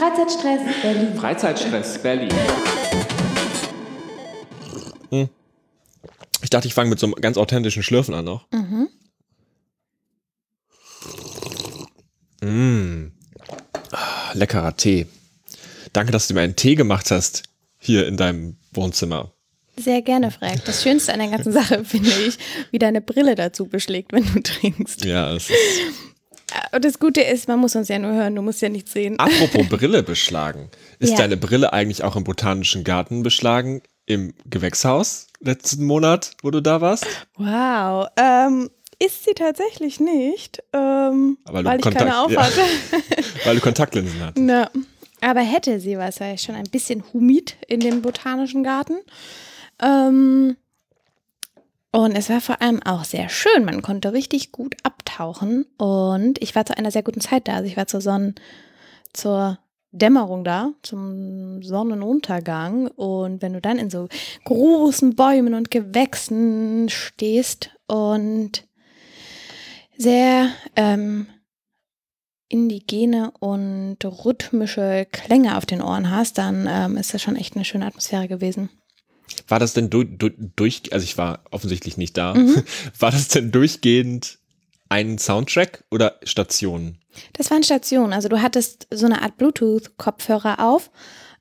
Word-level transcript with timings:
Freizeitstress 0.00 0.60
Berlin. 0.80 1.14
Freizeitstress 1.14 1.98
Berlin. 2.02 2.30
Hm. 5.10 5.28
Ich 6.42 6.48
dachte, 6.48 6.66
ich 6.68 6.72
fange 6.72 6.88
mit 6.88 6.98
so 6.98 7.04
einem 7.04 7.16
ganz 7.16 7.36
authentischen 7.36 7.82
Schlürfen 7.82 8.14
an 8.14 8.24
noch. 8.24 8.46
Mhm. 8.50 8.88
Mmh. 12.40 13.10
Leckerer 14.32 14.74
Tee. 14.74 15.06
Danke, 15.92 16.12
dass 16.12 16.28
du 16.28 16.32
mir 16.34 16.40
einen 16.40 16.56
Tee 16.56 16.76
gemacht 16.76 17.10
hast 17.10 17.42
hier 17.76 18.06
in 18.06 18.16
deinem 18.16 18.56
Wohnzimmer. 18.72 19.34
Sehr 19.78 20.00
gerne, 20.00 20.30
Frank. 20.30 20.64
Das 20.64 20.82
Schönste 20.82 21.12
an 21.12 21.18
der 21.18 21.28
ganzen 21.28 21.52
Sache 21.52 21.84
finde 21.84 22.08
ich, 22.08 22.38
wie 22.70 22.78
deine 22.78 23.02
Brille 23.02 23.34
dazu 23.34 23.66
beschlägt, 23.66 24.14
wenn 24.14 24.24
du 24.32 24.40
trinkst. 24.42 25.04
Ja, 25.04 25.34
es 25.34 25.50
ist. 25.50 25.58
Und 26.72 26.84
das 26.84 26.98
Gute 26.98 27.20
ist, 27.20 27.48
man 27.48 27.58
muss 27.58 27.76
uns 27.76 27.88
ja 27.88 27.98
nur 27.98 28.12
hören, 28.12 28.34
du 28.34 28.42
musst 28.42 28.62
ja 28.62 28.68
nichts 28.68 28.92
sehen. 28.92 29.18
Apropos 29.18 29.66
Brille 29.68 30.02
beschlagen. 30.02 30.70
Ist 30.98 31.10
ja. 31.10 31.16
deine 31.18 31.36
Brille 31.36 31.72
eigentlich 31.72 32.04
auch 32.04 32.16
im 32.16 32.24
Botanischen 32.24 32.84
Garten 32.84 33.22
beschlagen? 33.22 33.82
Im 34.06 34.34
Gewächshaus 34.44 35.28
letzten 35.40 35.84
Monat, 35.84 36.32
wo 36.42 36.50
du 36.50 36.60
da 36.60 36.80
warst? 36.80 37.06
Wow. 37.36 38.08
Ähm, 38.16 38.70
ist 38.98 39.24
sie 39.24 39.32
tatsächlich 39.32 40.00
nicht, 40.00 40.62
ähm, 40.72 41.38
weil 41.44 41.76
ich 41.76 41.82
Kontakt, 41.82 41.96
keine 41.96 42.20
aufhatte. 42.20 42.60
Ja. 42.90 43.46
weil 43.46 43.54
du 43.56 43.62
Kontaktlinsen 43.62 44.20
hattest. 44.20 44.44
Na, 44.44 44.70
aber 45.22 45.40
hätte 45.40 45.80
sie 45.80 45.96
was, 45.96 46.20
weil 46.20 46.36
schon 46.38 46.54
ein 46.54 46.68
bisschen 46.70 47.02
humid 47.12 47.56
in 47.66 47.80
dem 47.80 48.02
Botanischen 48.02 48.62
Garten. 48.62 48.98
Ähm, 49.80 50.56
und 51.92 52.16
es 52.16 52.30
war 52.30 52.40
vor 52.40 52.62
allem 52.62 52.82
auch 52.82 53.04
sehr 53.04 53.28
schön. 53.28 53.64
Man 53.64 53.82
konnte 53.82 54.12
richtig 54.12 54.52
gut 54.52 54.76
abtauchen. 54.84 55.66
Und 55.76 56.40
ich 56.40 56.54
war 56.54 56.64
zu 56.64 56.76
einer 56.76 56.90
sehr 56.90 57.02
guten 57.02 57.20
Zeit 57.20 57.48
da. 57.48 57.54
Also 57.54 57.66
ich 57.66 57.76
war 57.76 57.88
zur 57.88 58.00
Sonnen, 58.00 58.36
zur 59.12 59.58
Dämmerung 59.90 60.44
da, 60.44 60.72
zum 60.82 61.62
Sonnenuntergang. 61.64 62.86
Und 62.86 63.42
wenn 63.42 63.54
du 63.54 63.60
dann 63.60 63.78
in 63.78 63.90
so 63.90 64.08
großen 64.44 65.16
Bäumen 65.16 65.54
und 65.54 65.72
Gewächsen 65.72 66.88
stehst 66.88 67.70
und 67.88 68.68
sehr 69.98 70.50
ähm, 70.76 71.26
indigene 72.48 73.32
und 73.40 73.98
rhythmische 74.04 75.08
Klänge 75.10 75.56
auf 75.56 75.66
den 75.66 75.82
Ohren 75.82 76.10
hast, 76.10 76.38
dann 76.38 76.68
ähm, 76.70 76.96
ist 76.96 77.14
das 77.14 77.20
schon 77.22 77.36
echt 77.36 77.56
eine 77.56 77.64
schöne 77.64 77.86
Atmosphäre 77.86 78.28
gewesen. 78.28 78.70
War 79.50 79.58
das 79.58 79.72
denn 79.72 79.90
du, 79.90 80.04
du, 80.04 80.30
durch, 80.30 80.92
also 80.92 81.02
ich 81.02 81.18
war 81.18 81.40
offensichtlich 81.50 81.96
nicht 81.96 82.16
da, 82.16 82.34
mhm. 82.34 82.62
war 82.98 83.10
das 83.10 83.28
denn 83.28 83.50
durchgehend 83.50 84.38
ein 84.88 85.18
Soundtrack 85.18 85.84
oder 85.90 86.18
Stationen? 86.22 86.98
Das 87.32 87.50
waren 87.50 87.64
Stationen, 87.64 88.12
also 88.12 88.28
du 88.28 88.40
hattest 88.40 88.86
so 88.92 89.06
eine 89.06 89.22
Art 89.22 89.36
Bluetooth-Kopfhörer 89.38 90.60
auf 90.60 90.90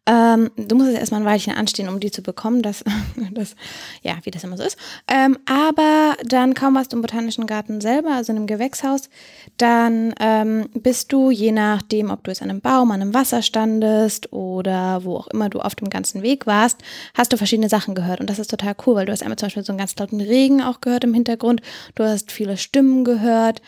ähm, 0.10 0.50
du 0.58 0.76
musst 0.76 0.90
jetzt 0.90 1.00
erstmal 1.00 1.22
ein 1.22 1.28
Weilchen 1.28 1.54
anstehen, 1.54 1.88
um 1.88 2.00
die 2.00 2.10
zu 2.10 2.24
bekommen. 2.24 2.64
Das, 2.64 2.84
das 3.32 3.56
ja, 4.02 4.16
wie 4.24 4.32
das 4.32 4.44
immer 4.44 4.58
so 4.58 4.64
ist. 4.64 4.76
Ähm, 5.08 5.38
aber 5.46 6.16
dann 6.26 6.56
kaum 6.56 6.74
warst 6.74 6.92
du 6.92 6.96
im 6.98 7.04
Botanischen 7.04 7.46
Garten 7.46 7.80
selber, 7.80 8.14
also 8.14 8.32
in 8.32 8.38
einem 8.38 8.48
Gewächshaus, 8.48 9.10
dann 9.58 10.16
ähm, 10.20 10.70
bist 10.74 11.14
du, 11.14 11.30
je 11.30 11.52
nachdem, 11.52 12.10
ob 12.10 12.24
du 12.24 12.32
jetzt 12.32 12.42
an 12.42 12.50
einem 12.50 12.62
Baum, 12.62 12.90
an 12.90 13.04
einem 13.04 13.14
Wasser 13.14 13.44
standest 13.44 14.34
oder 14.34 15.04
wo 15.04 15.16
auch 15.16 15.28
immer 15.28 15.48
du 15.48 15.60
auf 15.60 15.76
dem 15.76 15.92
ganzen 15.92 16.24
Weg 16.24 16.48
warst, 16.48 16.80
hast 17.14 17.32
du 17.32 17.38
verschiedene 17.38 17.70
Sachen 17.70 17.94
gehört. 17.94 18.20
Und 18.20 18.32
das 18.32 18.40
ist 18.40 18.50
total 18.50 18.76
cool, 18.88 18.96
weil 18.96 19.06
du 19.06 19.12
hast 19.12 19.22
einmal 19.22 19.38
zum 19.38 19.48
Beispiel 19.48 19.64
so 19.64 19.72
einen 19.72 19.80
ganz 19.80 19.96
lauten 19.96 20.22
Regen 20.22 20.64
auch 20.64 20.82
gehört 20.82 21.04
im 21.04 21.14
Hintergrund. 21.14 21.62
Du 21.94 22.04
hast 22.04 22.32
viele 22.32 22.58
Stimmen 22.58 23.04
gehört. 23.04 23.62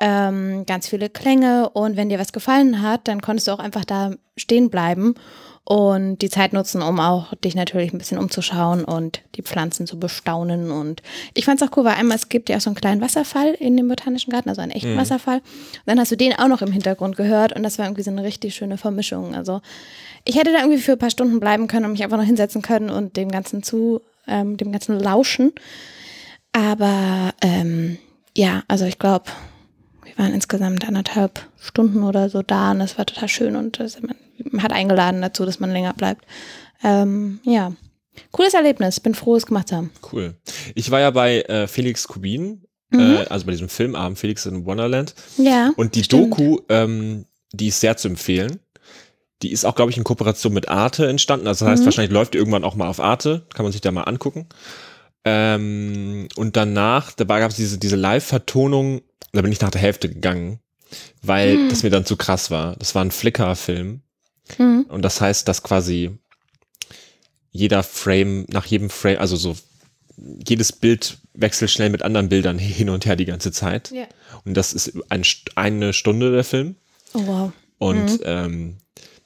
Ähm, 0.00 0.66
ganz 0.66 0.88
viele 0.88 1.08
Klänge 1.08 1.70
und 1.70 1.96
wenn 1.96 2.08
dir 2.08 2.18
was 2.18 2.32
gefallen 2.32 2.82
hat, 2.82 3.06
dann 3.06 3.22
konntest 3.22 3.46
du 3.46 3.52
auch 3.52 3.60
einfach 3.60 3.84
da 3.84 4.10
stehen 4.36 4.68
bleiben 4.68 5.14
und 5.64 6.18
die 6.18 6.28
Zeit 6.28 6.52
nutzen, 6.52 6.82
um 6.82 7.00
auch 7.00 7.34
dich 7.36 7.54
natürlich 7.54 7.92
ein 7.92 7.98
bisschen 7.98 8.18
umzuschauen 8.18 8.84
und 8.84 9.22
die 9.34 9.42
Pflanzen 9.42 9.86
zu 9.86 9.98
bestaunen. 9.98 10.70
Und 10.70 11.02
ich 11.32 11.46
fand 11.46 11.60
es 11.60 11.66
auch 11.66 11.74
cool, 11.76 11.84
weil 11.84 11.94
einmal 11.94 12.18
es 12.18 12.28
gibt 12.28 12.50
ja 12.50 12.56
auch 12.56 12.60
so 12.60 12.68
einen 12.68 12.76
kleinen 12.76 13.00
Wasserfall 13.00 13.54
in 13.54 13.76
dem 13.76 13.88
Botanischen 13.88 14.30
Garten, 14.30 14.50
also 14.50 14.60
einen 14.60 14.72
echten 14.72 14.92
mhm. 14.92 14.98
Wasserfall. 14.98 15.38
Und 15.38 15.86
dann 15.86 15.98
hast 15.98 16.12
du 16.12 16.16
den 16.16 16.34
auch 16.34 16.48
noch 16.48 16.60
im 16.60 16.70
Hintergrund 16.70 17.16
gehört 17.16 17.54
und 17.54 17.62
das 17.62 17.78
war 17.78 17.86
irgendwie 17.86 18.02
so 18.02 18.10
eine 18.10 18.22
richtig 18.22 18.54
schöne 18.54 18.76
Vermischung. 18.76 19.34
Also 19.34 19.62
ich 20.26 20.36
hätte 20.36 20.52
da 20.52 20.58
irgendwie 20.58 20.80
für 20.80 20.92
ein 20.92 20.98
paar 20.98 21.10
Stunden 21.10 21.40
bleiben 21.40 21.66
können 21.66 21.86
und 21.86 21.92
mich 21.92 22.04
einfach 22.04 22.18
noch 22.18 22.24
hinsetzen 22.24 22.60
können 22.60 22.90
und 22.90 23.16
dem 23.16 23.30
Ganzen 23.30 23.62
zu, 23.62 24.02
ähm, 24.26 24.58
dem 24.58 24.70
Ganzen 24.70 25.00
lauschen. 25.00 25.52
Aber 26.52 27.32
ähm, 27.40 27.96
ja, 28.36 28.64
also 28.68 28.84
ich 28.84 28.98
glaube, 28.98 29.30
wir 30.04 30.18
waren 30.18 30.34
insgesamt 30.34 30.86
anderthalb 30.86 31.40
Stunden 31.58 32.02
oder 32.02 32.28
so 32.28 32.42
da 32.42 32.72
und 32.72 32.80
das 32.80 32.98
war 32.98 33.06
total 33.06 33.28
schön 33.28 33.56
und 33.56 33.80
das, 33.80 34.00
man 34.02 34.14
hat 34.58 34.72
eingeladen 34.72 35.22
dazu, 35.22 35.44
dass 35.44 35.60
man 35.60 35.70
länger 35.70 35.92
bleibt. 35.94 36.24
Ähm, 36.82 37.40
ja, 37.44 37.72
cooles 38.32 38.54
Erlebnis. 38.54 39.00
Bin 39.00 39.14
froh, 39.14 39.36
es 39.36 39.46
gemacht 39.46 39.68
zu 39.68 39.76
haben. 39.76 39.90
Cool. 40.12 40.34
Ich 40.74 40.90
war 40.90 41.00
ja 41.00 41.10
bei 41.10 41.42
äh, 41.42 41.66
Felix 41.66 42.06
Kubin, 42.08 42.62
mhm. 42.90 43.00
äh, 43.00 43.24
also 43.26 43.46
bei 43.46 43.52
diesem 43.52 43.68
Filmabend 43.68 44.18
Felix 44.18 44.46
in 44.46 44.66
Wonderland. 44.66 45.14
Ja. 45.36 45.72
Und 45.76 45.94
die 45.94 46.04
stimmt. 46.04 46.32
Doku, 46.32 46.58
ähm, 46.68 47.26
die 47.52 47.68
ist 47.68 47.80
sehr 47.80 47.96
zu 47.96 48.08
empfehlen. 48.08 48.60
Die 49.42 49.52
ist 49.52 49.64
auch, 49.64 49.74
glaube 49.74 49.90
ich, 49.90 49.98
in 49.98 50.04
Kooperation 50.04 50.52
mit 50.52 50.68
Arte 50.68 51.06
entstanden. 51.06 51.46
Also 51.46 51.64
das 51.64 51.72
heißt, 51.72 51.82
mhm. 51.82 51.86
wahrscheinlich 51.86 52.12
läuft 52.12 52.34
irgendwann 52.34 52.64
auch 52.64 52.76
mal 52.76 52.88
auf 52.88 53.00
Arte. 53.00 53.46
Kann 53.54 53.64
man 53.64 53.72
sich 53.72 53.80
da 53.80 53.90
mal 53.90 54.02
angucken. 54.02 54.46
Ähm, 55.24 56.28
und 56.36 56.56
danach, 56.56 57.12
dabei 57.12 57.40
gab 57.40 57.50
es 57.50 57.56
diese, 57.56 57.78
diese 57.78 57.96
Live-Vertonung, 57.96 59.00
da 59.32 59.42
bin 59.42 59.52
ich 59.52 59.60
nach 59.60 59.70
der 59.70 59.80
Hälfte 59.80 60.08
gegangen, 60.08 60.60
weil 61.22 61.56
mhm. 61.56 61.68
das 61.70 61.82
mir 61.82 61.90
dann 61.90 62.04
zu 62.04 62.16
krass 62.16 62.50
war. 62.50 62.76
Das 62.76 62.94
war 62.94 63.04
ein 63.04 63.10
Flickr-Film. 63.10 64.02
Mhm. 64.58 64.86
Und 64.88 65.02
das 65.02 65.20
heißt, 65.20 65.48
dass 65.48 65.62
quasi 65.62 66.10
jeder 67.50 67.82
Frame, 67.82 68.46
nach 68.50 68.66
jedem 68.66 68.90
Frame, 68.90 69.18
also 69.18 69.36
so 69.36 69.56
jedes 70.16 70.72
Bild 70.72 71.18
wechselt 71.34 71.70
schnell 71.70 71.90
mit 71.90 72.02
anderen 72.02 72.28
Bildern 72.28 72.58
hin 72.60 72.90
und 72.90 73.06
her 73.06 73.16
die 73.16 73.24
ganze 73.24 73.52
Zeit. 73.52 73.90
Ja. 73.90 74.06
Und 74.44 74.54
das 74.54 74.72
ist 74.72 74.92
ein, 75.08 75.22
eine 75.54 75.92
Stunde 75.92 76.32
der 76.32 76.44
Film. 76.44 76.76
Oh 77.14 77.26
wow. 77.26 77.52
Und 77.78 78.20
mhm. 78.20 78.24
ähm, 78.24 78.76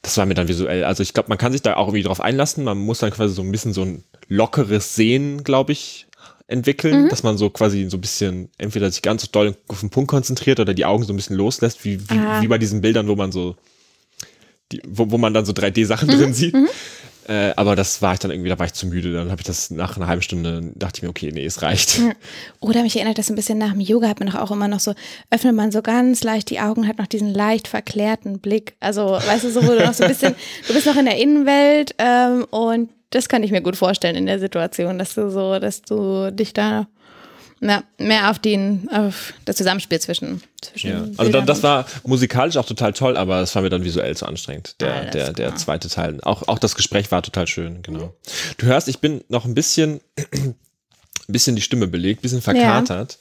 das 0.02 0.16
war 0.16 0.26
mir 0.26 0.34
dann 0.34 0.48
visuell. 0.48 0.84
Also 0.84 1.02
ich 1.02 1.12
glaube, 1.12 1.28
man 1.28 1.38
kann 1.38 1.52
sich 1.52 1.62
da 1.62 1.76
auch 1.76 1.88
irgendwie 1.88 2.02
drauf 2.02 2.20
einlassen. 2.20 2.64
Man 2.64 2.78
muss 2.78 3.00
dann 3.00 3.10
quasi 3.10 3.34
so 3.34 3.42
ein 3.42 3.52
bisschen 3.52 3.72
so 3.72 3.82
ein 3.82 4.04
lockeres 4.28 4.94
Sehen, 4.94 5.42
glaube 5.44 5.72
ich, 5.72 6.06
entwickeln, 6.46 7.04
mhm. 7.04 7.08
dass 7.08 7.22
man 7.22 7.36
so 7.36 7.50
quasi 7.50 7.88
so 7.90 7.98
ein 7.98 8.00
bisschen 8.00 8.50
entweder 8.56 8.90
sich 8.90 9.02
ganz 9.02 9.30
doll 9.30 9.56
auf 9.68 9.80
den 9.80 9.90
Punkt 9.90 10.10
konzentriert 10.10 10.60
oder 10.60 10.72
die 10.72 10.86
Augen 10.86 11.04
so 11.04 11.12
ein 11.12 11.16
bisschen 11.16 11.36
loslässt, 11.36 11.84
wie, 11.84 12.00
wie, 12.08 12.14
wie 12.40 12.48
bei 12.48 12.58
diesen 12.58 12.80
Bildern, 12.80 13.08
wo 13.08 13.16
man 13.16 13.32
so 13.32 13.56
die, 14.72 14.82
wo, 14.86 15.10
wo 15.10 15.18
man 15.18 15.34
dann 15.34 15.44
so 15.44 15.52
3D-Sachen 15.52 16.08
mhm. 16.08 16.12
drin 16.18 16.34
sieht. 16.34 16.54
Mhm. 16.54 16.68
Äh, 17.28 17.52
aber 17.56 17.76
das 17.76 18.00
war 18.00 18.14
ich 18.14 18.20
dann 18.20 18.30
irgendwie, 18.30 18.48
da 18.48 18.58
war 18.58 18.64
ich 18.64 18.72
zu 18.72 18.86
müde. 18.86 19.12
Dann 19.12 19.30
habe 19.30 19.40
ich 19.40 19.46
das 19.46 19.70
nach 19.70 19.96
einer 19.96 20.06
halben 20.06 20.22
Stunde, 20.22 20.72
dachte 20.74 20.98
ich 20.98 21.02
mir, 21.02 21.10
okay, 21.10 21.30
nee, 21.32 21.44
es 21.44 21.60
reicht. 21.60 22.00
Oder 22.60 22.82
mich 22.82 22.96
erinnert 22.96 23.18
das 23.18 23.28
ein 23.28 23.36
bisschen 23.36 23.58
nach 23.58 23.72
dem 23.72 23.80
Yoga, 23.80 24.08
hat 24.08 24.18
man 24.18 24.30
doch 24.30 24.36
auch 24.36 24.50
immer 24.50 24.66
noch 24.66 24.80
so, 24.80 24.94
öffnet 25.30 25.54
man 25.54 25.70
so 25.70 25.82
ganz 25.82 26.24
leicht 26.24 26.48
die 26.48 26.60
Augen, 26.60 26.88
hat 26.88 26.98
noch 26.98 27.06
diesen 27.06 27.34
leicht 27.34 27.68
verklärten 27.68 28.38
Blick. 28.38 28.76
Also, 28.80 29.02
weißt 29.10 29.44
du, 29.44 29.50
so, 29.50 29.62
wo 29.62 29.72
du 29.72 29.84
noch 29.84 29.92
so 29.92 30.04
ein 30.04 30.08
bisschen, 30.08 30.34
du 30.68 30.72
bist 30.72 30.86
noch 30.86 30.96
in 30.96 31.04
der 31.04 31.18
Innenwelt 31.18 31.94
ähm, 31.98 32.46
und 32.50 32.88
das 33.10 33.28
kann 33.28 33.42
ich 33.42 33.50
mir 33.50 33.60
gut 33.60 33.76
vorstellen 33.76 34.16
in 34.16 34.26
der 34.26 34.38
Situation, 34.38 34.98
dass 34.98 35.14
du 35.14 35.30
so, 35.30 35.58
dass 35.58 35.82
du 35.82 36.30
dich 36.32 36.54
da 36.54 36.88
na, 37.60 37.82
mehr 37.98 38.30
auf 38.30 38.38
den, 38.38 38.88
auf 38.90 39.34
das 39.44 39.56
Zusammenspiel 39.56 40.00
zwischen, 40.00 40.42
zwischen 40.60 40.90
ja. 40.90 41.08
Also 41.16 41.32
da, 41.32 41.40
das 41.40 41.62
war 41.62 41.86
musikalisch 42.04 42.56
auch 42.56 42.66
total 42.66 42.92
toll, 42.92 43.16
aber 43.16 43.40
es 43.40 43.54
war 43.54 43.62
mir 43.62 43.70
dann 43.70 43.84
visuell 43.84 44.16
zu 44.16 44.26
anstrengend, 44.26 44.80
der, 44.80 44.94
ah, 44.94 45.04
der, 45.06 45.32
der 45.32 45.56
zweite 45.56 45.88
Teil. 45.88 46.20
Auch, 46.22 46.46
auch 46.48 46.58
das 46.58 46.74
Gespräch 46.74 47.10
war 47.10 47.22
total 47.22 47.46
schön, 47.46 47.82
genau. 47.82 48.14
Du 48.58 48.66
hörst, 48.66 48.88
ich 48.88 49.00
bin 49.00 49.24
noch 49.28 49.44
ein 49.44 49.54
bisschen, 49.54 50.00
ein 50.34 50.54
bisschen 51.26 51.56
die 51.56 51.62
Stimme 51.62 51.88
belegt, 51.88 52.20
ein 52.20 52.22
bisschen 52.22 52.42
verkatert. 52.42 53.18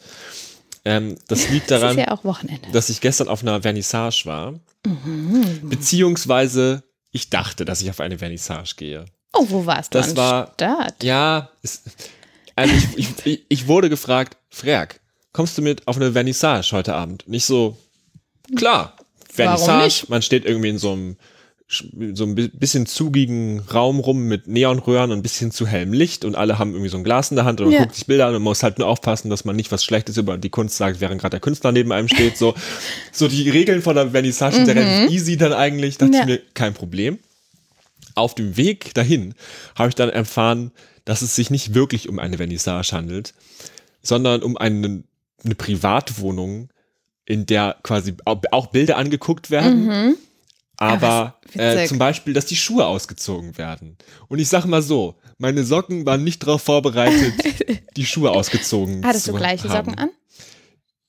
Ja. 0.85 0.97
Ähm, 0.97 1.17
das 1.27 1.49
liegt 1.49 1.69
daran, 1.69 1.97
das 1.97 2.05
ja 2.23 2.47
dass 2.71 2.89
ich 2.89 3.01
gestern 3.01 3.27
auf 3.27 3.41
einer 3.41 3.61
Vernissage 3.61 4.21
war. 4.25 4.53
Mhm. 4.85 5.69
Beziehungsweise 5.69 6.83
ich 7.11 7.29
dachte, 7.29 7.65
dass 7.65 7.81
ich 7.81 7.89
auf 7.89 7.99
eine 7.99 8.19
Vernissage 8.19 8.75
gehe. 8.77 9.05
Oh, 9.33 9.45
wo 9.49 9.65
warst 9.65 9.93
du? 9.93 9.97
Das 9.97 10.15
war, 10.15 10.53
Stadt? 10.53 11.03
ja, 11.03 11.49
es, 11.61 11.81
also 12.57 12.73
ich, 12.95 13.07
ich, 13.23 13.45
ich 13.47 13.67
wurde 13.67 13.89
gefragt, 13.89 14.37
Frerk, 14.49 14.99
kommst 15.31 15.57
du 15.57 15.61
mit 15.61 15.87
auf 15.87 15.95
eine 15.95 16.11
Vernissage 16.11 16.71
heute 16.71 16.95
Abend? 16.95 17.27
Nicht 17.27 17.45
so, 17.45 17.77
klar, 18.55 18.97
Vernissage, 19.31 20.05
man 20.09 20.21
steht 20.21 20.45
irgendwie 20.45 20.69
in 20.69 20.77
so 20.79 20.91
einem 20.91 21.17
so 22.13 22.23
ein 22.23 22.33
bisschen 22.33 22.85
zugigen 22.85 23.59
Raum 23.59 23.99
rum 23.99 24.23
mit 24.29 24.47
Neonröhren 24.47 25.11
und 25.11 25.19
ein 25.19 25.21
bisschen 25.21 25.51
zu 25.51 25.67
hellem 25.67 25.91
Licht 25.91 26.23
und 26.23 26.35
alle 26.35 26.57
haben 26.59 26.71
irgendwie 26.71 26.89
so 26.89 26.97
ein 26.97 27.03
Glas 27.03 27.29
in 27.29 27.35
der 27.35 27.43
Hand 27.43 27.59
und 27.59 27.67
man 27.67 27.73
ja. 27.73 27.81
guckt 27.81 27.93
sich 27.93 28.05
Bilder 28.05 28.27
an 28.27 28.29
und 28.29 28.41
man 28.41 28.51
muss 28.51 28.63
halt 28.63 28.79
nur 28.79 28.87
aufpassen, 28.87 29.29
dass 29.29 29.43
man 29.43 29.57
nicht 29.57 29.69
was 29.69 29.83
Schlechtes 29.83 30.15
über 30.15 30.37
die 30.37 30.49
Kunst 30.49 30.77
sagt, 30.77 31.01
während 31.01 31.19
gerade 31.19 31.31
der 31.31 31.39
Künstler 31.41 31.73
neben 31.73 31.91
einem 31.91 32.07
steht. 32.07 32.37
So, 32.37 32.55
so 33.11 33.27
die 33.27 33.49
Regeln 33.49 33.81
von 33.81 33.95
der 33.95 34.11
Vernissage 34.11 34.55
sind 34.55 34.67
ja 34.69 34.75
mhm. 34.75 34.79
relativ 34.79 35.11
easy 35.11 35.35
dann 35.35 35.51
eigentlich, 35.51 35.97
dachte 35.97 36.13
ja. 36.13 36.21
ich 36.21 36.25
mir, 36.25 36.41
kein 36.53 36.73
Problem. 36.73 37.19
Auf 38.17 38.35
dem 38.35 38.57
Weg 38.57 38.93
dahin 38.93 39.33
habe 39.75 39.89
ich 39.89 39.95
dann 39.95 40.09
erfahren, 40.09 40.71
dass 41.05 41.21
es 41.21 41.35
sich 41.35 41.49
nicht 41.49 41.73
wirklich 41.73 42.09
um 42.09 42.19
eine 42.19 42.37
Vernissage 42.37 42.91
handelt, 42.91 43.33
sondern 44.01 44.43
um 44.43 44.57
eine, 44.57 45.03
eine 45.43 45.55
Privatwohnung, 45.55 46.69
in 47.25 47.45
der 47.45 47.77
quasi 47.83 48.15
auch 48.25 48.67
Bilder 48.67 48.97
angeguckt 48.97 49.49
werden, 49.51 49.85
mhm. 49.85 50.15
Aber 50.79 51.39
äh, 51.55 51.87
zum 51.87 51.97
Beispiel, 51.97 52.33
dass 52.35 52.45
die 52.45 52.55
Schuhe 52.55 52.85
ausgezogen 52.85 53.57
werden. 53.57 53.97
Und 54.27 54.37
ich 54.37 54.47
sage 54.47 54.67
mal 54.67 54.83
so, 54.83 55.15
meine 55.39 55.63
Socken 55.63 56.05
waren 56.05 56.23
nicht 56.23 56.43
darauf 56.43 56.61
vorbereitet, 56.61 57.33
die 57.97 58.05
Schuhe 58.05 58.29
ausgezogen 58.29 59.03
Hattest 59.03 59.27
du 59.27 59.33
gleiche 59.33 59.69
haben. 59.69 59.87
Socken 59.89 59.97
an? 59.99 60.09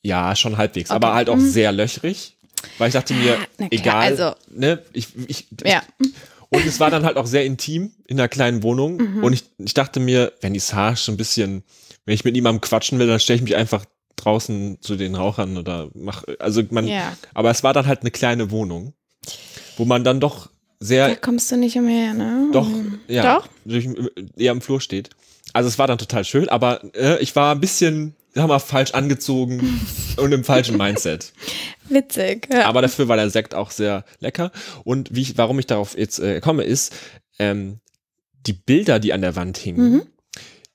Ja, 0.01 0.35
schon 0.37 0.57
halbwegs, 0.57 0.89
Okay. 0.89 0.97
aber 0.97 1.13
halt 1.15 1.29
auch 1.29 1.37
Mhm. 1.37 1.51
sehr 1.51 1.73
löchrig. 1.73 2.35
Weil 2.79 2.89
ich 2.89 2.95
dachte 2.95 3.13
mir, 3.13 3.37
Ah, 3.59 3.67
egal, 3.71 4.07
also- 4.07 4.35
ne, 4.51 4.83
ich, 4.95 5.09
ich, 5.29 5.47
Ja. 5.67 5.83
Und 6.51 6.65
es 6.67 6.81
war 6.81 6.91
dann 6.91 7.05
halt 7.05 7.17
auch 7.17 7.27
sehr 7.27 7.45
intim 7.45 7.93
in 8.07 8.19
einer 8.19 8.29
kleinen 8.29 8.63
Wohnung. 8.63 8.97
Mhm. 8.97 9.25
Und 9.25 9.33
ich, 9.33 9.45
ich 9.59 9.75
dachte 9.75 10.01
mir, 10.01 10.33
wenn 10.41 10.55
die 10.55 10.61
Sage 10.61 10.97
so 10.97 11.13
ein 11.13 11.17
bisschen, 11.17 11.63
wenn 12.07 12.15
ich 12.15 12.25
mit 12.25 12.35
niemandem 12.35 12.61
quatschen 12.61 12.99
will, 12.99 13.07
dann 13.07 13.21
stelle 13.21 13.37
ich 13.37 13.43
mich 13.43 13.57
einfach 13.57 13.85
draußen 14.17 14.79
zu 14.81 14.97
den 14.97 15.15
Rauchern 15.15 15.57
oder 15.57 15.89
mach, 15.95 16.25
also 16.39 16.63
man, 16.71 16.87
Ja. 16.87 17.17
aber 17.35 17.51
es 17.51 17.63
war 17.63 17.73
dann 17.73 17.87
halt 17.87 18.01
eine 18.01 18.11
kleine 18.11 18.51
Wohnung, 18.51 18.95
wo 19.77 19.85
man 19.85 20.05
dann 20.05 20.21
doch 20.21 20.51
sehr 20.81 21.09
Da 21.09 21.15
kommst 21.17 21.51
du 21.53 21.57
nicht 21.57 21.77
umher, 21.77 22.15
ne? 22.15 22.49
doch, 22.53 22.69
ja, 23.09 23.37
Doch? 23.37 23.49
durch, 23.65 23.89
eher 24.37 24.53
am 24.53 24.61
Flur 24.61 24.81
steht. 24.81 25.11
Also 25.53 25.69
es 25.69 25.79
war 25.79 25.87
dann 25.87 25.99
total 25.99 26.25
schön, 26.25 26.49
aber 26.49 26.83
äh, 26.95 27.19
ich 27.21 27.35
war 27.37 27.55
ein 27.55 27.61
bisschen, 27.61 28.15
sag 28.39 28.49
mal, 28.49 28.59
falsch 28.59 28.93
angezogen 28.93 29.81
und 30.17 30.33
im 30.33 30.45
falschen 30.45 30.77
Mindset. 30.79 31.33
Witzig. 31.89 32.49
Ja. 32.53 32.67
Aber 32.67 32.81
dafür 32.83 33.09
war 33.09 33.17
der 33.17 33.31
Sekt 33.31 33.55
auch 33.55 33.71
sehr 33.71 34.05
lecker. 34.21 34.51
Und 34.85 35.15
wie 35.15 35.23
ich, 35.23 35.37
warum 35.39 35.59
ich 35.59 35.67
darauf 35.67 35.97
jetzt 35.97 36.19
äh, 36.19 36.41
komme, 36.41 36.65
ist, 36.65 36.95
ähm, 37.39 37.81
die 38.47 38.53
Bilder, 38.55 38.99
die 38.99 39.13
an 39.13 39.21
der 39.21 39.37
Wand 39.37 39.59
hingen, 39.59 39.93
Mhm. 39.93 40.03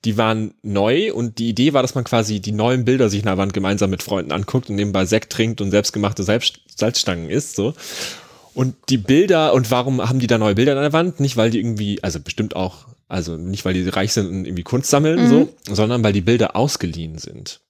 die 0.04 0.16
waren 0.16 0.54
neu 0.62 1.12
und 1.14 1.38
die 1.38 1.48
Idee 1.48 1.72
war, 1.72 1.82
dass 1.82 1.94
man 1.94 2.04
quasi 2.04 2.40
die 2.40 2.52
neuen 2.52 2.84
Bilder 2.84 3.08
sich 3.08 3.20
an 3.20 3.26
der 3.26 3.38
Wand 3.38 3.54
gemeinsam 3.54 3.90
mit 3.90 4.02
Freunden 4.02 4.32
anguckt 4.32 4.68
und 4.70 4.76
nebenbei 4.76 5.06
Sekt 5.06 5.32
trinkt 5.32 5.60
und 5.60 5.70
selbstgemachte 5.70 6.22
Salz 6.22 6.52
Salzstangen 6.76 7.30
isst, 7.30 7.56
so. 7.56 7.74
Und 8.52 8.76
die 8.88 8.98
Bilder, 8.98 9.52
und 9.54 9.70
warum 9.72 10.06
haben 10.08 10.20
die 10.20 10.26
da 10.28 10.38
neue 10.38 10.54
Bilder 10.54 10.72
an 10.76 10.82
der 10.82 10.92
Wand? 10.92 11.18
Nicht, 11.20 11.36
weil 11.36 11.50
die 11.50 11.58
irgendwie, 11.58 12.02
also 12.04 12.20
bestimmt 12.20 12.54
auch, 12.54 12.86
also 13.14 13.36
nicht, 13.36 13.64
weil 13.64 13.74
die 13.74 13.88
reich 13.88 14.12
sind 14.12 14.26
und 14.26 14.44
irgendwie 14.44 14.64
Kunst 14.64 14.90
sammeln, 14.90 15.24
Mhm. 15.24 15.28
so, 15.28 15.74
sondern 15.74 16.02
weil 16.02 16.12
die 16.12 16.20
Bilder 16.20 16.56
ausgeliehen 16.56 17.16
sind. 17.18 17.60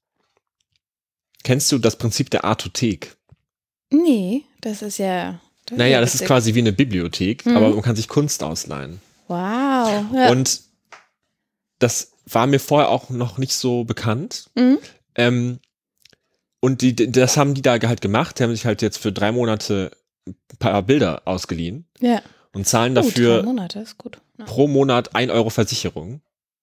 Kennst 1.43 1.70
du 1.70 1.79
das 1.79 1.96
Prinzip 1.96 2.31
der 2.31 2.44
Artothek? 2.44 3.17
nee, 3.91 4.43
das 4.61 4.82
ist 4.82 4.99
ja. 4.99 5.41
Das 5.67 5.79
Naja, 5.79 5.93
ja 5.93 6.00
das 6.00 6.14
ist 6.17 6.25
quasi 6.25 6.55
wie 6.55 6.58
eine 6.61 6.73
Bibliothek, 6.73 7.46
Mhm. 7.46 7.56
aber 7.56 7.70
man 7.70 7.82
kann 7.82 7.94
sich 7.94 8.08
Kunst 8.08 8.43
ausleihen. 8.43 9.00
Wow. 9.29 10.06
Ja. 10.14 10.31
Und 10.31 10.62
das 11.79 12.12
war 12.26 12.46
mir 12.46 12.58
vorher 12.58 12.88
auch 12.88 13.11
noch 13.11 13.38
nicht 13.38 13.52
so 13.52 13.85
bekannt. 13.85 14.50
Mhm. 14.56 14.79
Ähm, 15.14 15.61
und 16.61 16.81
die, 16.81 16.94
das 16.96 17.37
haben 17.37 17.55
die 17.55 17.62
da 17.62 17.79
halt 17.81 18.00
gemacht. 18.00 18.38
Die 18.38 18.43
haben 18.43 18.50
sich 18.50 18.64
halt 18.67 18.82
jetzt 18.82 18.96
für 18.96 19.12
drei 19.12 19.31
Monate 19.32 19.91
ein 20.26 20.35
paar 20.58 20.82
Bilder 20.82 21.23
ausgeliehen 21.26 21.87
ja. 22.00 22.23
Und 22.55 22.67
zahlen 22.67 22.93
Oh, 22.93 23.03
dafür 23.03 23.43
Monate 23.43 23.81
ist 23.81 23.99
gut. 23.99 24.19
Ja. 24.39 24.45
pro 24.47 24.67
Monat 24.69 25.15
ein 25.15 25.31
Euro 25.31 25.51
Versicherung. 25.51 26.21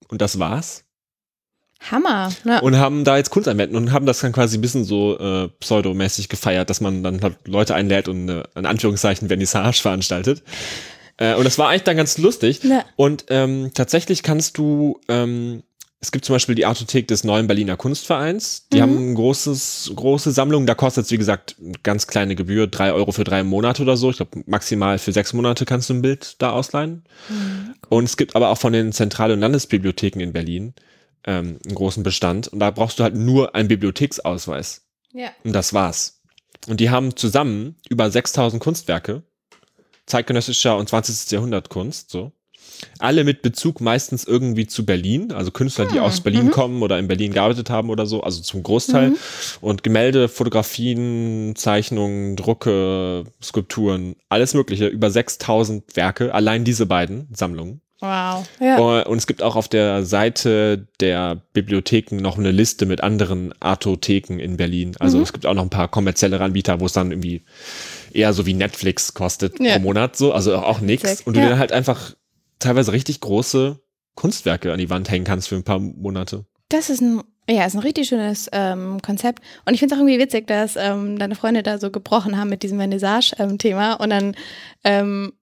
Und 0.07 0.21
das 0.21 0.39
war's. 0.39 0.83
Hammer. 1.89 2.31
Ja. 2.45 2.59
Und 2.59 2.77
haben 2.77 3.03
da 3.03 3.17
jetzt 3.17 3.31
Kunst 3.31 3.47
anwenden 3.47 3.75
und 3.75 3.91
haben 3.91 4.05
das 4.05 4.19
dann 4.19 4.33
quasi 4.33 4.57
ein 4.57 4.61
bisschen 4.61 4.83
so 4.83 5.17
äh, 5.17 5.47
pseudomäßig 5.59 6.29
gefeiert, 6.29 6.69
dass 6.69 6.79
man 6.79 7.01
dann 7.01 7.21
halt 7.21 7.47
Leute 7.47 7.73
einlädt 7.73 8.07
und 8.07 8.29
eine, 8.29 8.43
in 8.55 8.65
Anführungszeichen 8.65 9.29
Vernissage 9.29 9.81
veranstaltet. 9.81 10.43
Äh, 11.17 11.35
und 11.35 11.43
das 11.43 11.57
war 11.57 11.69
eigentlich 11.69 11.83
dann 11.83 11.97
ganz 11.97 12.17
lustig. 12.17 12.63
Ja. 12.63 12.85
Und 12.95 13.25
ähm, 13.29 13.71
tatsächlich 13.73 14.21
kannst 14.21 14.57
du, 14.57 14.99
ähm, 15.07 15.63
es 16.03 16.11
gibt 16.11 16.25
zum 16.25 16.33
Beispiel 16.33 16.55
die 16.55 16.65
Artothek 16.65 17.07
des 17.07 17.23
neuen 17.23 17.45
Berliner 17.47 17.77
Kunstvereins. 17.77 18.67
Die 18.73 18.77
Mhm. 18.77 18.81
haben 18.81 19.11
ein 19.11 19.15
großes, 19.15 19.91
große 19.95 20.31
Sammlung. 20.31 20.65
Da 20.65 20.73
kostet 20.73 21.05
es, 21.05 21.11
wie 21.11 21.17
gesagt, 21.17 21.55
eine 21.59 21.73
ganz 21.83 22.07
kleine 22.07 22.35
Gebühr, 22.35 22.65
drei 22.67 22.91
Euro 22.91 23.11
für 23.11 23.23
drei 23.23 23.43
Monate 23.43 23.83
oder 23.83 23.95
so. 23.97 24.09
Ich 24.09 24.17
glaube, 24.17 24.41
maximal 24.47 24.97
für 24.97 25.11
sechs 25.11 25.31
Monate 25.33 25.65
kannst 25.65 25.89
du 25.89 25.93
ein 25.93 26.01
Bild 26.01 26.41
da 26.41 26.51
ausleihen. 26.51 27.03
Mhm. 27.29 27.75
Und 27.89 28.05
es 28.05 28.17
gibt 28.17 28.35
aber 28.35 28.49
auch 28.49 28.57
von 28.57 28.73
den 28.73 28.91
Zentral- 28.93 29.31
und 29.31 29.39
Landesbibliotheken 29.41 30.19
in 30.21 30.33
Berlin 30.33 30.73
ähm, 31.23 31.59
einen 31.65 31.75
großen 31.75 32.01
Bestand. 32.01 32.47
Und 32.47 32.59
da 32.59 32.71
brauchst 32.71 32.97
du 32.97 33.03
halt 33.03 33.15
nur 33.15 33.53
einen 33.53 33.67
Bibliotheksausweis. 33.67 34.81
ja. 35.13 35.29
Und 35.43 35.53
das 35.53 35.71
war's. 35.73 36.19
Und 36.67 36.79
die 36.79 36.89
haben 36.89 37.15
zusammen 37.15 37.75
über 37.89 38.09
6000 38.09 38.61
Kunstwerke, 38.61 39.21
zeitgenössischer 40.07 40.77
und 40.77 40.89
20. 40.89 41.31
Jahrhundert 41.31 41.69
Kunst, 41.69 42.09
so. 42.09 42.31
Alle 42.99 43.23
mit 43.23 43.41
Bezug 43.41 43.79
meistens 43.81 44.23
irgendwie 44.23 44.65
zu 44.67 44.85
Berlin, 44.85 45.31
also 45.31 45.51
Künstler, 45.51 45.85
die 45.85 45.95
Hm, 45.95 46.03
aus 46.03 46.21
Berlin 46.21 46.45
mhm. 46.47 46.51
kommen 46.51 46.81
oder 46.83 46.97
in 46.99 47.07
Berlin 47.07 47.31
gearbeitet 47.33 47.69
haben 47.69 47.89
oder 47.89 48.05
so, 48.05 48.21
also 48.21 48.41
zum 48.41 48.63
Großteil. 48.63 49.09
Mhm. 49.11 49.15
Und 49.61 49.83
Gemälde, 49.83 50.27
Fotografien, 50.27 51.53
Zeichnungen, 51.55 52.35
Drucke, 52.35 53.25
Skulpturen, 53.41 54.15
alles 54.29 54.53
Mögliche, 54.53 54.87
über 54.87 55.09
6000 55.11 55.95
Werke, 55.95 56.33
allein 56.33 56.63
diese 56.63 56.85
beiden 56.85 57.27
Sammlungen. 57.33 57.81
Wow. 57.99 58.47
Ja. 58.59 59.01
Äh, 59.01 59.07
Und 59.07 59.19
es 59.19 59.27
gibt 59.27 59.43
auch 59.43 59.55
auf 59.55 59.67
der 59.67 60.03
Seite 60.05 60.87
der 61.01 61.39
Bibliotheken 61.53 62.15
noch 62.19 62.39
eine 62.39 62.49
Liste 62.49 62.87
mit 62.87 63.01
anderen 63.01 63.53
Artotheken 63.59 64.39
in 64.39 64.57
Berlin. 64.57 64.95
Also 64.99 65.17
Mhm. 65.17 65.23
es 65.23 65.33
gibt 65.33 65.45
auch 65.45 65.53
noch 65.53 65.61
ein 65.61 65.69
paar 65.69 65.87
kommerzielle 65.87 66.39
Anbieter, 66.41 66.79
wo 66.79 66.87
es 66.87 66.93
dann 66.93 67.11
irgendwie 67.11 67.43
eher 68.11 68.33
so 68.33 68.47
wie 68.47 68.55
Netflix 68.55 69.13
kostet 69.13 69.59
Ja. 69.59 69.73
pro 69.73 69.79
Monat 69.81 70.15
so, 70.17 70.33
also 70.33 70.55
auch. 70.57 70.81
Witzig. 70.81 71.27
Und 71.27 71.35
du 71.35 71.41
Ja. 71.41 71.49
dir 71.49 71.57
halt 71.59 71.71
einfach 71.71 72.15
teilweise 72.61 72.91
richtig 72.91 73.19
große 73.19 73.79
Kunstwerke 74.15 74.71
an 74.71 74.79
die 74.79 74.89
Wand 74.89 75.09
hängen 75.09 75.25
kannst 75.25 75.49
für 75.49 75.55
ein 75.55 75.63
paar 75.63 75.79
Monate. 75.79 76.45
Das 76.69 76.89
ist 76.89 77.01
ein, 77.01 77.21
ja, 77.49 77.65
ist 77.65 77.75
ein 77.75 77.79
richtig 77.79 78.07
schönes 78.07 78.49
ähm, 78.53 79.01
Konzept. 79.01 79.43
Und 79.65 79.73
ich 79.73 79.79
finde 79.79 79.93
es 79.93 79.99
auch 79.99 80.03
irgendwie 80.03 80.19
witzig, 80.19 80.47
dass 80.47 80.75
ähm, 80.77 81.19
deine 81.19 81.35
Freunde 81.35 81.63
da 81.63 81.77
so 81.77 81.91
gebrochen 81.91 82.37
haben 82.37 82.49
mit 82.49 82.63
diesem 82.63 82.77
Vernissage-Thema 82.77 83.93
und 83.95 84.09
dann 84.09 84.35
ähm, 84.83 85.33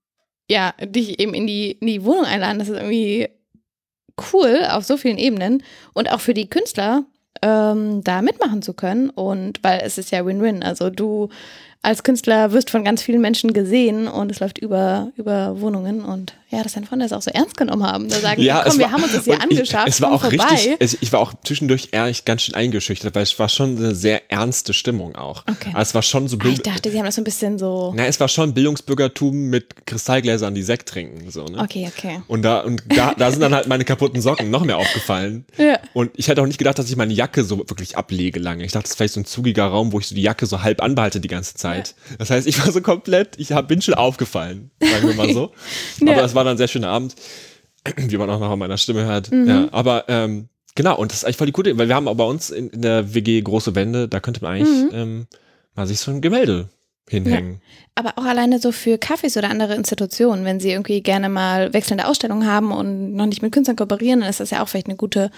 ja, 0.50 0.74
dich 0.81 1.19
eben 1.19 1.33
in 1.33 1.45
die, 1.45 1.71
in 1.71 1.88
die 1.88 2.04
Wohnung 2.04 2.25
einladen. 2.25 2.60
Das 2.60 2.69
ist 2.69 2.77
irgendwie 2.77 3.30
cool 4.33 4.65
auf 4.69 4.83
so 4.83 4.98
vielen 4.98 5.18
Ebenen 5.18 5.63
und 5.94 6.12
auch 6.12 6.19
für 6.19 6.33
die 6.33 6.50
Künstler 6.50 7.06
ähm, 7.42 8.04
da 8.04 8.22
mitmachen 8.22 8.62
zu 8.62 8.74
können. 8.74 9.12
Und 9.12 9.63
weil 9.63 9.81
es 9.83 9.98
ist 9.98 10.12
ja 10.12 10.25
Win-Win. 10.25 10.63
Also 10.63 10.89
du 10.89 11.30
als 11.81 12.04
Künstler 12.04 12.52
wirst 12.52 12.70
von 12.70 12.84
ganz 12.84 13.02
vielen 13.02 13.22
Menschen 13.22 13.54
gesehen 13.54 14.08
und 14.10 14.31
es 14.31 14.40
läuft 14.42 14.58
über, 14.58 15.12
über 15.16 15.62
Wohnungen. 15.62 16.04
Und 16.04 16.34
ja, 16.50 16.62
dass 16.64 16.74
deine 16.74 16.86
Freunde 16.88 17.06
das 17.06 17.14
auch 17.14 17.22
so 17.22 17.31
ernst 17.31 17.56
genommen 17.56 17.84
haben. 17.84 18.10
Da 18.10 18.18
sagen, 18.20 18.44
komm, 18.46 18.62
es 18.66 18.78
wir 18.78 18.86
war- 18.86 18.92
haben 18.92 19.04
uns 19.04 19.14
das 19.14 19.24
hier 19.24 19.36
und 19.36 19.40
ich- 19.52 19.58
angeschafft, 19.60 19.88
Es 19.88 20.02
war 20.02 20.10
komm 20.10 20.18
auch 20.18 20.22
vorbei. 20.24 20.44
richtig, 20.52 20.76
es, 20.80 20.98
ich 21.00 21.14
war 21.14 21.20
auch 21.22 21.34
zwischendurch 21.46 21.90
ehrlich 21.92 22.26
ganz 22.26 22.42
schön 22.42 22.56
eingeschüchtert, 22.56 23.16
weil 23.16 23.24
es 23.24 23.38
war 23.40 23.48
schon 23.48 23.78
eine 23.78 23.96
sehr 23.96 24.30
ernste 24.30 24.74
Stimmung 24.74 25.16
auch. 25.16 25.44
Okay. 25.48 25.70
Also 25.74 25.89
es 25.89 25.96
war 25.96 26.01
schon 26.01 26.27
so 26.27 26.38
Ah, 26.44 26.48
ich 26.50 26.62
dachte, 26.62 26.92
sie 26.92 26.98
haben 26.98 27.06
das 27.06 27.15
so 27.15 27.22
ein 27.22 27.24
bisschen 27.24 27.58
so. 27.58 27.94
Na, 27.96 28.06
es 28.08 28.20
war 28.20 28.27
schon 28.27 28.53
Bildungsbürgertum 28.53 29.36
mit 29.50 29.86
Kristallgläsern, 29.86 30.53
die 30.56 30.63
Sekt 30.63 30.89
trinken, 30.89 31.32
so, 31.32 31.46
ne? 31.46 31.60
Okay, 31.60 31.89
okay. 31.96 32.20
Und 32.27 32.42
da, 32.42 32.60
und 32.62 32.84
da, 32.89 33.13
da 33.18 33.32
sind 33.32 33.39
dann 33.42 33.53
halt 33.53 33.68
meine 33.68 33.86
kaputten 33.86 34.22
Socken 34.22 34.50
noch 34.50 34.65
mehr 34.65 34.77
aufgefallen. 34.77 35.46
Ja. 35.58 35.80
Und 35.94 36.12
ich 36.15 36.27
hätte 36.27 36.42
auch 36.42 36.48
nicht 36.48 36.58
gedacht, 36.58 36.77
dass 36.77 36.89
ich 36.89 36.96
meine 36.98 37.13
Jacke 37.13 37.44
so 37.46 37.60
wirklich 37.60 37.96
ablege 37.96 38.39
lange. 38.39 38.65
Ich 38.65 38.74
dachte, 38.74 38.84
das 38.84 38.92
ist 38.92 38.98
vielleicht 38.98 39.13
so 39.13 39.22
ein 39.22 39.25
zugiger 39.25 39.65
Raum, 39.68 39.94
wo 39.94 40.00
ich 40.00 40.08
so 40.08 40.15
die 40.15 40.24
Jacke 40.24 40.46
so 40.46 40.62
halb 40.62 40.82
anbehalte 40.82 41.20
die 41.22 41.27
ganze 41.30 41.53
Zeit. 41.53 41.69
Das 42.18 42.30
heißt, 42.30 42.48
ich 42.48 42.60
war 42.64 42.72
so 42.72 42.82
komplett, 42.82 43.38
ich 43.40 43.52
hab, 43.52 43.68
bin 43.68 43.82
schon 43.82 43.94
aufgefallen, 43.96 44.72
sagen 44.82 45.08
wir 45.08 45.16
mal 45.16 45.34
so. 45.34 45.52
Ja. 46.02 46.14
Aber 46.14 46.24
es 46.24 46.36
war 46.36 46.44
dann 46.44 46.56
ein 46.56 46.58
sehr 46.58 46.68
schöner 46.68 46.90
Abend, 46.90 47.16
wie 47.98 48.18
man 48.18 48.30
auch 48.30 48.40
noch 48.40 48.52
an 48.52 48.60
meiner 48.60 48.78
Stimme 48.78 49.06
hört. 49.06 49.32
Mhm. 49.32 49.48
Ja, 49.48 49.68
aber 49.72 50.06
ähm, 50.08 50.50
genau, 50.76 50.98
und 50.98 51.12
das 51.12 51.20
ist 51.20 51.24
eigentlich 51.26 51.38
voll 51.38 51.48
die 51.48 51.54
gute, 51.54 51.78
weil 51.78 51.88
wir 51.88 51.96
haben 51.96 52.08
auch 52.08 52.16
bei 52.16 52.24
uns 52.24 52.50
in, 52.50 52.70
in 52.70 52.82
der 52.82 53.14
WG 53.14 53.42
große 53.42 53.76
Wände, 53.76 54.08
da 54.08 54.20
könnte 54.20 54.42
man 54.44 54.54
eigentlich 54.56 54.92
Mhm. 54.92 54.98
ähm, 55.00 55.28
mal 55.76 55.88
sich 55.88 56.00
so 56.00 56.12
ein 56.12 56.22
Gemälde 56.22 56.70
hinhängen. 57.10 57.62
Aber 57.96 58.13
auch 58.18 58.24
alleine 58.24 58.60
so 58.60 58.72
für 58.72 58.96
Cafés 58.96 59.38
oder 59.38 59.50
andere 59.50 59.75
Institutionen, 59.75 60.46
wenn 60.46 60.60
sie 60.62 60.72
irgendwie 60.72 61.01
gerne 61.01 61.28
mal 61.28 61.74
wechselnde 61.74 62.08
Ausstellungen 62.08 62.48
haben 62.48 62.72
und 62.72 63.13
noch 63.13 63.25
nicht 63.25 63.42
mit 63.42 63.51
Künstlern 63.51 63.75
kooperieren, 63.75 64.22
dann 64.22 64.30
ist 64.30 64.39
das 64.39 64.51
ja 64.51 64.63
auch 64.63 64.70
vielleicht 64.70 64.88
eine 64.88 64.96
gute, 64.96 65.32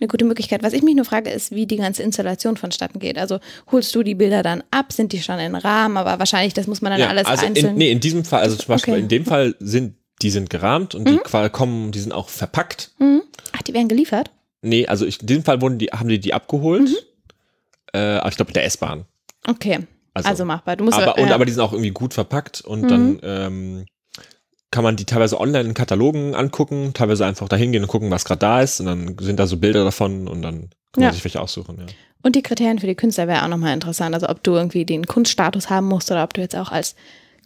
eine 0.00 0.08
gute 0.08 0.24
Möglichkeit. 0.24 0.62
Was 0.64 0.72
ich 0.72 0.82
mich 0.82 0.96
nur 0.96 1.04
frage, 1.04 1.30
ist, 1.30 1.52
wie 1.52 1.66
die 1.66 1.76
ganze 1.76 2.02
Installation 2.02 2.56
vonstatten 2.56 2.98
geht. 2.98 3.18
Also 3.18 3.38
holst 3.70 3.94
du 3.94 4.02
die 4.02 4.16
Bilder 4.16 4.42
dann 4.42 4.64
ab, 4.72 4.92
sind 4.92 5.12
die 5.12 5.22
schon 5.22 5.38
in 5.38 5.54
Rahmen, 5.54 5.96
aber 5.96 6.18
wahrscheinlich, 6.18 6.54
das 6.54 6.66
muss 6.66 6.80
man 6.82 6.98
dann 6.98 7.08
alles 7.08 7.26
also 7.26 7.46
einzeln. 7.46 7.72
In, 7.72 7.74
nee, 7.76 7.92
in 7.92 8.00
diesem 8.00 8.24
Fall, 8.24 8.40
also 8.40 8.56
zum 8.56 8.68
Beispiel 8.68 8.94
Okay. 8.94 9.02
in 9.02 9.08
dem 9.08 9.24
Fall 9.24 9.54
sind 9.60 9.94
die 10.20 10.30
sind 10.30 10.50
gerahmt 10.50 10.96
und 10.96 11.08
die 11.08 11.16
qua- 11.18 11.48
kommen, 11.48 11.92
die 11.92 12.00
sind 12.00 12.10
auch 12.12 12.28
verpackt. 12.28 12.90
Mhm. 12.98 13.22
Ach, 13.56 13.62
die 13.62 13.72
werden 13.72 13.86
geliefert? 13.86 14.32
Nee, 14.62 14.88
also 14.88 15.06
ich, 15.06 15.20
in 15.20 15.28
diesem 15.28 15.44
Fall 15.44 15.60
wurden 15.60 15.78
die, 15.78 15.86
haben 15.92 16.08
die 16.08 16.18
die 16.18 16.34
abgeholt. 16.34 16.88
Mhm. 16.88 16.96
Äh, 17.92 17.98
aber 17.98 18.28
ich 18.28 18.34
glaube 18.36 18.48
mit 18.48 18.56
der 18.56 18.64
S-Bahn. 18.64 19.04
Okay. 19.46 19.78
Also, 20.18 20.28
Also, 20.30 20.44
machbar. 20.44 20.76
Du 20.76 20.84
musst 20.84 20.98
aber, 20.98 21.16
und, 21.18 21.28
ja. 21.28 21.34
aber 21.34 21.44
die 21.44 21.52
sind 21.52 21.60
auch 21.62 21.72
irgendwie 21.72 21.90
gut 21.90 22.14
verpackt 22.14 22.60
und 22.60 22.82
Mhm. 22.82 22.88
dann 22.88 23.20
ähm, 23.22 23.86
kann 24.70 24.84
man 24.84 24.96
die 24.96 25.04
teilweise 25.06 25.40
online 25.40 25.68
in 25.68 25.74
Katalogen 25.74 26.34
angucken, 26.34 26.90
teilweise 26.94 27.24
einfach 27.24 27.48
da 27.48 27.56
hingehen 27.56 27.82
und 27.82 27.88
gucken, 27.88 28.10
was 28.10 28.24
gerade 28.24 28.40
da 28.40 28.60
ist 28.62 28.80
und 28.80 28.86
dann 28.86 29.16
sind 29.20 29.38
da 29.40 29.46
so 29.46 29.56
Bilder 29.56 29.82
davon 29.84 30.28
und 30.28 30.42
dann 30.42 30.60
kann 30.92 31.02
man 31.02 31.04
Ja. 31.04 31.12
sich 31.12 31.24
welche 31.24 31.40
aussuchen. 31.40 31.78
Ja. 31.78 31.86
Und 32.22 32.34
die 32.36 32.42
Kriterien 32.42 32.78
für 32.78 32.86
die 32.86 32.94
Künstler 32.96 33.28
wäre 33.28 33.44
auch 33.44 33.48
nochmal 33.48 33.72
interessant. 33.72 34.14
Also 34.14 34.28
ob 34.28 34.42
du 34.42 34.54
irgendwie 34.54 34.84
den 34.84 35.06
Kunststatus 35.06 35.70
haben 35.70 35.86
musst 35.86 36.10
oder 36.10 36.22
ob 36.24 36.34
du 36.34 36.40
jetzt 36.40 36.56
auch 36.56 36.70
als 36.72 36.96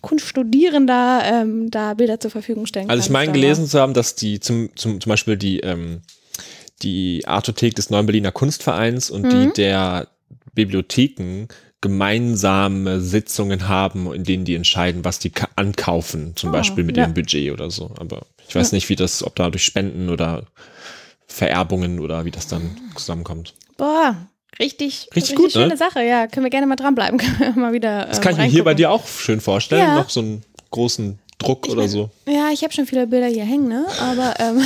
Kunststudierender 0.00 1.22
ähm, 1.24 1.70
da 1.70 1.94
Bilder 1.94 2.18
zur 2.20 2.30
Verfügung 2.30 2.66
stellen 2.66 2.88
Also 2.88 2.98
kannst. 2.98 3.08
ich 3.08 3.12
meine 3.12 3.30
aber- 3.30 3.38
gelesen 3.40 3.66
zu 3.66 3.78
haben, 3.80 3.94
dass 3.94 4.14
die 4.14 4.40
zum, 4.40 4.70
zum, 4.76 5.00
zum 5.00 5.10
Beispiel 5.10 5.36
die, 5.36 5.60
ähm, 5.60 6.02
die 6.82 7.22
Artothek 7.26 7.74
des 7.74 7.90
Neuen 7.90 8.06
Berliner 8.06 8.32
Kunstvereins 8.32 9.10
und 9.10 9.22
Mhm. 9.22 9.30
die 9.30 9.52
der 9.54 10.08
Bibliotheken 10.54 11.46
gemeinsame 11.82 13.00
Sitzungen 13.00 13.68
haben, 13.68 14.14
in 14.14 14.24
denen 14.24 14.46
die 14.46 14.54
entscheiden, 14.54 15.04
was 15.04 15.18
die 15.18 15.32
ankaufen, 15.56 16.34
zum 16.36 16.48
oh, 16.48 16.52
Beispiel 16.52 16.84
mit 16.84 16.96
ja. 16.96 17.02
ihrem 17.02 17.12
Budget 17.12 17.52
oder 17.52 17.70
so. 17.70 17.90
Aber 17.98 18.22
ich 18.48 18.54
weiß 18.54 18.70
ja. 18.70 18.76
nicht, 18.76 18.88
wie 18.88 18.96
das, 18.96 19.22
ob 19.22 19.36
da 19.36 19.50
durch 19.50 19.64
Spenden 19.64 20.08
oder 20.08 20.44
Vererbungen 21.26 21.98
oder 21.98 22.24
wie 22.24 22.30
das 22.30 22.46
dann 22.46 22.78
zusammenkommt. 22.94 23.54
Boah, 23.76 24.16
richtig, 24.58 25.08
richtig, 25.08 25.16
richtig 25.16 25.36
gut, 25.36 25.52
schöne 25.52 25.68
ne? 25.68 25.76
Sache. 25.76 26.02
Ja, 26.04 26.28
können 26.28 26.44
wir 26.44 26.50
gerne 26.50 26.66
mal 26.66 26.76
dranbleiben. 26.76 27.20
mal 27.56 27.72
wieder. 27.72 28.06
das 28.06 28.20
kann 28.20 28.32
ich 28.32 28.38
mir 28.38 28.44
hier 28.44 28.64
bei 28.64 28.74
dir 28.74 28.90
auch 28.90 29.06
schön 29.06 29.40
vorstellen. 29.40 29.82
Ja. 29.82 29.94
Noch 29.96 30.08
so 30.08 30.20
einen 30.20 30.44
großen 30.70 31.18
Druck 31.38 31.66
ich 31.66 31.72
oder 31.72 31.82
mein, 31.82 31.90
so. 31.90 32.10
Ja, 32.26 32.50
ich 32.52 32.62
habe 32.62 32.72
schon 32.72 32.86
viele 32.86 33.08
Bilder 33.08 33.26
hier 33.26 33.44
hängen, 33.44 33.68
ne? 33.68 33.86
Aber 34.00 34.34
ähm, 34.38 34.62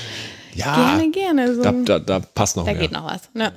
ja, 0.54 0.74
gerne, 0.76 1.10
gerne. 1.10 1.54
So 1.56 1.62
da, 1.62 1.72
da, 1.72 1.98
da, 1.98 2.20
passt 2.20 2.56
noch 2.56 2.64
Da 2.64 2.72
mehr. 2.72 2.82
geht 2.82 2.92
noch 2.92 3.04
was. 3.04 3.22
Ne? 3.34 3.52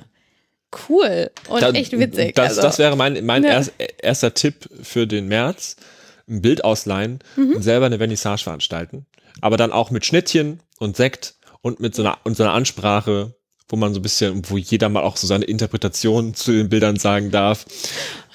Cool 0.88 1.30
und 1.48 1.62
da, 1.62 1.70
echt 1.70 1.92
witzig. 1.98 2.34
Das, 2.34 2.50
also. 2.50 2.62
das 2.62 2.78
wäre 2.78 2.96
mein, 2.96 3.24
mein 3.24 3.44
ja. 3.44 3.50
erst, 3.50 3.72
erster 3.98 4.34
Tipp 4.34 4.68
für 4.82 5.06
den 5.06 5.28
März. 5.28 5.76
Ein 6.28 6.42
Bild 6.42 6.64
ausleihen 6.64 7.20
mhm. 7.36 7.52
und 7.52 7.62
selber 7.62 7.86
eine 7.86 7.98
Vernissage 7.98 8.42
veranstalten. 8.42 9.06
Aber 9.40 9.56
dann 9.56 9.70
auch 9.70 9.92
mit 9.92 10.04
Schnittchen 10.04 10.60
und 10.78 10.96
Sekt 10.96 11.36
und 11.62 11.78
mit 11.78 11.94
so 11.94 12.02
einer, 12.02 12.18
und 12.24 12.36
so 12.36 12.42
einer 12.42 12.52
Ansprache, 12.52 13.34
wo 13.68 13.76
man 13.76 13.92
so 13.94 14.00
ein 14.00 14.02
bisschen, 14.02 14.42
wo 14.48 14.56
jeder 14.56 14.88
mal 14.88 15.02
auch 15.02 15.16
so 15.16 15.26
seine 15.26 15.44
Interpretation 15.44 16.34
zu 16.34 16.52
den 16.52 16.68
Bildern 16.68 16.96
sagen 16.96 17.30
darf. 17.30 17.66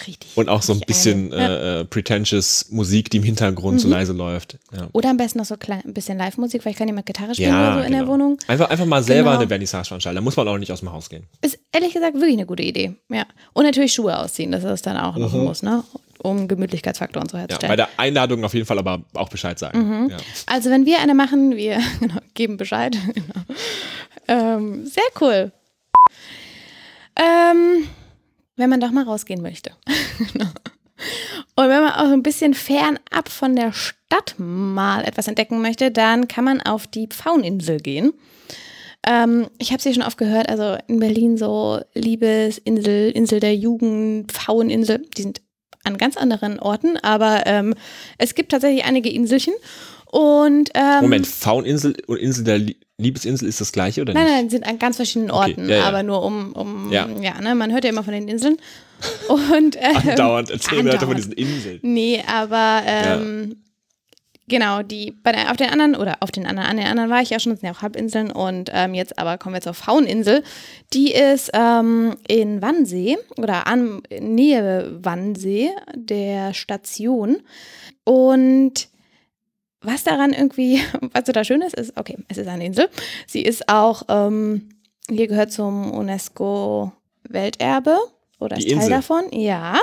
Richtig. 0.05 0.31
Und 0.35 0.49
auch 0.49 0.61
so 0.61 0.73
ein 0.73 0.79
bisschen 0.81 1.31
äh, 1.31 1.81
äh, 1.81 1.85
pretentious 1.85 2.67
Musik, 2.69 3.09
die 3.11 3.17
im 3.17 3.23
Hintergrund 3.23 3.75
mhm. 3.75 3.79
so 3.79 3.87
leise 3.87 4.13
läuft. 4.13 4.57
Ja. 4.75 4.87
Oder 4.91 5.11
am 5.11 5.17
besten 5.17 5.37
noch 5.37 5.45
so 5.45 5.57
klein, 5.57 5.83
ein 5.85 5.93
bisschen 5.93 6.17
Live-Musik, 6.17 6.65
weil 6.65 6.71
ich 6.71 6.77
kann 6.77 6.87
jemand 6.87 7.05
Gitarre 7.05 7.33
spielen 7.33 7.49
ja, 7.49 7.73
oder 7.73 7.81
so 7.81 7.85
in 7.85 7.91
der 7.91 8.01
genau. 8.01 8.13
Wohnung. 8.13 8.37
Einfach, 8.47 8.69
einfach 8.69 8.85
mal 8.85 9.03
selber 9.03 9.29
genau. 9.29 9.41
eine 9.41 9.47
Vernissage 9.47 9.87
veranstalten. 9.87 10.15
Da 10.15 10.21
muss 10.21 10.35
man 10.35 10.47
auch 10.47 10.57
nicht 10.57 10.71
aus 10.71 10.79
dem 10.79 10.91
Haus 10.91 11.09
gehen. 11.09 11.23
Ist 11.41 11.59
ehrlich 11.71 11.93
gesagt 11.93 12.15
wirklich 12.15 12.33
eine 12.33 12.45
gute 12.45 12.63
Idee. 12.63 12.95
Ja. 13.09 13.25
Und 13.53 13.63
natürlich 13.63 13.93
Schuhe 13.93 14.17
ausziehen, 14.17 14.51
das 14.51 14.63
ist 14.63 14.85
dann 14.85 14.97
auch 14.97 15.15
noch 15.17 15.33
mhm. 15.33 15.43
muss, 15.43 15.61
ne? 15.61 15.83
um 16.23 16.47
Gemütlichkeitsfaktor 16.47 17.21
und 17.21 17.31
so 17.31 17.37
herzustellen. 17.37 17.69
Ja, 17.69 17.71
bei 17.71 17.75
der 17.75 17.89
Einladung 17.97 18.43
auf 18.43 18.53
jeden 18.53 18.65
Fall 18.65 18.79
aber 18.79 19.01
auch 19.13 19.29
Bescheid 19.29 19.57
sagen. 19.57 19.79
Mhm. 19.79 20.09
Ja. 20.09 20.17
Also 20.45 20.69
wenn 20.69 20.85
wir 20.85 20.99
eine 20.99 21.13
machen, 21.13 21.55
wir 21.55 21.79
genau, 21.99 22.19
geben 22.33 22.57
Bescheid. 22.57 22.97
Genau. 23.11 23.59
Ähm, 24.27 24.85
sehr 24.85 25.03
cool. 25.19 25.51
Ähm, 27.15 27.87
wenn 28.55 28.69
man 28.69 28.79
doch 28.79 28.91
mal 28.91 29.03
rausgehen 29.03 29.41
möchte. 29.41 29.71
Und 31.55 31.67
wenn 31.67 31.81
man 31.81 31.93
auch 31.93 32.11
ein 32.11 32.23
bisschen 32.23 32.53
fernab 32.53 33.29
von 33.29 33.55
der 33.55 33.73
Stadt 33.73 34.35
mal 34.37 35.03
etwas 35.03 35.27
entdecken 35.27 35.61
möchte, 35.61 35.91
dann 35.91 36.27
kann 36.27 36.45
man 36.45 36.61
auf 36.61 36.87
die 36.87 37.07
Pfaueninsel 37.07 37.79
gehen. 37.79 38.13
Ähm, 39.05 39.47
ich 39.57 39.71
habe 39.71 39.81
sie 39.81 39.93
schon 39.93 40.03
oft 40.03 40.17
gehört, 40.17 40.47
also 40.49 40.77
in 40.87 40.99
Berlin 40.99 41.37
so 41.37 41.81
Liebesinsel, 41.95 43.09
Insel 43.11 43.39
der 43.39 43.55
Jugend, 43.55 44.31
Pfaueninsel, 44.31 45.05
die 45.17 45.23
sind 45.23 45.41
an 45.83 45.97
ganz 45.97 46.17
anderen 46.17 46.59
Orten, 46.59 46.97
aber 46.97 47.43
ähm, 47.47 47.73
es 48.19 48.35
gibt 48.35 48.51
tatsächlich 48.51 48.85
einige 48.85 49.09
Inselchen. 49.09 49.53
Und, 50.05 50.69
ähm, 50.75 51.01
Moment, 51.01 51.25
Fauninsel 51.25 51.95
und 52.05 52.17
Insel 52.17 52.43
der 52.43 52.59
Liebesinsel 53.01 53.47
ist 53.47 53.61
das 53.61 53.71
gleiche 53.71 54.01
oder 54.01 54.13
nein, 54.13 54.23
nicht? 54.23 54.31
Nein, 54.31 54.41
nein, 54.43 54.49
sind 54.49 54.67
an 54.67 54.79
ganz 54.79 54.95
verschiedenen 54.95 55.31
Orten, 55.31 55.63
okay, 55.63 55.71
ja, 55.71 55.77
ja. 55.77 55.83
aber 55.85 56.03
nur 56.03 56.23
um, 56.23 56.53
um 56.53 56.91
ja. 56.91 57.07
ja, 57.21 57.39
ne, 57.41 57.55
man 57.55 57.71
hört 57.71 57.83
ja 57.83 57.89
immer 57.89 58.03
von 58.03 58.13
den 58.13 58.27
Inseln. 58.27 58.57
Und, 59.27 59.77
ähm, 59.77 60.09
andauernd, 60.09 60.51
erzähl 60.51 60.83
mir 60.83 60.99
von 60.99 61.15
diesen 61.15 61.33
Inseln. 61.33 61.79
Nee, 61.81 62.23
aber 62.27 62.83
ähm, 62.85 63.55
Genau, 64.51 64.81
die 64.81 65.11
bei 65.11 65.31
der, 65.31 65.49
auf 65.49 65.55
den 65.55 65.69
anderen 65.69 65.95
oder 65.95 66.17
auf 66.19 66.29
den 66.29 66.45
anderen, 66.45 66.67
an 66.67 66.75
den 66.75 66.85
anderen 66.85 67.09
war 67.09 67.21
ich 67.21 67.29
ja 67.29 67.39
schon, 67.39 67.53
das 67.53 67.61
sind 67.61 67.69
ja 67.69 67.73
auch 67.73 67.81
Halbinseln 67.83 68.31
und 68.31 68.69
ähm, 68.73 68.93
jetzt 68.93 69.17
aber 69.17 69.37
kommen 69.37 69.55
wir 69.55 69.61
zur 69.61 69.73
Fauninsel. 69.73 70.43
Die 70.91 71.13
ist 71.13 71.51
ähm, 71.53 72.17
in 72.27 72.61
Wannsee 72.61 73.17
oder 73.37 73.65
an 73.65 74.01
Nähe 74.19 74.99
Wannsee 75.03 75.69
der 75.95 76.53
Station 76.53 77.37
und 78.03 78.89
was 79.81 80.03
daran 80.03 80.33
irgendwie, 80.33 80.81
was 81.13 81.25
so 81.25 81.31
da 81.31 81.43
schön 81.43 81.61
ist, 81.61 81.75
ist, 81.75 81.97
okay, 81.97 82.17
es 82.27 82.37
ist 82.37 82.47
eine 82.47 82.65
Insel. 82.65 82.89
Sie 83.27 83.41
ist 83.41 83.69
auch, 83.69 84.03
ähm, 84.09 84.69
hier 85.09 85.27
gehört 85.27 85.51
zum 85.51 85.91
UNESCO 85.91 86.91
Welterbe 87.27 87.97
oder 88.39 88.57
ist 88.57 88.69
Teil 88.69 88.89
davon, 88.89 89.25
ja. 89.31 89.79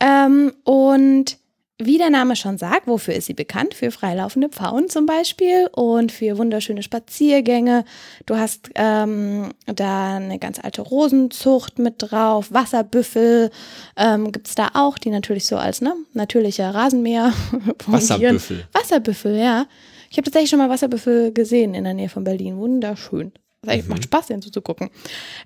Ähm, 0.00 0.52
und 0.64 1.38
wie 1.80 1.96
der 1.96 2.10
Name 2.10 2.34
schon 2.34 2.58
sagt, 2.58 2.88
wofür 2.88 3.14
ist 3.14 3.26
sie 3.26 3.34
bekannt? 3.34 3.74
Für 3.74 3.90
freilaufende 3.92 4.48
Pfauen 4.48 4.88
zum 4.88 5.06
Beispiel 5.06 5.68
und 5.72 6.10
für 6.10 6.36
wunderschöne 6.36 6.82
Spaziergänge. 6.82 7.84
Du 8.26 8.36
hast 8.36 8.70
ähm, 8.74 9.50
da 9.66 10.16
eine 10.16 10.40
ganz 10.40 10.58
alte 10.58 10.82
Rosenzucht 10.82 11.78
mit 11.78 11.94
drauf, 11.98 12.52
Wasserbüffel 12.52 13.50
ähm, 13.96 14.32
gibt 14.32 14.48
es 14.48 14.56
da 14.56 14.70
auch, 14.74 14.98
die 14.98 15.10
natürlich 15.10 15.46
so 15.46 15.56
als 15.56 15.80
ne, 15.80 15.94
natürlicher 16.14 16.74
Rasenmäher 16.74 17.32
Wasserbüffel. 17.86 18.66
Wasserbüffel, 18.72 19.36
ja. 19.36 19.66
Ich 20.10 20.16
habe 20.16 20.24
tatsächlich 20.24 20.50
schon 20.50 20.58
mal 20.58 20.70
Wasserbüffel 20.70 21.32
gesehen 21.32 21.74
in 21.74 21.84
der 21.84 21.94
Nähe 21.94 22.08
von 22.08 22.24
Berlin. 22.24 22.56
Wunderschön. 22.56 23.32
Das 23.62 23.84
mhm. 23.84 23.88
macht 23.88 24.04
Spaß, 24.04 24.26
den 24.28 24.42
zuzugucken. 24.42 24.90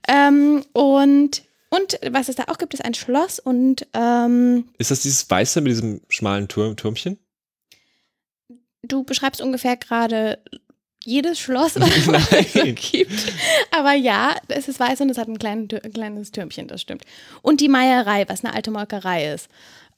Ähm, 0.09 0.65
und 0.73 1.43
und 1.73 1.99
was 2.11 2.29
es 2.29 2.37
da 2.37 2.45
auch 2.49 2.59
gibt, 2.59 2.75
ist 2.75 2.85
ein 2.85 2.93
Schloss 2.93 3.39
und 3.39 3.87
ähm, 3.95 4.69
Ist 4.77 4.91
das 4.91 5.01
dieses 5.01 5.29
Weiße 5.31 5.63
mit 5.63 5.71
diesem 5.71 6.03
schmalen 6.11 6.47
Turm, 6.47 6.77
Türmchen? 6.77 7.19
Du 8.83 9.05
beschreibst 9.05 9.41
ungefähr 9.41 9.79
gerade 9.79 10.39
jedes 11.03 11.39
Schloss, 11.39 11.77
was 11.81 11.97
es 11.97 12.53
so 12.53 12.63
gibt. 12.63 13.33
Aber 13.71 13.95
ja, 13.95 14.37
es 14.49 14.69
ist 14.69 14.81
weiß 14.81 15.01
und 15.01 15.09
es 15.09 15.17
hat 15.17 15.29
ein, 15.29 15.39
klein, 15.39 15.67
ein 15.83 15.93
kleines 15.95 16.31
Türmchen, 16.31 16.69
das 16.69 16.83
stimmt. 16.83 17.05
Und 17.41 17.63
die 17.63 17.69
Meierei, 17.69 18.29
was 18.29 18.45
eine 18.45 18.53
alte 18.55 18.71
Molkerei 18.71 19.33
ist. 19.33 19.49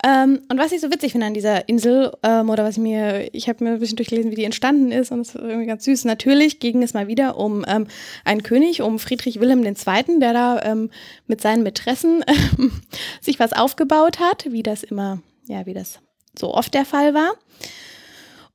Ähm, 0.03 0.41
und 0.51 0.59
was 0.59 0.73
ich 0.73 0.81
so 0.81 0.91
witzig 0.91 1.13
finde 1.13 1.27
an 1.27 1.35
dieser 1.35 1.69
Insel, 1.69 2.13
ähm, 2.23 2.51
oder 2.51 2.65
was 2.65 2.77
ich 2.77 2.83
mir, 2.83 3.29
ich 3.33 3.49
habe 3.49 3.65
mir 3.65 3.71
ein 3.71 3.81
bisschen 3.81 3.97
durchgelesen, 3.97 4.31
wie 4.31 4.37
die 4.37 4.45
entstanden 4.45 4.93
ist, 4.93 5.13
und 5.13 5.21
es 5.21 5.35
ist 5.35 5.41
irgendwie 5.41 5.67
ganz 5.67 5.85
süß. 5.85 6.05
Natürlich 6.05 6.59
ging 6.59 6.83
es 6.83 6.95
mal 6.95 7.07
wieder 7.07 7.39
um 7.39 7.65
ähm, 7.67 7.87
einen 8.25 8.43
König, 8.43 8.83
um 8.83 8.99
Friedrich 8.99 9.41
Wilhelm 9.41 9.65
II., 9.65 10.19
der 10.19 10.33
da 10.33 10.63
ähm, 10.63 10.91
mit 11.27 11.41
seinen 11.41 11.63
Mätressen 11.63 12.25
sich 13.21 13.39
was 13.39 13.53
aufgebaut 13.53 14.19
hat, 14.19 14.51
wie 14.51 14.63
das 14.63 14.83
immer, 14.83 15.21
ja, 15.47 15.65
wie 15.67 15.75
das 15.75 16.01
so 16.39 16.53
oft 16.53 16.75
der 16.75 16.85
Fall 16.85 17.15
war. 17.15 17.33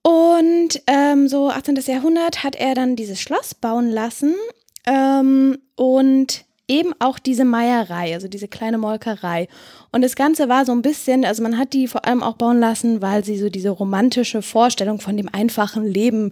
Und 0.02 0.82
ähm, 0.88 1.28
so 1.28 1.50
18. 1.50 1.76
Jahrhundert 1.88 2.44
hat 2.44 2.56
er 2.56 2.74
dann 2.76 2.96
dieses 2.96 3.20
Schloss 3.20 3.54
bauen 3.54 3.90
lassen 3.90 4.36
ähm, 4.86 5.58
und 5.76 6.46
eben 6.70 6.94
auch 7.00 7.20
diese 7.20 7.44
Meierei, 7.44 8.14
also 8.14 8.28
diese 8.28 8.48
kleine 8.48 8.78
Molkerei. 8.78 9.48
Und 9.92 10.04
das 10.04 10.16
Ganze 10.16 10.48
war 10.48 10.66
so 10.66 10.72
ein 10.72 10.84
bisschen, 10.84 11.26
also 11.26 11.42
man 11.44 11.58
hat 11.58 11.74
die 11.74 11.88
vor 11.88 12.06
allem 12.06 12.24
auch 12.24 12.36
bauen 12.36 12.60
lassen, 12.60 13.02
weil 13.02 13.26
sie 13.26 13.38
so 13.38 13.50
diese 13.50 13.72
romantische 13.72 14.42
Vorstellung 14.42 15.02
von 15.02 15.18
dem 15.18 15.28
einfachen 15.30 15.84
Leben 15.84 16.32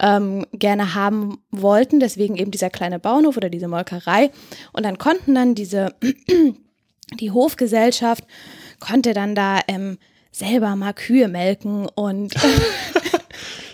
ähm, 0.00 0.44
gerne 0.52 0.94
haben 0.94 1.38
wollten. 1.50 2.00
Deswegen 2.00 2.36
eben 2.36 2.50
dieser 2.50 2.68
kleine 2.68 2.98
Bauernhof 2.98 3.36
oder 3.36 3.48
diese 3.48 3.68
Molkerei. 3.68 4.30
Und 4.72 4.84
dann 4.84 4.98
konnten 4.98 5.34
dann 5.34 5.54
diese, 5.54 5.94
die 7.20 7.30
Hofgesellschaft 7.30 8.24
konnte 8.80 9.14
dann 9.14 9.34
da 9.34 9.60
ähm, 9.68 9.98
selber 10.32 10.76
mal 10.76 10.92
Kühe 10.92 11.28
melken 11.28 11.86
und 11.94 12.34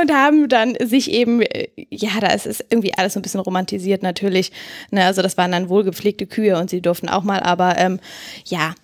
und 0.00 0.12
haben 0.12 0.48
dann 0.48 0.76
sich 0.82 1.10
eben, 1.10 1.42
äh, 1.42 1.68
ja, 1.90 2.20
da 2.20 2.28
ist 2.28 2.46
es 2.46 2.64
irgendwie 2.68 2.94
alles 2.94 3.14
so 3.14 3.20
ein 3.20 3.22
bisschen 3.22 3.40
romantisiert 3.40 4.02
natürlich. 4.02 4.52
Ne? 4.90 5.04
Also 5.04 5.22
das 5.22 5.36
waren 5.36 5.52
dann 5.52 5.68
wohlgepflegte 5.68 6.26
Kühe 6.26 6.58
und 6.58 6.70
sie 6.70 6.80
durften 6.80 7.08
auch 7.08 7.22
mal, 7.22 7.40
aber 7.40 7.78
ähm, 7.78 8.00
ja, 8.44 8.74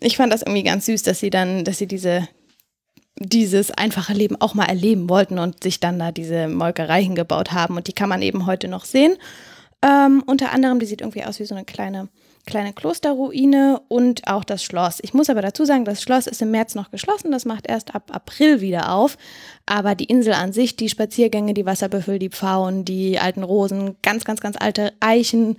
ich 0.00 0.16
fand 0.16 0.32
das 0.32 0.42
irgendwie 0.42 0.62
ganz 0.62 0.86
süß, 0.86 1.02
dass 1.02 1.20
sie 1.20 1.30
dann, 1.30 1.64
dass 1.64 1.78
sie 1.78 1.86
diese, 1.86 2.28
dieses 3.18 3.70
einfache 3.70 4.12
Leben 4.12 4.40
auch 4.40 4.54
mal 4.54 4.66
erleben 4.66 5.08
wollten 5.08 5.38
und 5.38 5.62
sich 5.62 5.80
dann 5.80 5.98
da 5.98 6.12
diese 6.12 6.48
Molkerei 6.48 7.02
hingebaut 7.02 7.52
haben. 7.52 7.76
Und 7.76 7.88
die 7.88 7.92
kann 7.92 8.08
man 8.08 8.22
eben 8.22 8.46
heute 8.46 8.68
noch 8.68 8.84
sehen. 8.84 9.16
Ähm, 9.82 10.22
unter 10.26 10.52
anderem, 10.52 10.80
die 10.80 10.86
sieht 10.86 11.00
irgendwie 11.00 11.24
aus 11.24 11.40
wie 11.40 11.46
so 11.46 11.54
eine 11.54 11.64
kleine 11.64 12.08
kleine 12.46 12.72
Klosterruine 12.72 13.80
und 13.88 14.26
auch 14.28 14.44
das 14.44 14.62
Schloss. 14.62 15.00
Ich 15.02 15.12
muss 15.12 15.28
aber 15.28 15.42
dazu 15.42 15.64
sagen, 15.64 15.84
das 15.84 16.00
Schloss 16.00 16.26
ist 16.26 16.40
im 16.40 16.52
März 16.52 16.74
noch 16.74 16.90
geschlossen, 16.90 17.32
das 17.32 17.44
macht 17.44 17.66
erst 17.68 17.94
ab 17.94 18.10
April 18.12 18.60
wieder 18.60 18.92
auf. 18.92 19.18
Aber 19.66 19.94
die 19.94 20.04
Insel 20.04 20.32
an 20.32 20.52
sich, 20.52 20.76
die 20.76 20.88
Spaziergänge, 20.88 21.54
die 21.54 21.66
Wasserbüffel, 21.66 22.18
die 22.18 22.30
Pfauen, 22.30 22.84
die 22.84 23.18
alten 23.18 23.42
Rosen, 23.42 23.96
ganz, 24.02 24.24
ganz, 24.24 24.40
ganz 24.40 24.56
alte 24.58 24.92
Eichen, 25.00 25.56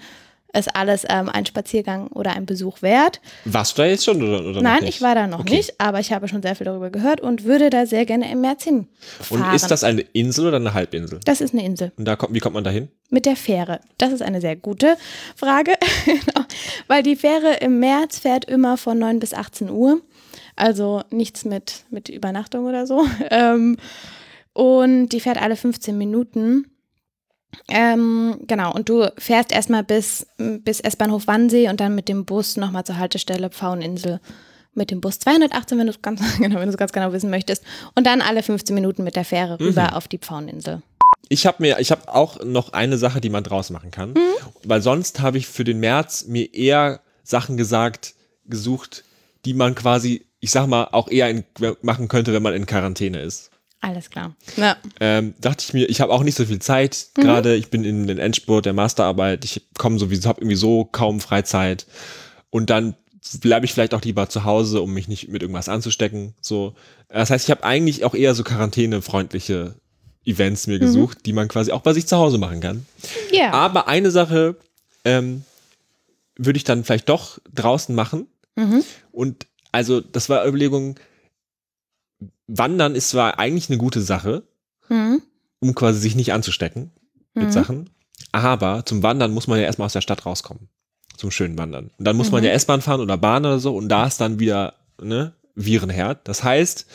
ist 0.58 0.76
alles 0.76 1.06
ähm, 1.10 1.30
ein 1.30 1.46
Spaziergang 1.46 2.08
oder 2.08 2.32
ein 2.32 2.46
Besuch 2.46 2.82
wert. 2.82 3.22
Warst 3.46 3.78
du 3.78 3.82
da 3.82 3.88
jetzt 3.88 4.06
schon 4.06 4.22
oder, 4.22 4.46
oder 4.46 4.62
Nein, 4.62 4.84
ich 4.84 5.02
war 5.02 5.16
da 5.16 5.28
noch 5.28 5.40
okay. 5.40 5.58
nicht, 5.58 5.80
aber 5.80 6.00
ich 6.00 6.12
habe 6.12 6.28
schon 6.28 6.42
sehr 6.42 6.56
viel 6.56 6.66
darüber 6.66 6.90
gehört 6.90 7.22
und 7.22 7.44
würde 7.44 7.70
da 7.70 7.86
sehr 7.86 8.06
gerne 8.06 8.32
im 8.32 8.42
März 8.42 8.64
hinfahren. 8.64 8.88
Und 9.30 9.54
ist 9.54 9.70
das 9.70 9.84
eine 9.84 10.02
Insel 10.02 10.48
oder 10.48 10.58
eine 10.58 10.74
Halbinsel? 10.74 11.20
Das 11.26 11.42
ist 11.42 11.54
eine 11.54 11.64
Insel. 11.64 11.92
Und 11.98 12.06
da 12.06 12.16
kommt, 12.16 12.34
wie 12.34 12.40
kommt 12.40 12.56
man 12.56 12.64
da 12.64 12.70
hin? 12.70 12.90
Mit 13.10 13.26
der 13.26 13.36
Fähre. 13.36 13.80
Das 13.98 14.12
ist 14.12 14.22
eine 14.22 14.42
sehr 14.42 14.56
gute 14.56 14.98
Frage, 15.36 15.74
genau. 16.06 16.46
weil 16.88 17.04
die 17.04 17.16
Fähre 17.16 17.58
im 17.62 17.80
März 17.80 18.20
fährt 18.20 18.46
immer 18.46 18.78
von 18.78 19.00
9 19.00 19.20
bis 19.20 19.34
18 19.34 19.70
Uhr. 19.70 20.02
Also 20.56 21.04
nichts 21.12 21.46
mit, 21.46 21.86
mit 21.90 22.10
Übernachtung 22.10 22.66
oder 22.66 22.86
so. 22.86 23.06
Ähm, 23.30 23.78
und 24.54 25.10
die 25.10 25.20
fährt 25.20 25.40
alle 25.40 25.56
15 25.56 25.96
Minuten. 25.96 26.66
Ähm, 27.70 28.40
genau, 28.48 28.74
und 28.74 28.90
du 28.90 29.12
fährst 29.18 29.52
erstmal 29.52 29.84
bis, 29.84 30.28
bis 30.38 30.80
S-Bahnhof 30.80 31.28
Wannsee 31.28 31.70
und 31.70 31.80
dann 31.80 31.96
mit 31.96 32.10
dem 32.10 32.26
Bus 32.26 32.58
nochmal 32.58 32.84
zur 32.84 32.98
Haltestelle 32.98 33.50
Pfaueninsel 33.50 34.20
mit 34.78 34.92
dem 34.92 35.02
Bus 35.02 35.20
218, 35.20 35.78
wenn 35.78 35.88
du 35.88 35.92
es 35.92 36.02
ganz, 36.02 36.22
genau, 36.38 36.60
ganz 36.78 36.94
genau 36.94 37.12
wissen 37.12 37.30
möchtest. 37.30 37.64
Und 37.96 38.08
dann 38.08 38.22
alle 38.22 38.44
15 38.44 38.74
Minuten 38.74 39.04
mit 39.04 39.16
der 39.16 39.26
Fähre 39.26 39.60
rüber 39.60 39.90
mhm. 39.90 39.94
auf 39.94 40.08
die 40.08 40.20
Pfaueninsel. 40.20 40.82
Ich 41.30 41.46
habe 41.46 41.58
mir, 41.62 41.80
ich 41.80 41.92
habe 41.92 42.14
auch 42.14 42.44
noch 42.44 42.72
eine 42.72 42.98
Sache, 42.98 43.20
die 43.20 43.30
man 43.30 43.44
draus 43.44 43.70
machen 43.70 43.92
kann, 43.92 44.12
mhm. 44.12 44.20
weil 44.64 44.82
sonst 44.82 45.20
habe 45.20 45.38
ich 45.38 45.48
für 45.48 45.66
den 45.66 45.80
März 45.80 46.26
mir 46.28 46.54
eher 46.54 47.02
Sachen 47.24 47.58
gesagt, 47.58 48.14
gesucht, 48.46 49.04
die 49.44 49.54
man 49.54 49.76
quasi, 49.76 50.26
ich 50.40 50.52
sag 50.52 50.68
mal, 50.68 50.88
auch 50.92 51.10
eher 51.10 51.30
in, 51.30 51.44
machen 51.82 52.08
könnte, 52.08 52.32
wenn 52.32 52.44
man 52.44 52.54
in 52.54 52.66
Quarantäne 52.66 53.22
ist. 53.22 53.50
Alles 53.80 54.10
klar. 54.10 54.36
Ja. 54.56 54.76
Ähm, 55.00 55.34
dachte 55.40 55.64
ich 55.68 55.74
mir, 55.74 55.88
ich 55.88 56.02
habe 56.02 56.12
auch 56.12 56.24
nicht 56.24 56.36
so 56.36 56.46
viel 56.46 56.60
Zeit 56.60 57.08
mhm. 57.16 57.22
gerade. 57.22 57.56
Ich 57.56 57.70
bin 57.70 57.84
in 57.84 58.08
den 58.08 58.18
Endspurt 58.18 58.66
der 58.66 58.74
Masterarbeit. 58.74 59.46
Ich 59.46 59.62
komme 59.78 60.00
sowieso, 60.00 60.28
habe 60.28 60.42
irgendwie 60.42 60.56
so 60.56 60.86
kaum 60.86 61.20
Freizeit. 61.20 61.86
Und 62.50 62.70
dann 62.70 62.96
bleibe 63.42 63.66
ich 63.66 63.74
vielleicht 63.74 63.94
auch 63.94 64.02
lieber 64.02 64.30
zu 64.30 64.46
Hause, 64.46 64.82
um 64.82 64.94
mich 64.94 65.08
nicht 65.08 65.30
mit 65.30 65.42
irgendwas 65.42 65.70
anzustecken. 65.70 66.34
So, 66.42 66.76
das 67.10 67.30
heißt, 67.30 67.46
ich 67.46 67.52
habe 67.52 67.64
eigentlich 67.64 68.04
auch 68.04 68.16
eher 68.16 68.34
so 68.34 68.44
quarantänefreundliche 68.44 69.76
Events 70.26 70.68
mir 70.68 70.78
mhm. 70.78 70.82
gesucht, 70.82 71.26
die 71.26 71.34
man 71.34 71.48
quasi 71.48 71.72
auch 71.72 71.82
bei 71.82 71.94
sich 71.94 72.08
zu 72.08 72.18
Hause 72.18 72.38
machen 72.38 72.60
kann. 72.60 72.86
Ja. 73.32 73.46
Yeah. 73.46 73.54
Aber 73.54 73.88
eine 73.88 74.12
Sache 74.12 74.56
ähm, 75.06 75.44
würde 76.36 76.58
ich 76.58 76.64
dann 76.64 76.84
vielleicht 76.84 77.10
doch 77.10 77.40
draußen 77.54 77.94
machen. 77.94 78.28
Mhm. 78.56 78.84
Und 79.12 79.48
also, 79.72 80.02
das 80.02 80.30
war 80.30 80.46
Überlegung, 80.48 80.96
Wandern 82.48 82.96
ist 82.96 83.10
zwar 83.10 83.40
eigentlich 83.40 83.70
eine 83.70 83.78
gute 83.78 84.02
Sache, 84.02 84.44
mhm. 84.90 85.22
um 85.60 85.76
quasi 85.76 86.00
sich 86.00 86.16
nicht 86.16 86.34
anzustecken 86.34 86.92
mit 87.34 87.48
mhm. 87.48 87.52
Sachen, 87.52 87.90
aber 88.32 88.86
zum 88.86 89.04
Wandern 89.04 89.32
muss 89.32 89.48
man 89.48 89.60
ja 89.60 89.66
erstmal 89.66 89.88
aus 89.88 89.94
der 89.94 90.02
Stadt 90.02 90.26
rauskommen 90.26 90.70
zum 91.18 91.32
schönen 91.32 91.58
Wandern. 91.58 91.92
Und 91.98 92.06
dann 92.06 92.16
muss 92.16 92.28
mhm. 92.28 92.34
man 92.34 92.44
ja 92.44 92.52
S-Bahn 92.52 92.82
fahren 92.82 93.02
oder 93.02 93.18
Bahn 93.18 93.46
oder 93.46 93.60
so 93.60 93.76
und 93.76 93.90
da 93.90 94.08
ist 94.08 94.22
dann 94.22 94.40
wieder 94.40 94.76
ne, 95.02 95.34
Virenherd. 95.56 96.28
Das 96.28 96.44
heißt, 96.44 96.86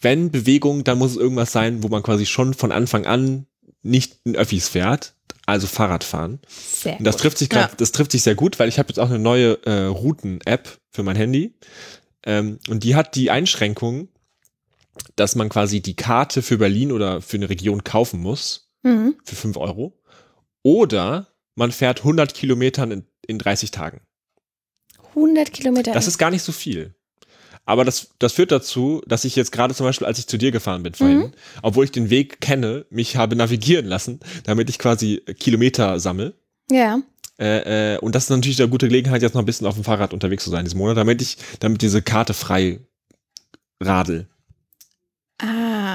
wenn 0.00 0.30
Bewegung, 0.30 0.84
dann 0.84 0.98
muss 0.98 1.12
es 1.12 1.16
irgendwas 1.16 1.52
sein, 1.52 1.82
wo 1.82 1.88
man 1.88 2.02
quasi 2.02 2.26
schon 2.26 2.54
von 2.54 2.72
Anfang 2.72 3.06
an 3.06 3.46
nicht 3.82 4.18
in 4.24 4.36
Öffis 4.36 4.68
fährt, 4.68 5.14
also 5.46 5.66
Fahrrad 5.66 6.04
fahren. 6.04 6.40
Sehr 6.48 6.98
und 6.98 7.04
das 7.04 7.16
gut. 7.16 7.22
trifft 7.22 7.38
sich 7.38 7.48
gerade, 7.48 7.70
ja. 7.70 7.76
das 7.76 7.92
trifft 7.92 8.12
sich 8.12 8.22
sehr 8.22 8.34
gut, 8.34 8.58
weil 8.58 8.68
ich 8.68 8.78
habe 8.78 8.88
jetzt 8.88 8.98
auch 8.98 9.08
eine 9.08 9.18
neue 9.18 9.64
äh, 9.64 9.86
Routen-App 9.86 10.78
für 10.90 11.02
mein 11.02 11.16
Handy 11.16 11.54
ähm, 12.24 12.58
und 12.68 12.84
die 12.84 12.96
hat 12.96 13.14
die 13.14 13.30
Einschränkung, 13.30 14.08
dass 15.16 15.34
man 15.34 15.48
quasi 15.48 15.80
die 15.80 15.96
Karte 15.96 16.42
für 16.42 16.58
Berlin 16.58 16.92
oder 16.92 17.20
für 17.20 17.36
eine 17.36 17.48
Region 17.48 17.84
kaufen 17.84 18.20
muss 18.20 18.70
mhm. 18.82 19.16
für 19.24 19.36
fünf 19.36 19.56
Euro 19.56 19.98
oder 20.62 21.28
man 21.56 21.72
fährt 21.72 22.00
100 22.00 22.34
Kilometern 22.34 22.90
in 22.90 23.06
in 23.26 23.38
30 23.38 23.70
Tagen. 23.70 24.00
100 25.10 25.52
Kilometer. 25.52 25.92
Das 25.92 26.06
ist 26.06 26.18
gar 26.18 26.30
nicht 26.30 26.42
so 26.42 26.52
viel. 26.52 26.94
Aber 27.66 27.84
das, 27.84 28.10
das 28.18 28.34
führt 28.34 28.52
dazu, 28.52 29.00
dass 29.06 29.24
ich 29.24 29.36
jetzt 29.36 29.50
gerade 29.50 29.74
zum 29.74 29.86
Beispiel, 29.86 30.06
als 30.06 30.18
ich 30.18 30.26
zu 30.26 30.36
dir 30.36 30.50
gefahren 30.50 30.82
bin 30.82 30.92
vorhin, 30.92 31.18
mhm. 31.18 31.32
obwohl 31.62 31.84
ich 31.84 31.92
den 31.92 32.10
Weg 32.10 32.40
kenne, 32.40 32.84
mich 32.90 33.16
habe 33.16 33.36
navigieren 33.36 33.86
lassen, 33.86 34.20
damit 34.44 34.68
ich 34.68 34.78
quasi 34.78 35.22
Kilometer 35.38 35.98
sammle. 35.98 36.34
Ja. 36.70 37.00
Äh, 37.38 37.94
äh, 37.94 37.98
und 37.98 38.14
das 38.14 38.24
ist 38.24 38.30
natürlich 38.30 38.60
eine 38.60 38.68
gute 38.68 38.88
Gelegenheit, 38.88 39.22
jetzt 39.22 39.34
noch 39.34 39.42
ein 39.42 39.46
bisschen 39.46 39.66
auf 39.66 39.74
dem 39.74 39.84
Fahrrad 39.84 40.12
unterwegs 40.12 40.44
zu 40.44 40.50
sein 40.50 40.64
diesen 40.64 40.78
Monat, 40.78 40.98
damit 40.98 41.22
ich, 41.22 41.38
damit 41.60 41.80
diese 41.80 42.02
Karte 42.02 42.34
frei 42.34 42.80
radel. 43.80 44.28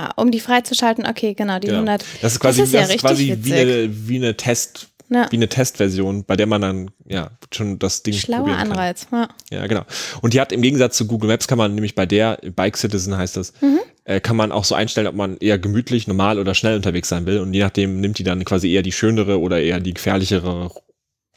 Ah, 0.09 0.21
um 0.21 0.31
die 0.31 0.39
freizuschalten, 0.39 1.05
okay, 1.05 1.33
genau, 1.33 1.59
die 1.59 1.67
genau. 1.67 1.79
100. 1.79 2.03
Das 2.21 2.33
ist 2.33 2.39
quasi, 2.39 2.61
das 2.61 2.69
ist, 2.69 2.73
ja 2.73 2.81
das 2.81 2.89
ist 2.91 3.01
quasi 3.01 3.37
wie 3.41 3.53
eine, 3.53 3.89
wie 4.07 4.15
eine 4.17 4.35
Test, 4.35 4.89
ja. 5.11 5.27
Wie 5.31 5.37
eine 5.37 5.49
Testversion, 5.49 6.23
bei 6.23 6.35
der 6.35 6.45
man 6.45 6.61
dann 6.61 6.91
ja 7.07 7.31
schon 7.51 7.79
das 7.79 8.03
Ding 8.03 8.13
Schlauer 8.13 8.41
probieren 8.41 8.59
kann. 8.59 8.71
Anreiz. 8.71 9.07
Ja. 9.11 9.29
ja, 9.49 9.65
genau. 9.65 9.81
Und 10.21 10.35
die 10.35 10.39
hat 10.39 10.51
im 10.51 10.61
Gegensatz 10.61 10.97
zu 10.97 11.07
Google 11.07 11.29
Maps 11.29 11.47
kann 11.47 11.57
man 11.57 11.73
nämlich 11.73 11.95
bei 11.95 12.05
der 12.05 12.37
Bike 12.55 12.77
Citizen 12.77 13.17
heißt 13.17 13.35
das, 13.35 13.53
mhm. 13.59 13.79
äh, 14.03 14.19
kann 14.19 14.35
man 14.35 14.51
auch 14.51 14.65
so 14.65 14.75
einstellen, 14.75 15.07
ob 15.07 15.15
man 15.15 15.37
eher 15.37 15.57
gemütlich, 15.57 16.07
normal 16.07 16.37
oder 16.37 16.53
schnell 16.53 16.75
unterwegs 16.75 17.09
sein 17.09 17.25
will. 17.25 17.39
Und 17.39 17.55
je 17.55 17.61
nachdem 17.61 17.99
nimmt 17.99 18.19
die 18.19 18.23
dann 18.23 18.45
quasi 18.45 18.71
eher 18.71 18.83
die 18.83 18.91
schönere 18.91 19.39
oder 19.39 19.59
eher 19.59 19.79
die 19.79 19.95
gefährlichere 19.95 20.69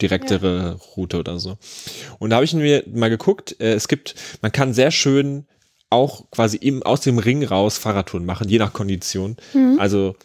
direktere 0.02 0.56
ja. 0.56 0.76
Route 0.96 1.18
oder 1.18 1.38
so. 1.38 1.56
Und 2.18 2.30
da 2.30 2.36
habe 2.36 2.44
ich 2.44 2.52
mir 2.52 2.84
mal 2.92 3.08
geguckt, 3.08 3.56
äh, 3.58 3.72
es 3.72 3.88
gibt, 3.88 4.14
man 4.42 4.52
kann 4.52 4.74
sehr 4.74 4.90
schön 4.90 5.46
auch 5.92 6.30
quasi 6.30 6.56
im, 6.56 6.82
aus 6.82 7.02
dem 7.02 7.18
Ring 7.18 7.44
raus 7.44 7.78
Fahrradtouren 7.78 8.26
machen, 8.26 8.48
je 8.48 8.58
nach 8.58 8.72
Kondition. 8.72 9.36
Mhm. 9.54 9.76
Also 9.78 10.16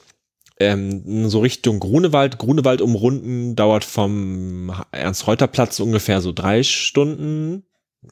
ähm, 0.60 1.30
so 1.30 1.39
Richtung 1.39 1.80
Grunewald. 1.80 2.39
Grunewald 2.39 2.82
umrunden 2.82 3.56
dauert 3.56 3.84
vom 3.84 4.73
Ernst-Reuter-Platz 4.91 5.80
ungefähr 5.80 6.21
so 6.21 6.32
drei 6.32 6.63
Stunden. 6.63 7.63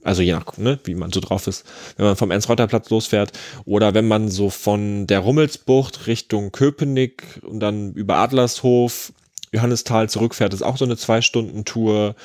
Also 0.04 0.22
je 0.22 0.34
nach, 0.34 0.58
ne, 0.58 0.80
wie 0.84 0.94
man 0.94 1.12
so 1.12 1.22
drauf 1.22 1.48
ist, 1.48 1.66
wenn 1.98 2.06
man 2.06 2.16
vom 2.16 2.32
Ernst-Reuter-Platz 2.32 2.90
losfährt. 2.90 3.32
Oder 3.66 3.94
wenn 3.94 4.08
man 4.08 4.30
so 4.30 4.50
von 4.50 5.08
der 5.08 5.20
Rummelsbucht 5.20 6.08
Richtung 6.08 6.52
Köpenick 6.52 7.42
und 7.44 7.60
dann 7.60 7.94
über 7.94 8.18
Adlershof, 8.18 9.14
Johannisthal 9.52 10.10
zurückfährt, 10.10 10.54
ist 10.54 10.64
auch 10.64 10.78
so 10.78 10.86
eine 10.86 10.98
Zwei-Stunden-Tour. 10.98 12.16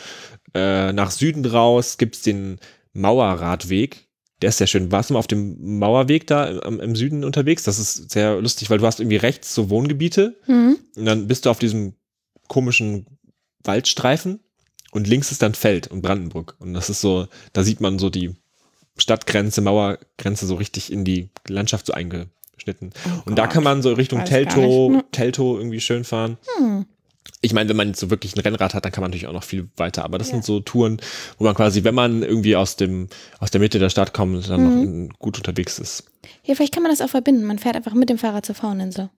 Äh, 0.53 0.93
nach 0.93 1.13
Süden 1.13 1.47
raus 1.47 1.97
gibt's 1.97 2.23
den 2.23 2.59
Mauerradweg 2.93 4.10
der 4.43 4.49
ist 4.51 4.59
sehr 4.59 4.67
schön. 4.67 4.91
Warst 4.91 5.11
du 5.11 5.15
mal 5.15 5.19
auf 5.19 5.27
dem 5.27 5.79
Mauerweg 5.79 6.27
da 6.27 6.47
im, 6.47 6.81
im, 6.81 6.97
Süden 6.97 7.25
unterwegs? 7.25 7.65
Das 7.65 7.79
ist 7.79 8.11
sehr 8.11 8.41
lustig, 8.41 8.71
weil 8.71 8.79
du 8.79 8.87
hast 8.87 9.01
irgendwie 9.01 9.17
rechts 9.17 9.55
so 9.55 9.71
Wohngebiete 9.71 10.37
mhm. 10.47 10.79
und 10.97 11.05
dann 11.05 11.27
bist 11.27 11.47
du 11.47 11.51
auf 11.51 11.59
diesem 11.59 11.95
komischen 12.49 13.07
Waldstreifen 13.63 14.41
und 14.93 15.07
links 15.07 15.31
ist 15.31 15.43
dann 15.43 15.55
Feld 15.55 15.89
und 15.89 16.03
Brandenburg. 16.03 16.57
Und 16.59 16.75
das 16.75 16.91
ist 16.91 17.01
so, 17.01 17.27
da 17.53 17.63
sieht 17.63 17.81
man 17.81 17.99
so 17.99 18.11
die 18.11 18.35
Stadtgrenze, 18.97 19.61
Mauergrenze 19.61 20.47
so 20.47 20.57
richtig 20.57 20.93
in 20.93 21.05
die 21.05 21.29
Landschaft 21.47 21.87
so 21.87 21.93
eingeschnitten. 21.93 22.91
Oh 23.07 23.23
und 23.27 23.37
da 23.37 23.47
kann 23.47 23.63
man 23.63 23.83
so 23.83 23.93
Richtung 23.93 24.25
Telto, 24.25 25.03
Telto 25.13 25.59
irgendwie 25.59 25.81
schön 25.81 26.05
fahren. 26.05 26.39
Hm 26.59 26.87
ich 27.43 27.53
meine, 27.53 27.69
wenn 27.69 27.77
man 27.77 27.95
so 27.95 28.11
wirklich 28.11 28.37
ein 28.37 28.41
Rennrad 28.41 28.75
hat, 28.75 28.85
dann 28.85 28.93
kann 28.93 29.03
man 29.03 29.11
natürlich 29.11 29.27
auch 29.27 29.33
noch 29.33 29.45
viel 29.45 29.69
weiter. 29.77 30.05
Aber 30.05 30.19
das 30.19 30.29
ja. 30.29 30.35
sind 30.35 30.45
so 30.45 30.61
Touren, 30.61 31.01
wo 31.39 31.45
man 31.45 31.55
quasi, 31.55 31.85
wenn 31.85 31.95
man 31.95 32.23
irgendwie 32.23 32.57
aus 32.57 32.77
dem 32.77 33.09
aus 33.39 33.51
der 33.51 33.61
Mitte 33.61 33.79
der 33.79 33.91
Stadt 33.91 34.13
kommt, 34.13 34.49
dann 34.49 34.63
mhm. 34.63 35.07
noch 35.09 35.19
gut 35.19 35.39
unterwegs 35.39 35.79
ist. 35.79 36.05
Ja, 36.45 36.55
vielleicht 36.55 36.75
kann 36.75 36.83
man 36.83 36.93
das 36.93 37.01
auch 37.01 37.09
verbinden. 37.11 37.45
Man 37.45 37.59
fährt 37.59 37.77
einfach 37.77 37.95
mit 37.95 38.09
dem 38.11 38.19
Fahrrad 38.19 38.45
zur 38.47 38.55
Fauninsel. 38.55 39.11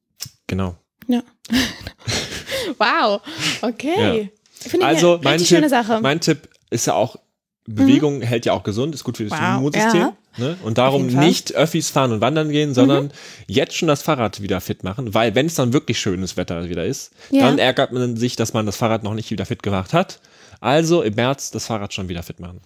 Genau. 0.47 0.77
Ja. 1.09 1.23
wow. 2.79 3.21
Okay. 3.61 3.95
Ja. 3.97 4.29
Finde 4.69 4.79
ich 4.79 4.85
also 4.85 5.15
eine 5.15 5.25
mein 5.25 5.39
Tipp, 5.39 5.49
schöne 5.49 5.69
Sache. 5.69 6.01
Mein 6.01 6.21
Tipp 6.21 6.49
ist 6.71 6.87
ja 6.87 6.95
auch 6.95 7.17
Bewegung 7.65 8.19
mhm. 8.19 8.23
hält 8.23 8.45
ja 8.45 8.53
auch 8.53 8.65
gesund, 8.65 8.95
ist 8.95 9.05
gut 9.05 9.17
für 9.17 9.25
das 9.25 9.39
wow. 9.39 9.59
Immunsystem. 9.59 10.01
Ja. 10.01 10.17
Ne? 10.37 10.57
Und 10.65 10.79
darum 10.79 11.07
nicht 11.07 11.55
Öffis 11.55 11.91
fahren 11.91 12.13
und 12.13 12.21
wandern 12.21 12.51
gehen, 12.51 12.75
sondern 12.75 13.05
mhm. 13.07 13.11
jetzt 13.47 13.75
schon 13.77 13.89
das 13.89 14.03
Fahrrad 14.03 14.41
wieder 14.43 14.61
fit 14.61 14.83
machen, 14.83 15.15
weil 15.15 15.35
wenn 15.35 15.47
es 15.47 15.55
dann 15.55 15.73
wirklich 15.73 16.01
schönes 16.01 16.37
Wetter 16.37 16.69
wieder 16.69 16.85
ist, 16.85 17.13
ja. 17.31 17.43
dann 17.43 17.59
ärgert 17.59 17.93
man 17.93 18.17
sich, 18.17 18.35
dass 18.35 18.53
man 18.53 18.67
das 18.67 18.77
Fahrrad 18.77 19.03
noch 19.03 19.15
nicht 19.15 19.31
wieder 19.31 19.47
fit 19.47 19.63
gemacht 19.63 19.93
hat. 19.93 20.21
Also 20.61 21.03
im 21.03 21.15
März 21.15 21.51
das 21.51 21.67
Fahrrad 21.67 21.93
schon 21.93 22.09
wieder 22.09 22.23
fit 22.23 22.41
machen. 22.41 22.61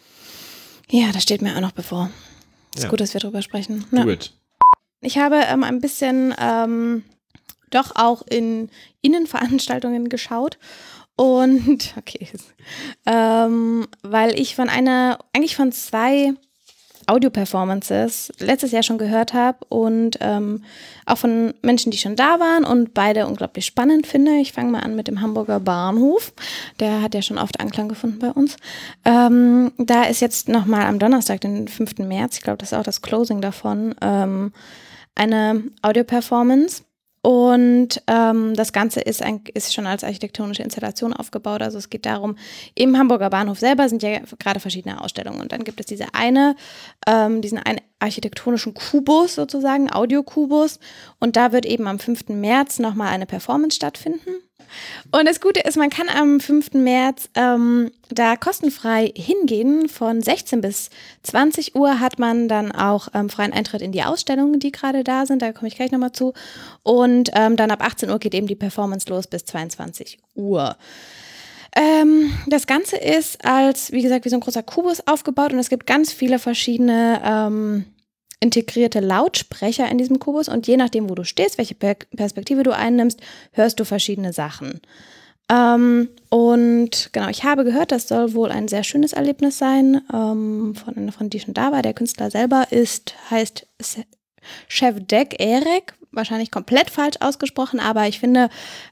Ja, 0.91 1.11
das 1.13 1.25
steht 1.25 1.43
mir 1.43 1.57
auch 1.57 1.61
noch 1.61 1.73
bevor. 1.73 2.11
Ist 2.75 2.85
ja. 2.85 2.89
gut, 2.91 3.01
dass 3.01 3.15
wir 3.15 3.21
drüber 3.21 3.43
sprechen. 3.43 3.85
Ja. 3.91 4.05
Gut. 4.05 4.33
Ich 5.01 5.19
habe 5.19 5.37
ähm, 5.49 5.65
ein 5.65 5.81
bisschen 5.81 6.35
ähm, 6.39 7.03
doch 7.71 7.97
auch 7.97 8.23
in 8.23 8.71
Innenveranstaltungen 9.03 10.09
geschaut 10.09 10.59
und 11.17 11.95
okay, 11.99 12.29
ähm, 13.07 13.87
weil 14.03 14.39
ich 14.39 14.55
von 14.55 14.69
einer, 14.69 15.19
eigentlich 15.33 15.57
von 15.57 15.73
zwei 15.73 16.35
Audio-Performances 17.07 18.33
letztes 18.39 18.73
Jahr 18.73 18.83
schon 18.83 18.99
gehört 18.99 19.33
habe 19.33 19.59
und 19.69 20.19
ähm, 20.21 20.65
auch 21.07 21.19
von 21.19 21.55
Menschen, 21.63 21.93
die 21.93 21.99
schon 21.99 22.17
da 22.17 22.41
waren 22.41 22.65
und 22.65 22.95
beide 22.95 23.27
unglaublich 23.27 23.65
spannend 23.65 24.07
finde. 24.07 24.33
Ich 24.39 24.53
fange 24.53 24.73
mal 24.73 24.81
an 24.81 24.97
mit 24.97 25.07
dem 25.07 25.21
Hamburger 25.21 25.61
Bahnhof. 25.61 26.33
Der 26.81 27.03
hat 27.03 27.15
ja 27.15 27.23
schon 27.23 27.39
oft 27.39 27.61
Anklang 27.61 27.89
gefunden 27.89 28.19
bei 28.19 28.31
uns. 28.31 28.57
Ähm, 29.05 29.73
da 29.79 30.05
ist 30.05 30.21
jetzt 30.21 30.49
nochmal 30.49 30.87
am 30.87 30.99
Donnerstag, 30.99 31.41
den 31.43 31.69
5. 31.69 31.99
März, 31.99 32.39
ich 32.39 32.43
glaube, 32.43 32.59
das 32.59 32.73
ist 32.73 32.79
auch 32.79 32.83
das 32.83 33.03
Closing 33.03 33.41
davon, 33.41 33.95
ähm, 34.03 34.53
eine 35.15 35.63
Audio-Performance. 35.83 36.83
Und 37.27 38.01
ähm, 38.07 38.55
das 38.55 38.73
Ganze 38.73 39.01
ist, 39.01 39.21
ein, 39.21 39.41
ist 39.53 39.75
schon 39.75 39.89
als 39.89 40.05
architektonische 40.05 40.63
Installation 40.63 41.13
aufgebaut. 41.13 41.61
Also 41.61 41.77
es 41.77 41.91
geht 41.91 42.07
darum, 42.07 42.37
im 42.77 42.97
Hamburger 42.97 43.31
Bahnhof 43.31 43.59
selber 43.59 43.89
sind 43.89 44.05
ja 44.05 44.21
gerade 44.39 44.61
verschiedene 44.61 45.01
Ausstellungen. 45.01 45.41
Und 45.41 45.51
dann 45.51 45.65
gibt 45.65 45.81
es 45.81 45.87
diese 45.87 46.15
eine, 46.15 46.55
ähm, 47.05 47.43
diesen 47.43 47.59
einen 47.59 47.81
architektonischen 47.99 48.75
Kubus 48.75 49.35
sozusagen, 49.35 49.93
Audiokubus. 49.93 50.79
Und 51.19 51.35
da 51.35 51.51
wird 51.51 51.67
eben 51.67 51.89
am 51.89 51.99
5. 51.99 52.29
März 52.29 52.79
nochmal 52.79 53.09
eine 53.09 53.27
Performance 53.27 53.75
stattfinden. 53.75 54.31
Und 55.13 55.27
das 55.27 55.41
Gute 55.41 55.61
ist, 55.61 55.77
man 55.77 55.91
kann 55.91 56.09
am 56.09 56.41
5. 56.41 56.75
März 56.75 57.29
ähm, 57.35 57.91
da 58.09 58.37
kostenfrei 58.37 59.13
hingehen. 59.17 59.89
Von 59.89 60.21
16 60.21 60.61
bis 60.61 60.91
20 61.23 61.75
Uhr 61.75 62.01
hat 62.01 62.19
man 62.19 62.49
dann 62.49 62.73
auch 62.73 63.09
ähm, 63.15 63.31
freien 63.31 63.53
Eintritt 63.53 63.83
in 63.83 63.93
die 63.93 64.03
Ausstellungen, 64.03 64.59
die 64.59 64.73
gerade 64.73 65.05
da 65.05 65.27
sind. 65.27 65.43
Da 65.43 65.53
komme 65.53 65.69
ich 65.69 65.77
gleich 65.77 65.93
nochmal 65.93 66.13
zu. 66.13 66.35
Und 66.83 67.31
ähm, 67.35 67.57
dann 67.57 67.71
ab 67.71 67.85
18 67.85 68.11
Uhr 68.11 68.19
geht 68.19 68.35
eben 68.35 68.47
die 68.47 68.57
Performance 68.57 69.09
los 69.09 69.27
bis 69.27 69.45
22 69.45 70.19
Uhr. 70.35 70.77
Ähm, 71.75 72.33
das 72.47 72.67
Ganze 72.67 72.97
ist 72.97 73.45
als, 73.45 73.93
wie 73.93 74.03
gesagt, 74.03 74.25
wie 74.25 74.31
so 74.31 74.37
ein 74.37 74.41
großer 74.41 74.63
Kubus 74.63 75.07
aufgebaut 75.07 75.53
und 75.53 75.59
es 75.59 75.69
gibt 75.69 75.87
ganz 75.87 76.11
viele 76.11 76.39
verschiedene 76.39 77.21
ähm, 77.23 77.85
integrierte 78.41 79.01
Lautsprecher 79.01 79.89
in 79.89 79.99
diesem 79.99 80.19
Kubus 80.19 80.49
und 80.49 80.67
je 80.67 80.77
nachdem, 80.77 81.09
wo 81.09 81.15
du 81.15 81.25
stehst, 81.25 81.59
welche 81.59 81.75
Perspektive 81.75 82.63
du 82.63 82.75
einnimmst, 82.75 83.21
hörst 83.53 83.81
du 83.81 83.85
verschiedene 83.85 84.33
Sachen. 84.33 84.81
Ähm, 85.49 86.09
und 86.29 87.11
genau, 87.13 87.29
ich 87.29 87.45
habe 87.45 87.65
gehört, 87.65 87.93
das 87.93 88.09
soll 88.09 88.35
wohl 88.35 88.51
ein 88.51 88.69
sehr 88.69 88.83
schönes 88.83 89.13
Erlebnis 89.13 89.59
sein 89.59 90.03
ähm, 90.13 90.75
von 90.75 90.97
einer 90.97 91.13
Freundin, 91.13 91.31
die 91.31 91.41
schon 91.41 91.55
da 91.55 91.71
war. 91.73 91.83
Der 91.83 91.95
Künstler 91.95 92.31
selber 92.31 92.67
ist, 92.71 93.15
heißt 93.31 93.67
Chef 94.69 94.97
Deck 95.07 95.41
Erek, 95.41 95.95
wahrscheinlich 96.11 96.51
komplett 96.51 96.91
falsch 96.91 97.17
ausgesprochen, 97.21 97.79
aber 97.79 98.09
ich 98.09 98.19
finde, 98.19 98.49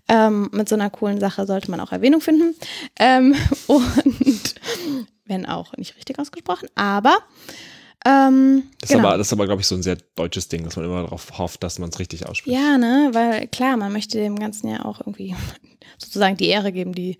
ähm, 0.09 0.49
mit 0.53 0.69
so 0.69 0.77
einer 0.77 0.91
coolen 0.91 1.19
Sache 1.19 1.47
sollte 1.47 1.71
man 1.71 1.81
auch 1.81 1.93
Erwähnung 1.93 2.21
finden. 2.21 2.55
Ähm, 2.99 3.35
und 3.67 4.55
wenn 5.25 5.47
auch 5.47 5.77
nicht 5.77 5.97
richtig 5.97 6.19
ausgesprochen, 6.19 6.69
aber 6.77 7.19
ähm, 8.05 8.65
das, 8.81 8.91
genau. 8.91 9.01
ist 9.01 9.07
aber, 9.07 9.19
das 9.19 9.27
ist 9.29 9.33
aber, 9.33 9.47
glaube 9.47 9.61
ich, 9.63 9.67
so 9.67 9.75
ein 9.75 9.83
sehr 9.83 9.97
deutsches 10.15 10.49
Ding, 10.49 10.65
dass 10.65 10.77
man 10.77 10.85
immer 10.85 11.03
darauf 11.03 11.39
hofft, 11.39 11.63
dass 11.63 11.79
man 11.79 11.89
es 11.89 11.99
richtig 11.99 12.27
ausspricht. 12.27 12.57
Ja, 12.57 12.77
ne, 12.77 13.11
weil 13.13 13.47
klar, 13.49 13.77
man 13.77 13.93
möchte 13.93 14.19
dem 14.19 14.39
Ganzen 14.39 14.69
ja 14.69 14.85
auch 14.85 15.01
irgendwie 15.01 15.35
sozusagen 15.99 16.37
die 16.37 16.49
Ehre 16.49 16.73
geben, 16.73 16.93
die, 16.93 17.17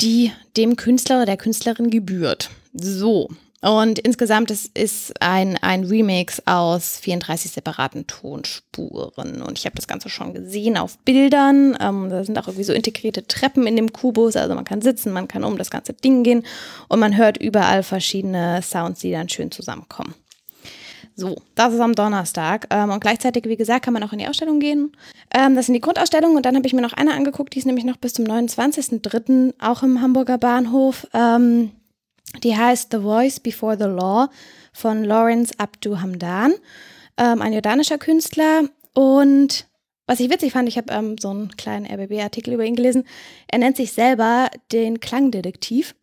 die 0.00 0.32
dem 0.56 0.76
Künstler 0.76 1.16
oder 1.16 1.26
der 1.26 1.36
Künstlerin 1.36 1.90
gebührt. 1.90 2.50
So, 2.72 3.28
und 3.62 4.00
insgesamt 4.00 4.50
ist, 4.50 4.76
ist 4.76 5.22
ein, 5.22 5.56
ein 5.62 5.84
Remix 5.84 6.42
aus 6.46 6.98
34 6.98 7.52
separaten 7.52 8.08
Tonspuren. 8.08 9.40
Und 9.40 9.56
ich 9.56 9.66
habe 9.66 9.76
das 9.76 9.86
Ganze 9.86 10.08
schon 10.08 10.34
gesehen 10.34 10.76
auf 10.76 10.98
Bildern. 10.98 11.76
Ähm, 11.80 12.10
da 12.10 12.24
sind 12.24 12.36
auch 12.38 12.48
irgendwie 12.48 12.64
so 12.64 12.72
integrierte 12.72 13.24
Treppen 13.24 13.68
in 13.68 13.76
dem 13.76 13.92
Kubus. 13.92 14.34
Also 14.34 14.56
man 14.56 14.64
kann 14.64 14.82
sitzen, 14.82 15.12
man 15.12 15.28
kann 15.28 15.44
um 15.44 15.58
das 15.58 15.70
ganze 15.70 15.92
Ding 15.92 16.24
gehen 16.24 16.44
und 16.88 16.98
man 16.98 17.16
hört 17.16 17.36
überall 17.36 17.84
verschiedene 17.84 18.62
Sounds, 18.62 18.98
die 18.98 19.12
dann 19.12 19.28
schön 19.28 19.52
zusammenkommen. 19.52 20.14
So, 21.14 21.36
das 21.54 21.72
ist 21.72 21.80
am 21.80 21.94
Donnerstag. 21.94 22.66
Ähm, 22.70 22.90
und 22.90 23.00
gleichzeitig, 23.00 23.44
wie 23.44 23.56
gesagt, 23.56 23.84
kann 23.84 23.94
man 23.94 24.02
auch 24.02 24.12
in 24.12 24.18
die 24.18 24.26
Ausstellung 24.26 24.58
gehen. 24.58 24.90
Ähm, 25.32 25.54
das 25.54 25.66
sind 25.66 25.74
die 25.74 25.80
Grundausstellungen. 25.80 26.36
Und 26.36 26.46
dann 26.46 26.56
habe 26.56 26.66
ich 26.66 26.72
mir 26.72 26.82
noch 26.82 26.94
eine 26.94 27.12
angeguckt, 27.12 27.54
die 27.54 27.60
ist 27.60 27.66
nämlich 27.66 27.84
noch 27.84 27.96
bis 27.96 28.14
zum 28.14 28.24
29.03. 28.24 29.54
auch 29.60 29.84
im 29.84 30.00
Hamburger 30.00 30.38
Bahnhof. 30.38 31.06
Ähm, 31.14 31.70
die 32.42 32.56
heißt 32.56 32.88
The 32.92 32.98
Voice 32.98 33.40
Before 33.40 33.76
the 33.76 33.84
Law 33.84 34.28
von 34.72 35.04
Lawrence 35.04 35.52
Abdu 35.58 36.00
Hamdan, 36.00 36.54
ähm, 37.16 37.42
ein 37.42 37.52
jordanischer 37.52 37.98
Künstler. 37.98 38.68
Und 38.94 39.66
was 40.06 40.20
ich 40.20 40.30
witzig 40.30 40.52
fand, 40.52 40.68
ich 40.68 40.76
habe 40.76 40.92
ähm, 40.92 41.16
so 41.18 41.30
einen 41.30 41.56
kleinen 41.56 41.86
RBB-Artikel 41.86 42.54
über 42.54 42.64
ihn 42.64 42.74
gelesen. 42.74 43.04
Er 43.46 43.58
nennt 43.58 43.76
sich 43.76 43.92
selber 43.92 44.50
den 44.72 44.98
Klangdetektiv. 45.00 45.94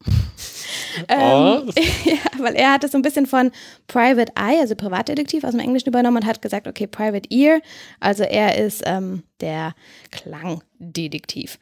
ähm, 1.10 1.20
oh. 1.20 1.72
ja, 2.06 2.18
weil 2.38 2.56
er 2.56 2.74
hat 2.74 2.84
es 2.84 2.92
so 2.92 2.98
ein 2.98 3.02
bisschen 3.02 3.26
von 3.26 3.52
Private 3.88 4.32
Eye, 4.36 4.62
also 4.62 4.76
Privatdetektiv, 4.76 5.44
aus 5.44 5.52
dem 5.52 5.60
Englischen 5.60 5.90
übernommen 5.90 6.18
und 6.18 6.26
hat 6.26 6.42
gesagt, 6.42 6.68
okay, 6.68 6.88
Private 6.88 7.30
Ear. 7.30 7.60
Also 8.00 8.24
er 8.24 8.58
ist 8.58 8.84
ähm, 8.86 9.24
der 9.42 9.76
Klangdetektiv. 10.12 11.60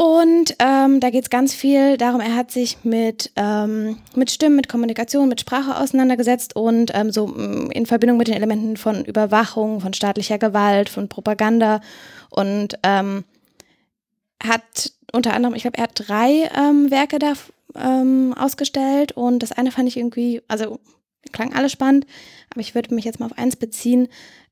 Und 0.00 0.56
ähm, 0.60 0.98
da 1.00 1.10
geht 1.10 1.24
es 1.24 1.28
ganz 1.28 1.52
viel 1.52 1.98
darum, 1.98 2.22
er 2.22 2.34
hat 2.34 2.50
sich 2.50 2.78
mit, 2.84 3.32
ähm, 3.36 3.98
mit 4.14 4.30
Stimmen, 4.30 4.56
mit 4.56 4.66
Kommunikation, 4.66 5.28
mit 5.28 5.42
Sprache 5.42 5.76
auseinandergesetzt 5.76 6.56
und 6.56 6.90
ähm, 6.94 7.10
so 7.10 7.26
mm, 7.26 7.70
in 7.70 7.84
Verbindung 7.84 8.16
mit 8.16 8.26
den 8.26 8.34
Elementen 8.34 8.78
von 8.78 9.04
Überwachung, 9.04 9.82
von 9.82 9.92
staatlicher 9.92 10.38
Gewalt, 10.38 10.88
von 10.88 11.10
Propaganda. 11.10 11.82
Und 12.30 12.78
ähm, 12.82 13.24
hat 14.42 14.90
unter 15.12 15.34
anderem, 15.34 15.54
ich 15.54 15.62
glaube, 15.62 15.76
er 15.76 15.84
hat 15.84 16.08
drei 16.08 16.48
ähm, 16.56 16.90
Werke 16.90 17.18
da 17.18 17.34
ähm, 17.74 18.32
ausgestellt. 18.38 19.12
Und 19.12 19.40
das 19.40 19.52
eine 19.52 19.70
fand 19.70 19.86
ich 19.86 19.98
irgendwie, 19.98 20.40
also 20.48 20.80
klang 21.32 21.54
alles 21.54 21.72
spannend, 21.72 22.06
aber 22.50 22.60
ich 22.60 22.74
würde 22.74 22.94
mich 22.94 23.04
jetzt 23.04 23.20
mal 23.20 23.26
auf 23.26 23.38
eins 23.38 23.56
beziehen. 23.56 24.08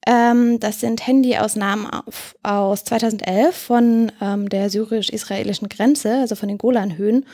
Ähm, 0.07 0.61
das 0.61 0.81
sind 0.81 1.07
Handyausnahmen 1.07 1.87
auf, 1.87 2.37
aus 2.43 2.85
2011 2.85 3.57
von 3.57 4.13
ähm, 4.21 4.49
der 4.49 4.71
syrisch-israelischen 4.71 5.69
Grenze, 5.69 6.15
also 6.17 6.35
von 6.35 6.49
den 6.49 6.59
Golanhöhen. 6.59 7.27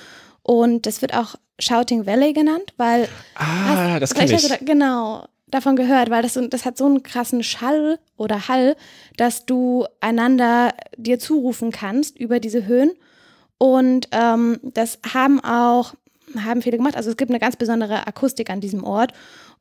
Und 0.43 0.87
das 0.87 1.03
wird 1.03 1.15
auch 1.15 1.37
Shouting 1.59 2.07
Valley 2.07 2.33
genannt, 2.33 2.75
weil. 2.77 3.09
Ah, 3.35 3.93
hast, 3.95 4.03
das 4.03 4.15
kenne 4.15 4.33
ich. 4.33 4.49
Da, 4.49 4.57
genau, 4.61 5.25
davon 5.47 5.77
gehört, 5.77 6.11
weil 6.11 6.23
das, 6.23 6.39
das 6.51 6.65
hat 6.65 6.77
so 6.77 6.87
einen 6.87 7.03
krassen 7.03 7.43
Schall 7.43 7.99
oder 8.17 8.49
Hall, 8.49 8.77
dass 9.17 9.47
du 9.47 9.87
einander 10.01 10.75
dir 10.97 11.19
zurufen 11.19 11.71
kannst 11.71 12.19
über 12.19 12.41
diese 12.41 12.67
Höhen. 12.67 12.93
Und 13.59 14.09
ähm, 14.11 14.59
das 14.63 14.99
haben 15.13 15.41
auch 15.43 15.95
haben 16.43 16.63
viele 16.63 16.79
gemacht. 16.79 16.97
Also 16.97 17.11
es 17.11 17.17
gibt 17.17 17.31
eine 17.31 17.39
ganz 17.39 17.57
besondere 17.57 18.07
Akustik 18.07 18.51
an 18.51 18.61
diesem 18.61 18.83
Ort. 18.83 19.13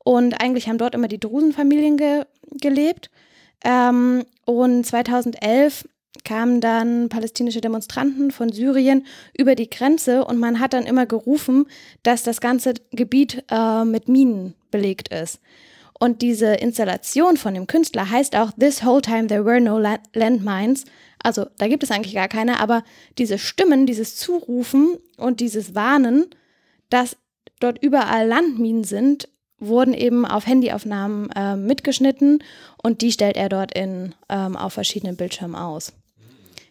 Und 0.02 0.40
eigentlich 0.40 0.68
haben 0.68 0.78
dort 0.78 0.94
immer 0.94 1.08
die 1.08 1.20
Drusenfamilien 1.20 1.96
ge 1.96 2.24
gelebt. 2.60 3.10
Ähm, 3.64 4.24
und 4.44 4.84
2011 4.84 5.86
kamen 6.24 6.60
dann 6.60 7.08
palästinische 7.08 7.60
Demonstranten 7.60 8.30
von 8.30 8.50
Syrien 8.50 9.06
über 9.36 9.54
die 9.54 9.68
Grenze 9.68 10.24
und 10.24 10.38
man 10.38 10.60
hat 10.60 10.72
dann 10.72 10.86
immer 10.86 11.06
gerufen, 11.06 11.66
dass 12.02 12.22
das 12.22 12.40
ganze 12.40 12.74
Gebiet 12.92 13.44
äh, 13.50 13.84
mit 13.84 14.08
Minen 14.08 14.54
belegt 14.70 15.08
ist. 15.08 15.40
Und 15.98 16.22
diese 16.22 16.54
Installation 16.54 17.36
von 17.36 17.54
dem 17.54 17.66
Künstler 17.66 18.10
heißt 18.10 18.36
auch 18.36 18.52
This 18.58 18.84
whole 18.84 19.00
time 19.00 19.26
there 19.26 19.44
were 19.44 19.60
no 19.60 19.78
landmines. 19.78 20.84
Also 21.22 21.46
da 21.58 21.68
gibt 21.68 21.82
es 21.82 21.90
eigentlich 21.90 22.14
gar 22.14 22.28
keine, 22.28 22.60
aber 22.60 22.84
diese 23.16 23.38
Stimmen, 23.38 23.86
dieses 23.86 24.16
Zurufen 24.16 24.98
und 25.16 25.40
dieses 25.40 25.74
Warnen, 25.74 26.26
dass 26.94 27.16
dort 27.60 27.82
überall 27.82 28.26
Landminen 28.26 28.84
sind, 28.84 29.28
wurden 29.58 29.94
eben 29.94 30.24
auf 30.24 30.46
Handyaufnahmen 30.46 31.30
äh, 31.30 31.56
mitgeschnitten 31.56 32.42
und 32.82 33.02
die 33.02 33.12
stellt 33.12 33.36
er 33.36 33.48
dort 33.48 33.76
in, 33.76 34.14
ähm, 34.28 34.56
auf 34.56 34.74
verschiedenen 34.74 35.16
Bildschirmen 35.16 35.56
aus. 35.56 35.92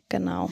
Genau. 0.10 0.50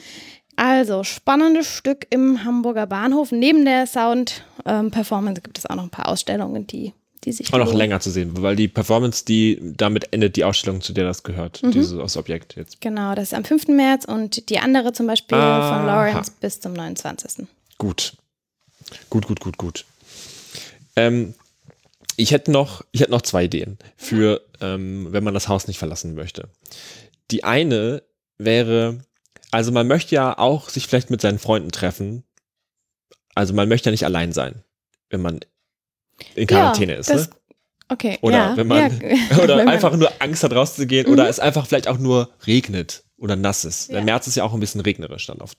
Also, 0.56 1.02
spannendes 1.04 1.66
Stück 1.66 2.06
im 2.10 2.44
Hamburger 2.44 2.86
Bahnhof. 2.86 3.32
Neben 3.32 3.64
der 3.64 3.86
Sound-Performance 3.86 5.38
ähm, 5.38 5.42
gibt 5.42 5.58
es 5.58 5.66
auch 5.66 5.76
noch 5.76 5.84
ein 5.84 5.90
paar 5.90 6.08
Ausstellungen, 6.08 6.66
die, 6.66 6.92
die 7.24 7.32
sich. 7.32 7.52
Auch 7.54 7.58
noch 7.58 7.72
länger 7.72 8.00
zu 8.00 8.10
sehen, 8.10 8.32
weil 8.42 8.56
die 8.56 8.68
Performance, 8.68 9.24
die 9.24 9.58
damit 9.62 10.12
endet 10.12 10.36
die 10.36 10.44
Ausstellung, 10.44 10.82
zu 10.82 10.92
der 10.92 11.04
das 11.04 11.22
gehört, 11.22 11.62
mhm. 11.62 11.70
dieses 11.70 12.16
Objekt 12.16 12.56
jetzt. 12.56 12.82
Genau, 12.82 13.14
das 13.14 13.28
ist 13.28 13.34
am 13.34 13.44
5. 13.44 13.68
März 13.68 14.04
und 14.04 14.50
die 14.50 14.58
andere 14.58 14.92
zum 14.92 15.06
Beispiel 15.06 15.38
Aha. 15.38 15.78
von 15.78 15.86
Lawrence 15.86 16.32
bis 16.38 16.60
zum 16.60 16.74
29. 16.74 17.46
Gut. 17.78 18.12
Gut, 19.10 19.26
gut, 19.26 19.40
gut, 19.40 19.58
gut. 19.58 19.84
Ähm, 20.96 21.34
ich 22.16 22.32
hätte 22.32 22.50
noch, 22.50 22.84
ich 22.92 23.00
hätte 23.00 23.10
noch 23.10 23.22
zwei 23.22 23.44
Ideen 23.44 23.78
für, 23.96 24.42
ähm, 24.60 25.08
wenn 25.10 25.24
man 25.24 25.34
das 25.34 25.48
Haus 25.48 25.66
nicht 25.66 25.78
verlassen 25.78 26.14
möchte. 26.14 26.48
Die 27.30 27.44
eine 27.44 28.02
wäre, 28.38 29.04
also 29.50 29.72
man 29.72 29.86
möchte 29.86 30.14
ja 30.14 30.36
auch 30.38 30.68
sich 30.68 30.86
vielleicht 30.86 31.10
mit 31.10 31.20
seinen 31.20 31.38
Freunden 31.38 31.72
treffen. 31.72 32.24
Also 33.34 33.54
man 33.54 33.68
möchte 33.68 33.88
ja 33.88 33.92
nicht 33.92 34.04
allein 34.04 34.32
sein, 34.32 34.62
wenn 35.08 35.22
man 35.22 35.40
in 36.34 36.46
Quarantäne 36.46 36.92
ja, 36.92 36.98
ist. 36.98 37.10
Ne? 37.10 37.28
Okay. 37.88 38.18
Oder 38.22 38.36
ja, 38.36 38.56
wenn 38.56 38.66
man 38.66 39.00
ja. 39.00 39.38
oder 39.42 39.66
einfach 39.68 39.94
nur 39.96 40.10
Angst 40.18 40.42
hat 40.44 40.52
rauszugehen 40.52 41.06
mhm. 41.06 41.12
oder 41.12 41.28
es 41.28 41.40
einfach 41.40 41.66
vielleicht 41.66 41.88
auch 41.88 41.98
nur 41.98 42.30
regnet 42.46 43.04
oder 43.16 43.36
nass 43.36 43.64
ist. 43.64 43.90
Der 43.90 44.02
März 44.02 44.26
ist 44.26 44.36
ja 44.36 44.44
auch 44.44 44.54
ein 44.54 44.60
bisschen 44.60 44.80
regnerisch 44.80 45.26
dann 45.26 45.40
oft. 45.40 45.58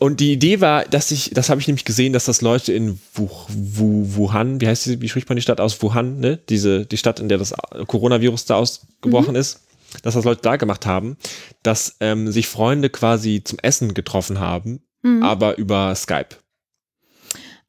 Und 0.00 0.20
die 0.20 0.32
Idee 0.32 0.60
war, 0.60 0.84
dass 0.84 1.10
ich, 1.10 1.30
das 1.32 1.48
habe 1.48 1.60
ich 1.60 1.66
nämlich 1.66 1.84
gesehen, 1.84 2.12
dass 2.12 2.24
das 2.24 2.42
Leute 2.42 2.72
in 2.72 2.98
Wuhan, 3.14 4.60
wie 4.60 4.68
heißt 4.68 4.84
sie, 4.84 5.00
wie 5.00 5.08
spricht 5.08 5.28
man 5.28 5.36
die 5.36 5.42
Stadt 5.42 5.60
aus? 5.60 5.82
Wuhan, 5.82 6.18
ne? 6.20 6.38
Diese, 6.48 6.84
die 6.84 6.96
Stadt, 6.96 7.20
in 7.20 7.28
der 7.28 7.38
das 7.38 7.54
Coronavirus 7.86 8.44
da 8.46 8.56
ausgebrochen 8.56 9.30
mhm. 9.30 9.40
ist, 9.40 9.60
dass 10.02 10.14
das 10.14 10.24
Leute 10.24 10.42
da 10.42 10.56
gemacht 10.56 10.86
haben, 10.86 11.16
dass 11.62 11.96
ähm, 12.00 12.30
sich 12.30 12.48
Freunde 12.48 12.90
quasi 12.90 13.42
zum 13.44 13.58
Essen 13.60 13.94
getroffen 13.94 14.40
haben, 14.40 14.82
mhm. 15.02 15.22
aber 15.22 15.56
über 15.58 15.94
Skype. 15.94 16.36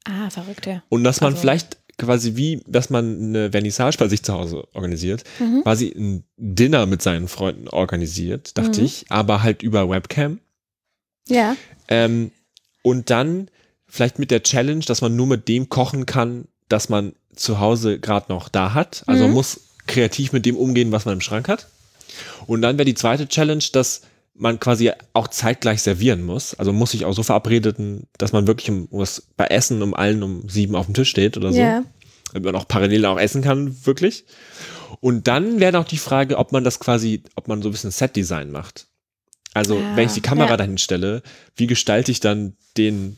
Ah, 0.04 0.30
verrückt, 0.30 0.66
ja. 0.66 0.82
Und 0.88 1.04
dass 1.04 1.20
man 1.20 1.32
also. 1.32 1.40
vielleicht 1.40 1.78
quasi 1.98 2.36
wie, 2.36 2.62
dass 2.66 2.90
man 2.90 3.18
eine 3.18 3.50
Vernissage 3.50 3.96
bei 3.98 4.08
sich 4.08 4.22
zu 4.22 4.32
Hause 4.34 4.64
organisiert, 4.74 5.24
mhm. 5.38 5.62
quasi 5.62 5.88
ein 5.96 6.24
Dinner 6.36 6.86
mit 6.86 7.02
seinen 7.02 7.28
Freunden 7.28 7.68
organisiert, 7.68 8.56
dachte 8.58 8.80
mhm. 8.80 8.86
ich, 8.86 9.06
aber 9.08 9.42
halt 9.42 9.62
über 9.62 9.88
Webcam. 9.88 10.40
Ja. 11.28 11.56
Ähm, 11.88 12.30
und 12.82 13.10
dann 13.10 13.48
vielleicht 13.88 14.18
mit 14.18 14.30
der 14.30 14.42
Challenge, 14.42 14.84
dass 14.84 15.00
man 15.00 15.16
nur 15.16 15.26
mit 15.26 15.48
dem 15.48 15.68
kochen 15.68 16.06
kann, 16.06 16.46
das 16.68 16.88
man 16.88 17.14
zu 17.34 17.60
Hause 17.60 17.98
gerade 17.98 18.32
noch 18.32 18.48
da 18.48 18.74
hat. 18.74 19.02
Also 19.06 19.22
mhm. 19.22 19.28
man 19.28 19.34
muss 19.34 19.60
kreativ 19.86 20.32
mit 20.32 20.46
dem 20.46 20.56
umgehen, 20.56 20.92
was 20.92 21.04
man 21.04 21.14
im 21.14 21.20
Schrank 21.20 21.48
hat. 21.48 21.68
Und 22.46 22.62
dann 22.62 22.78
wäre 22.78 22.86
die 22.86 22.94
zweite 22.94 23.28
Challenge, 23.28 23.64
dass 23.72 24.02
man 24.34 24.60
quasi 24.60 24.92
auch 25.12 25.28
zeitgleich 25.28 25.82
servieren 25.82 26.22
muss. 26.22 26.54
Also 26.54 26.72
muss 26.72 26.90
sich 26.90 27.04
auch 27.04 27.14
so 27.14 27.22
verabredeten, 27.22 28.06
dass 28.18 28.32
man 28.32 28.46
wirklich 28.46 28.70
um 28.70 28.88
was 28.90 29.22
bei 29.36 29.46
Essen 29.46 29.82
um 29.82 29.94
allen 29.94 30.22
um 30.22 30.48
sieben 30.48 30.74
auf 30.74 30.86
dem 30.86 30.94
Tisch 30.94 31.10
steht 31.10 31.36
oder 31.36 31.52
so. 31.52 31.60
Ja. 31.60 31.84
Damit 32.32 32.52
man 32.52 32.60
auch 32.60 32.68
parallel 32.68 33.06
auch 33.06 33.18
essen 33.18 33.42
kann, 33.42 33.76
wirklich. 33.86 34.24
Und 35.00 35.26
dann 35.26 35.60
wäre 35.60 35.72
noch 35.72 35.84
die 35.84 35.98
Frage, 35.98 36.38
ob 36.38 36.52
man 36.52 36.64
das 36.64 36.80
quasi, 36.80 37.22
ob 37.34 37.48
man 37.48 37.62
so 37.62 37.68
ein 37.68 37.72
bisschen 37.72 37.90
Set-Design 37.90 38.50
macht. 38.50 38.88
Also, 39.56 39.76
Ah, 39.78 39.96
wenn 39.96 40.06
ich 40.06 40.12
die 40.14 40.20
Kamera 40.20 40.50
ja. 40.50 40.56
dahin 40.56 40.78
stelle, 40.78 41.22
wie 41.56 41.66
gestalte 41.66 42.10
ich 42.12 42.20
dann 42.20 42.54
den, 42.76 43.16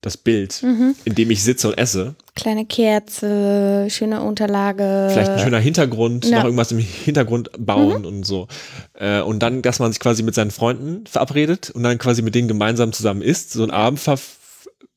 das 0.00 0.16
Bild, 0.16 0.62
Mhm. 0.62 0.94
in 1.04 1.14
dem 1.14 1.30
ich 1.30 1.42
sitze 1.42 1.68
und 1.68 1.78
esse? 1.78 2.14
Kleine 2.34 2.64
Kerze, 2.66 3.86
schöne 3.90 4.22
Unterlage. 4.22 5.08
Vielleicht 5.12 5.30
ein 5.30 5.38
schöner 5.38 5.58
Hintergrund, 5.60 6.24
ja. 6.24 6.30
Mhm. 6.30 6.36
noch 6.36 6.44
irgendwas 6.44 6.72
im 6.72 6.78
Hintergrund 6.78 7.50
bauen 7.58 8.04
und 8.04 8.24
so. 8.24 8.48
Äh, 8.94 9.20
und 9.20 9.40
dann, 9.40 9.62
dass 9.62 9.78
man 9.78 9.92
sich 9.92 10.00
quasi 10.00 10.22
mit 10.22 10.34
seinen 10.34 10.50
Freunden 10.50 11.06
verabredet 11.06 11.70
und 11.70 11.82
dann 11.82 11.98
quasi 11.98 12.22
mit 12.22 12.34
denen 12.34 12.48
gemeinsam 12.48 12.92
zusammen 12.92 13.22
isst, 13.22 13.52
so 13.52 13.62
einen 13.62 13.70
Abend 13.72 14.00
ver 14.00 14.18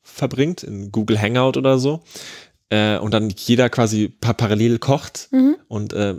verbringt, 0.03 0.63
in 0.63 0.91
Google 0.93 1.19
Hangout 1.21 1.57
oder 1.57 1.77
so. 1.77 2.01
Äh, 2.69 2.97
und 2.97 3.13
dann 3.13 3.29
jeder 3.29 3.69
quasi 3.69 4.07
pa 4.09 4.33
parallel 4.33 4.79
kocht 4.79 5.27
Mhm. 5.31 5.55
und 5.67 5.93
äh, 5.93 6.15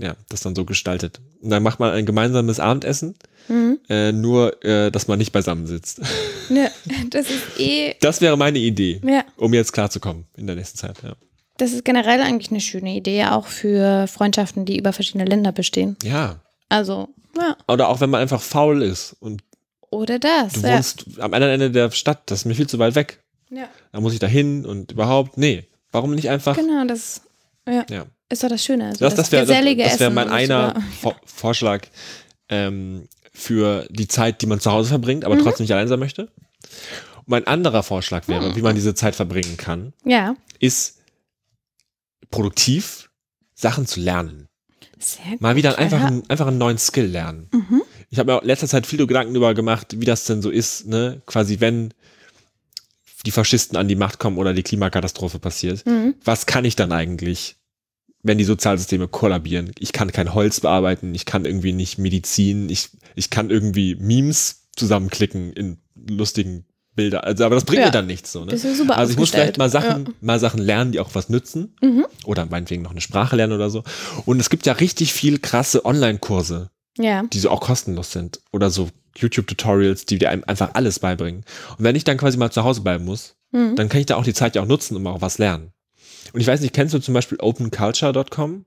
ja, 0.00 0.14
das 0.28 0.42
dann 0.42 0.54
so 0.54 0.64
gestaltet. 0.66 1.20
Und 1.40 1.48
dann 1.50 1.62
macht 1.62 1.80
man 1.80 1.92
ein 1.92 2.04
gemeinsames 2.04 2.60
Abendessen, 2.60 3.14
Mhm. 3.48 3.78
äh, 3.88 4.12
nur 4.12 4.62
äh, 4.64 4.90
dass 4.90 5.08
man 5.08 5.18
nicht 5.18 5.32
beisammen 5.32 5.66
sitzt. 5.66 6.00
Ne, 6.50 6.70
das 7.10 7.26
ist 7.30 7.58
eh, 7.58 7.94
Das 8.00 8.20
wäre 8.20 8.36
meine 8.36 8.58
Idee, 8.58 9.00
ja, 9.04 9.24
um 9.36 9.52
jetzt 9.54 9.72
klarzukommen 9.72 10.26
in 10.36 10.46
der 10.46 10.54
nächsten 10.56 10.78
Zeit. 10.78 11.02
Ja. 11.02 11.14
das 11.58 11.72
ist 11.72 11.84
generell 11.84 12.20
eigentlich 12.20 12.50
eine 12.50 12.60
schöne 12.60 12.94
Idee, 12.94 13.24
auch 13.24 13.46
für 13.46 14.06
Freundschaften, 14.06 14.64
die 14.66 14.78
über 14.78 14.92
verschiedene 14.92 15.24
Länder 15.24 15.52
bestehen. 15.52 15.96
ja. 16.04 16.40
Also, 16.68 17.08
ja, 17.38 17.56
Oder 17.68 17.88
auch 17.88 18.00
wenn 18.00 18.10
man 18.10 18.20
einfach 18.20 18.42
faul 18.42 18.82
ist 18.82 19.14
und 19.20 19.42
oder 19.90 20.18
das. 20.18 20.54
Du 20.54 20.60
ja. 20.62 20.74
wohnst 20.76 21.04
am 21.20 21.32
anderen 21.32 21.54
Ende 21.54 21.70
der 21.70 21.90
Stadt, 21.92 22.22
das 22.30 22.40
ist 22.40 22.44
mir 22.44 22.54
viel 22.56 22.66
zu 22.68 22.78
weit 22.80 22.96
weg. 22.96 23.22
ja. 23.50 23.68
Da 23.92 24.00
muss 24.00 24.12
ich 24.12 24.18
da 24.18 24.26
hin 24.26 24.66
und 24.66 24.92
überhaupt, 24.92 25.38
nee. 25.38 25.64
Warum 25.96 26.14
nicht 26.14 26.28
einfach? 26.28 26.54
Genau, 26.56 26.84
das 26.86 27.22
ja, 27.66 27.84
Ja. 27.90 28.04
ist 28.28 28.42
doch 28.44 28.50
das 28.50 28.62
Schöne. 28.62 28.88
Also 28.88 29.04
Das, 29.04 29.14
das 29.14 29.32
wäre 29.32 29.46
das, 29.46 29.98
wär 29.98 30.10
mein 30.10 30.28
einer 30.28 30.74
Vor 31.00 31.16
Vorschlag 31.24 31.86
ähm, 32.50 33.08
für 33.32 33.86
die 33.90 34.06
Zeit, 34.06 34.42
die 34.42 34.46
man 34.46 34.60
zu 34.60 34.70
Hause 34.70 34.90
verbringt, 34.90 35.24
Mhm. 35.24 35.32
aber 35.32 35.38
trotzdem 35.42 35.64
nicht 35.64 35.72
allein 35.72 35.88
sein 35.88 35.98
möchte. 35.98 36.22
Und 37.16 37.28
mein 37.28 37.46
anderer 37.46 37.82
Vorschlag 37.82 38.28
wäre, 38.28 38.50
Mhm. 38.50 38.56
wie 38.56 38.62
man 38.62 38.74
diese 38.74 38.94
Zeit 38.94 39.14
verbringen 39.16 39.56
kann, 39.56 39.94
Ja, 40.04 40.36
ist 40.60 40.98
produktiv 42.30 43.10
Sachen 43.54 43.86
zu 43.86 44.00
lernen. 44.00 44.48
sehr 44.98 45.32
gut. 45.32 45.40
Mal 45.40 45.56
wieder 45.56 45.78
einfach, 45.78 46.00
ja. 46.00 46.06
einen, 46.06 46.28
einfach 46.28 46.46
einen 46.46 46.58
neuen 46.58 46.78
Skill 46.78 47.06
lernen. 47.06 47.48
Mhm. 47.52 47.82
Ich 48.10 48.18
habe 48.18 48.30
mir 48.32 48.36
auch 48.38 48.42
in 48.42 48.46
letzter 48.48 48.68
Zeit 48.68 48.86
viele 48.86 49.06
Gedanken 49.06 49.34
darüber 49.34 49.54
gemacht, 49.54 49.94
wie 50.00 50.04
das 50.04 50.24
denn 50.24 50.42
so 50.42 50.50
ist, 50.50 50.86
ne? 50.86 51.22
Quasi, 51.26 51.60
wenn 51.60 51.92
die 53.24 53.30
Faschisten 53.30 53.76
an 53.76 53.88
die 53.88 53.96
Macht 53.96 54.18
kommen 54.18 54.38
oder 54.38 54.52
die 54.52 54.62
Klimakatastrophe 54.62 55.38
passiert. 55.38 55.84
Mhm. 55.86 56.14
Was 56.24 56.46
kann 56.46 56.64
ich 56.64 56.76
dann 56.76 56.92
eigentlich, 56.92 57.56
wenn 58.22 58.38
die 58.38 58.44
Sozialsysteme 58.44 59.08
kollabieren? 59.08 59.70
Ich 59.78 59.92
kann 59.92 60.12
kein 60.12 60.34
Holz 60.34 60.60
bearbeiten, 60.60 61.14
ich 61.14 61.24
kann 61.24 61.44
irgendwie 61.44 61.72
nicht 61.72 61.98
Medizin, 61.98 62.68
ich, 62.68 62.90
ich 63.14 63.30
kann 63.30 63.50
irgendwie 63.50 63.94
Memes 63.96 64.68
zusammenklicken 64.76 65.52
in 65.52 65.78
lustigen 66.08 66.66
Bilder. 66.94 67.24
Also, 67.24 67.44
aber 67.44 67.54
das 67.54 67.64
bringt 67.64 67.80
Ja. 67.80 67.86
mir 67.86 67.92
dann 67.92 68.06
nichts 68.06 68.32
so, 68.32 68.44
ne? 68.44 68.52
Das 68.52 68.64
ist 68.64 68.78
super 68.78 68.96
Also 68.96 69.12
ich 69.12 69.18
muss 69.18 69.30
vielleicht 69.30 69.58
mal 69.58 69.66
aufgestellt. 69.66 70.06
Sachen, 70.06 70.14
mal 70.20 70.40
Sachen 70.40 70.60
lernen, 70.60 70.92
die 70.92 71.00
auch 71.00 71.14
was 71.14 71.28
nützen. 71.28 71.76
Mhm. 71.82 72.06
Oder 72.24 72.46
meinetwegen 72.46 72.82
noch 72.82 72.90
eine 72.90 73.00
Sprache 73.02 73.36
lernen 73.36 73.52
oder 73.52 73.70
so. 73.70 73.84
Und 74.24 74.40
es 74.40 74.48
gibt 74.50 74.66
ja 74.66 74.72
richtig 74.72 75.12
viel 75.12 75.38
krasse 75.38 75.84
Online-Kurse 75.84 76.70
Ja. 76.98 77.22
die 77.24 77.38
so 77.38 77.50
auch 77.50 77.60
kostenlos 77.60 78.12
sind. 78.12 78.40
Oder 78.52 78.70
so 78.70 78.88
YouTube-Tutorials, 79.16 80.06
die 80.06 80.18
dir 80.18 80.30
einem 80.30 80.44
einfach 80.46 80.70
alles 80.74 80.98
beibringen. 80.98 81.44
Und 81.78 81.84
wenn 81.84 81.96
ich 81.96 82.04
dann 82.04 82.16
quasi 82.18 82.36
mal 82.38 82.50
zu 82.50 82.64
Hause 82.64 82.80
bleiben 82.82 83.04
muss, 83.04 83.34
Mhm. 83.52 83.76
dann 83.76 83.88
kann 83.88 84.00
ich 84.00 84.06
da 84.06 84.16
auch 84.16 84.24
die 84.24 84.34
Zeit 84.34 84.56
ja 84.56 84.62
auch 84.62 84.66
nutzen, 84.66 84.96
um 84.96 85.06
auch 85.06 85.20
was 85.20 85.38
lernen. 85.38 85.72
Und 86.32 86.40
ich 86.40 86.46
weiß 86.46 86.60
nicht, 86.60 86.74
kennst 86.74 86.92
du 86.94 86.98
zum 86.98 87.14
Beispiel 87.14 87.38
openculture.com? 87.40 88.64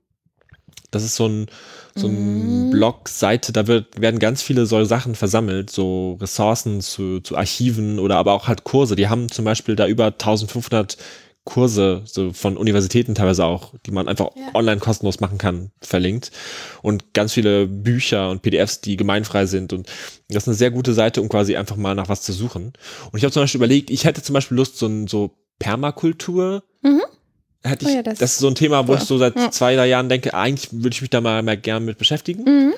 Das 0.90 1.04
ist 1.04 1.14
so 1.16 1.26
ein, 1.28 1.46
so 1.94 2.08
ein 2.08 2.66
Mhm. 2.66 2.70
Blog-Seite, 2.70 3.52
da 3.52 3.66
wird, 3.66 4.00
werden 4.00 4.18
ganz 4.18 4.42
viele 4.42 4.66
solche 4.66 4.86
Sachen 4.88 5.14
versammelt, 5.14 5.70
so 5.70 6.14
Ressourcen 6.20 6.80
zu, 6.80 7.20
zu 7.20 7.36
Archiven 7.36 7.98
oder 8.00 8.16
aber 8.16 8.32
auch 8.32 8.48
halt 8.48 8.64
Kurse. 8.64 8.96
Die 8.96 9.08
haben 9.08 9.30
zum 9.30 9.44
Beispiel 9.44 9.76
da 9.76 9.86
über 9.86 10.06
1500 10.06 10.96
Kurse, 11.50 12.02
so 12.04 12.32
von 12.32 12.56
Universitäten 12.56 13.14
teilweise 13.16 13.44
auch, 13.44 13.74
die 13.84 13.90
man 13.90 14.06
einfach 14.08 14.30
Ja. 14.36 14.54
online 14.54 14.78
kostenlos 14.80 15.18
machen 15.20 15.36
kann, 15.36 15.72
verlinkt. 15.82 16.30
Und 16.82 17.12
ganz 17.12 17.32
viele 17.32 17.66
Bücher 17.66 18.30
und 18.30 18.42
PDFs, 18.42 18.80
die 18.80 18.96
gemeinfrei 18.96 19.46
sind. 19.46 19.72
Und 19.72 19.88
das 20.28 20.44
ist 20.44 20.48
eine 20.48 20.56
sehr 20.56 20.70
gute 20.70 20.94
Seite, 20.94 21.20
um 21.20 21.28
quasi 21.28 21.56
einfach 21.56 21.76
mal 21.76 21.94
nach 21.96 22.08
was 22.08 22.22
zu 22.22 22.32
suchen. 22.32 22.72
Und 23.10 23.18
ich 23.18 23.24
habe 23.24 23.32
zum 23.32 23.42
Beispiel 23.42 23.58
überlegt, 23.58 23.90
ich 23.90 24.04
hätte 24.04 24.22
zum 24.22 24.34
Beispiel 24.34 24.56
Lust, 24.56 24.78
so 24.78 24.86
ein 24.86 25.08
so 25.08 25.36
Permakultur. 25.58 26.62
Mhm. 26.82 27.02
Hätte 27.62 27.84
Oh 27.84 27.88
ich, 27.88 27.94
ja, 27.96 28.02
das- 28.02 28.18
das, 28.18 28.32
ist 28.32 28.38
so 28.38 28.46
ein 28.48 28.54
Thema, 28.54 28.86
wo 28.86 28.92
cool. 28.92 28.98
ich 28.98 29.04
so 29.04 29.18
seit 29.18 29.36
Ja. 29.36 29.50
zwei, 29.50 29.74
drei 29.74 29.88
Jahren 29.88 30.08
denke, 30.08 30.32
eigentlich 30.34 30.68
würde 30.72 30.94
ich 30.94 31.00
mich 31.02 31.10
da 31.10 31.20
mal, 31.20 31.42
mal 31.42 31.56
gern 31.58 31.84
mit 31.84 31.98
beschäftigen. 31.98 32.44
Mhm. 32.44 32.74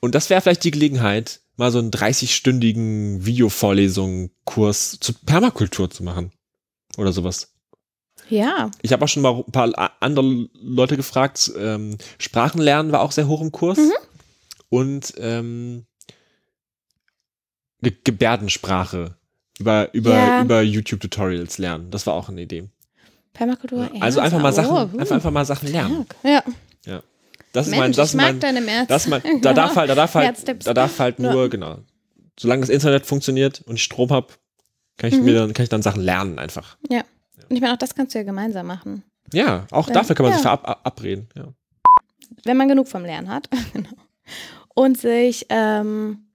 Und 0.00 0.14
das 0.14 0.30
wäre 0.30 0.40
vielleicht 0.40 0.64
die 0.64 0.70
Gelegenheit, 0.70 1.40
mal 1.56 1.70
so 1.70 1.78
einen 1.78 1.90
30-stündigen 1.90 3.26
Videovorlesungen-Kurs 3.26 4.98
zu 5.00 5.12
Permakultur 5.26 5.90
zu 5.90 6.02
machen. 6.04 6.32
Oder 6.96 7.12
sowas. 7.12 7.48
Ja. 8.32 8.70
Ich 8.82 8.92
habe 8.92 9.04
auch 9.04 9.08
schon 9.08 9.22
mal 9.22 9.34
ein 9.46 9.52
paar 9.52 9.92
andere 10.00 10.48
Leute 10.54 10.96
gefragt. 10.96 11.52
Ähm, 11.56 11.98
Sprachenlernen 12.18 12.90
war 12.92 13.00
auch 13.02 13.12
sehr 13.12 13.28
hoch 13.28 13.40
im 13.42 13.52
Kurs. 13.52 13.78
Mhm. 13.78 13.92
Und 14.70 15.12
ähm, 15.18 15.84
Ge 17.82 17.92
Gebärdensprache 18.04 19.16
über, 19.58 19.92
über, 19.92 20.14
Ja. 20.14 20.42
über 20.42 20.62
YouTube-Tutorials 20.62 21.58
lernen. 21.58 21.90
Das 21.90 22.06
war 22.06 22.14
auch 22.14 22.28
eine 22.28 22.42
Idee. 22.42 22.68
Permakultur. 23.32 23.90
Ja, 23.92 24.00
also 24.00 24.20
einfach 24.20 24.40
mal 24.40 24.52
Sachen, 24.52 24.70
oh, 24.70 24.98
einfach, 24.98 25.14
einfach 25.16 25.30
mal 25.30 25.44
Sachen 25.44 25.68
lernen. 25.70 26.06
Ja. 26.22 26.42
Ja. 26.86 27.02
Das 27.52 27.66
ist 27.66 27.70
Mensch, 27.70 27.80
mein, 27.80 27.92
das 27.92 28.08
ich 28.08 28.14
ist 28.14 28.16
mag 28.16 28.26
mein, 28.26 28.40
deine 28.40 28.60
März. 28.62 28.88
das 28.88 29.04
ist 29.04 29.08
mein, 29.10 29.22
da 29.42 29.52
darf 29.52 29.76
halt, 29.76 29.90
da 29.90 29.94
darf 29.94 30.14
halt, 30.14 30.66
da 30.66 30.74
darf 30.74 30.98
halt 30.98 31.18
nur, 31.18 31.50
genau. 31.50 31.78
Solange 32.38 32.60
das 32.60 32.70
Internet 32.70 33.04
funktioniert 33.04 33.62
und 33.66 33.76
ich 33.76 33.84
Strom 33.84 34.10
habe, 34.10 34.28
kann 34.96 35.10
ich 35.10 35.16
Mhm. 35.18 35.24
mir 35.24 35.34
dann, 35.34 35.52
kann 35.52 35.64
ich 35.64 35.68
dann 35.68 35.82
Sachen 35.82 36.02
lernen 36.02 36.38
einfach. 36.38 36.76
Ja. 36.88 37.02
Und 37.52 37.56
ich 37.56 37.60
meine, 37.60 37.74
auch 37.74 37.78
das 37.78 37.94
kannst 37.94 38.14
du 38.14 38.18
ja 38.18 38.24
gemeinsam 38.24 38.66
machen. 38.66 39.02
Ja, 39.30 39.66
auch 39.72 39.88
Ja. 39.88 39.92
dafür 39.92 40.16
kann 40.16 40.24
man 40.24 40.32
Ja. 40.32 40.38
sich 40.38 40.48
verabreden. 40.48 41.28
Ja. 41.36 41.48
Wenn 42.44 42.56
man 42.56 42.66
genug 42.66 42.88
vom 42.88 43.04
Lernen 43.04 43.28
hat. 43.28 43.50
genau. 43.74 43.90
Und 44.74 44.96
sich 44.96 45.44
ähm, 45.50 46.28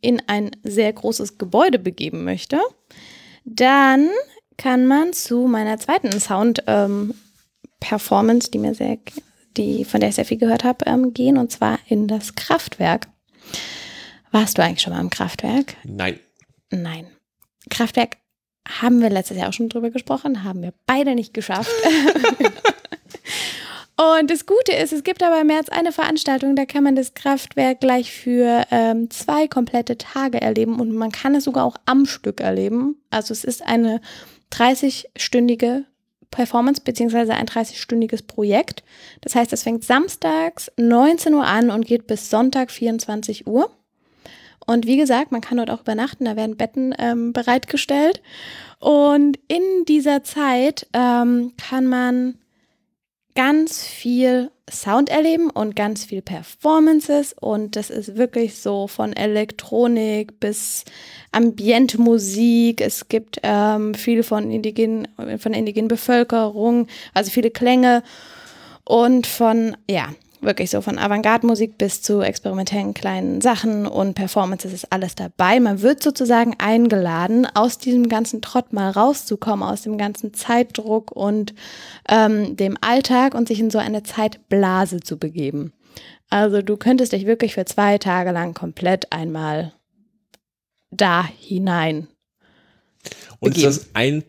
in 0.00 0.20
ein 0.26 0.50
sehr 0.64 0.92
großes 0.92 1.38
Gebäude 1.38 1.78
begeben 1.78 2.24
möchte, 2.24 2.58
dann 3.44 4.08
kann 4.56 4.88
man 4.88 5.12
zu 5.12 5.46
meiner 5.46 5.78
zweiten 5.78 6.10
Sound-Performance, 6.10 8.50
die 8.50 8.58
mir 8.58 8.74
sehr, 8.74 8.98
die, 9.56 9.84
von 9.84 10.00
der 10.00 10.08
ich 10.08 10.16
sehr 10.16 10.24
viel 10.24 10.38
gehört 10.38 10.64
habe, 10.64 10.86
ähm, 10.86 11.14
gehen, 11.14 11.38
und 11.38 11.52
zwar 11.52 11.78
in 11.86 12.08
das 12.08 12.34
Kraftwerk. 12.34 13.06
Warst 14.32 14.58
du 14.58 14.62
eigentlich 14.64 14.80
schon 14.82 14.92
mal 14.92 14.98
im 15.00 15.10
Kraftwerk? 15.10 15.76
Nein. 15.84 16.18
Nein. 16.72 17.06
Kraftwerk 17.70 18.16
haben 18.80 19.02
wir 19.02 19.10
letztes 19.10 19.36
Jahr 19.36 19.48
auch 19.48 19.52
schon 19.52 19.68
drüber 19.68 19.90
gesprochen, 19.90 20.44
haben 20.44 20.62
wir 20.62 20.72
beide 20.86 21.14
nicht 21.14 21.34
geschafft. 21.34 21.70
Und 24.00 24.30
das 24.30 24.46
Gute 24.46 24.72
ist, 24.72 24.94
es 24.94 25.04
gibt 25.04 25.22
aber 25.22 25.42
im 25.42 25.48
März 25.48 25.68
eine 25.68 25.92
Veranstaltung, 25.92 26.56
da 26.56 26.64
kann 26.64 26.82
man 26.82 26.96
das 26.96 27.12
Kraftwerk 27.12 27.80
gleich 27.80 28.10
für 28.10 28.64
ähm, 28.70 29.10
zwei 29.10 29.46
komplette 29.46 29.98
Tage 29.98 30.40
erleben 30.40 30.80
und 30.80 30.92
man 30.92 31.12
kann 31.12 31.34
es 31.34 31.44
sogar 31.44 31.66
auch 31.66 31.76
am 31.84 32.06
Stück 32.06 32.40
erleben. 32.40 32.96
Also 33.10 33.32
es 33.32 33.44
ist 33.44 33.62
eine 33.62 34.00
30-stündige 34.52 35.84
Performance 36.30 36.80
beziehungsweise 36.82 37.34
ein 37.34 37.44
30-stündiges 37.44 38.26
Projekt. 38.26 38.84
Das 39.20 39.34
heißt, 39.34 39.52
es 39.52 39.64
fängt 39.64 39.84
samstags 39.84 40.72
19 40.78 41.34
Uhr 41.34 41.44
an 41.44 41.70
und 41.70 41.84
geht 41.84 42.06
bis 42.06 42.30
Sonntag 42.30 42.70
24 42.70 43.46
Uhr. 43.46 43.70
Und 44.70 44.86
wie 44.86 44.96
gesagt, 44.96 45.32
man 45.32 45.40
kann 45.40 45.56
dort 45.56 45.68
auch 45.68 45.80
übernachten, 45.80 46.26
da 46.26 46.36
werden 46.36 46.56
Betten 46.56 46.94
ähm, 46.96 47.32
bereitgestellt. 47.32 48.22
Und 48.78 49.36
in 49.48 49.84
dieser 49.88 50.22
Zeit 50.22 50.86
ähm, 50.92 51.54
kann 51.56 51.88
man 51.88 52.36
ganz 53.34 53.84
viel 53.84 54.52
Sound 54.70 55.08
erleben 55.08 55.50
und 55.50 55.74
ganz 55.74 56.04
viel 56.04 56.22
Performances. 56.22 57.34
Und 57.40 57.74
das 57.74 57.90
ist 57.90 58.16
wirklich 58.16 58.58
so 58.58 58.86
von 58.86 59.12
Elektronik 59.12 60.38
bis 60.38 60.84
Ambientmusik. 61.32 62.80
Es 62.80 63.08
gibt 63.08 63.40
ähm, 63.42 63.94
viel 63.94 64.22
von, 64.22 64.52
indigen, 64.52 65.08
von 65.38 65.52
indigenen 65.52 65.88
Bevölkerung, 65.88 66.86
also 67.12 67.32
viele 67.32 67.50
Klänge. 67.50 68.04
Und 68.84 69.26
von, 69.26 69.76
ja, 69.90 70.10
wirklich 70.42 70.70
so 70.70 70.80
von 70.80 70.98
Avantgarde-Musik 70.98 71.78
bis 71.78 72.02
zu 72.02 72.20
experimentellen 72.20 72.94
kleinen 72.94 73.40
Sachen 73.40 73.86
und 73.86 74.14
Performances 74.14 74.72
ist 74.72 74.92
alles 74.92 75.14
dabei. 75.14 75.60
Man 75.60 75.82
wird 75.82 76.02
sozusagen 76.02 76.54
eingeladen, 76.58 77.46
aus 77.54 77.78
diesem 77.78 78.08
ganzen 78.08 78.42
Trott 78.42 78.72
mal 78.72 78.90
rauszukommen, 78.90 79.68
aus 79.68 79.82
dem 79.82 79.98
ganzen 79.98 80.34
Zeitdruck 80.34 81.12
und 81.12 81.54
ähm, 82.08 82.56
dem 82.56 82.76
Alltag 82.80 83.34
und 83.34 83.48
sich 83.48 83.60
in 83.60 83.70
so 83.70 83.78
eine 83.78 84.02
Zeitblase 84.02 85.00
zu 85.00 85.18
begeben. 85.18 85.72
Also 86.30 86.62
du 86.62 86.76
könntest 86.76 87.12
dich 87.12 87.26
wirklich 87.26 87.54
für 87.54 87.64
zwei 87.64 87.98
Tage 87.98 88.30
lang 88.30 88.54
komplett 88.54 89.12
einmal 89.12 89.72
da 90.90 91.26
hinein. 91.26 92.08
Und 93.40 93.54
begeben. 93.54 93.68
ist 93.68 93.84
das 93.84 93.90
ein 93.94 94.24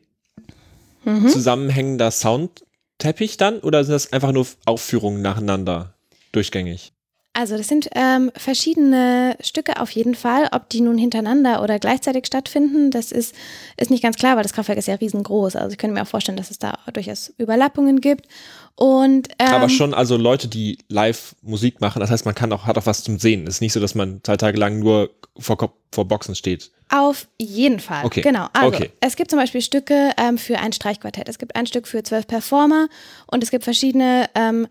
mhm. 1.03 1.29
zusammenhängender 1.29 2.11
Soundteppich 2.11 3.37
dann 3.37 3.59
oder 3.59 3.83
sind 3.83 3.93
das 3.93 4.13
einfach 4.13 4.31
nur 4.31 4.47
Aufführungen 4.65 5.21
nacheinander 5.21 5.95
durchgängig? 6.31 6.93
Also 7.33 7.55
das 7.55 7.69
sind 7.69 7.89
ähm, 7.95 8.29
verschiedene 8.35 9.37
Stücke 9.39 9.79
auf 9.79 9.89
jeden 9.91 10.15
Fall. 10.15 10.49
Ob 10.51 10.67
die 10.67 10.81
nun 10.81 10.97
hintereinander 10.97 11.63
oder 11.63 11.79
gleichzeitig 11.79 12.25
stattfinden, 12.27 12.91
das 12.91 13.13
ist, 13.13 13.33
ist 13.77 13.89
nicht 13.89 14.03
ganz 14.03 14.17
klar, 14.17 14.35
weil 14.35 14.43
das 14.43 14.51
Kraftwerk 14.51 14.77
ist 14.77 14.89
ja 14.89 14.95
riesengroß. 14.95 15.55
Also 15.55 15.71
ich 15.71 15.77
könnte 15.77 15.93
mir 15.93 16.01
auch 16.01 16.07
vorstellen, 16.07 16.35
dass 16.35 16.51
es 16.51 16.59
da 16.59 16.79
durchaus 16.91 17.33
Überlappungen 17.37 18.01
gibt. 18.01 18.27
Und, 18.75 19.29
ähm, 19.39 19.47
Aber 19.47 19.69
schon 19.69 19.93
also 19.93 20.17
Leute, 20.17 20.49
die 20.49 20.79
live 20.89 21.35
Musik 21.41 21.79
machen, 21.79 22.01
das 22.01 22.11
heißt, 22.11 22.25
man 22.25 22.35
kann 22.35 22.51
auch, 22.51 22.65
hat 22.65 22.77
auch 22.77 22.85
was 22.85 23.01
zum 23.01 23.17
Sehen. 23.17 23.47
Es 23.47 23.55
ist 23.55 23.61
nicht 23.61 23.73
so, 23.73 23.79
dass 23.79 23.95
man 23.95 24.19
zwei 24.23 24.35
Tage 24.35 24.57
lang 24.57 24.79
nur 24.79 25.11
vor, 25.37 25.73
vor 25.93 26.05
Boxen 26.05 26.35
steht. 26.35 26.71
Auf 26.89 27.27
jeden 27.39 27.79
Fall. 27.79 28.03
Okay. 28.03 28.21
Genau. 28.21 28.47
Also 28.51 28.75
okay. 28.75 28.91
es 28.99 29.15
gibt 29.15 29.29
zum 29.29 29.39
Beispiel 29.39 29.61
Stücke 29.61 30.11
ähm, 30.17 30.37
für 30.37 30.59
ein 30.59 30.73
Streichquartett. 30.73 31.29
Es 31.29 31.39
gibt 31.39 31.55
ein 31.55 31.65
Stück 31.65 31.87
für 31.87 32.03
zwölf 32.03 32.27
Performer 32.27 32.89
und 33.27 33.41
es 33.41 33.51
gibt 33.51 33.63
verschiedene 33.63 34.29
ähm, 34.35 34.67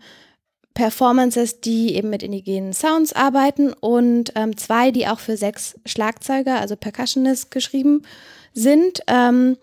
Performances, 0.73 1.59
die 1.61 1.95
eben 1.95 2.09
mit 2.09 2.23
indigenen 2.23 2.73
Sounds 2.73 3.13
arbeiten 3.13 3.73
und 3.73 4.31
ähm, 4.35 4.55
zwei, 4.57 4.91
die 4.91 5.07
auch 5.07 5.19
für 5.19 5.37
sechs 5.37 5.75
Schlagzeuger, 5.85 6.59
also 6.59 6.75
Percussionists, 6.75 7.49
geschrieben 7.49 8.03
sind 8.53 9.01
ähm, 9.07 9.57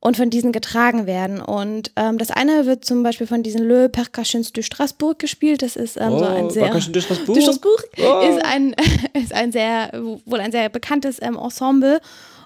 und 0.00 0.16
von 0.16 0.30
diesen 0.30 0.52
getragen 0.52 1.06
werden. 1.06 1.40
Und 1.40 1.92
ähm, 1.96 2.18
das 2.18 2.30
eine 2.30 2.66
wird 2.66 2.84
zum 2.84 3.02
Beispiel 3.02 3.26
von 3.26 3.42
diesen 3.42 3.66
Le 3.66 3.88
Percussions 3.88 4.52
de 4.52 4.62
Strasbourg 4.62 5.18
gespielt. 5.18 5.62
Das 5.62 5.76
ist 5.76 5.98
oh, 5.98 6.18
so 6.18 6.24
ein 6.24 6.50
sehr 6.50 6.70
de 6.70 6.80
Strasbourg, 7.00 7.34
de 7.34 7.42
Strasbourg 7.42 7.84
oh. 7.98 8.20
ist, 8.20 8.44
ein, 8.44 8.74
ist 9.14 9.34
ein 9.34 9.52
sehr, 9.52 9.90
wohl 10.24 10.40
ein 10.40 10.52
sehr 10.52 10.68
bekanntes 10.68 11.20
ähm, 11.20 11.36
Ensemble. 11.36 12.00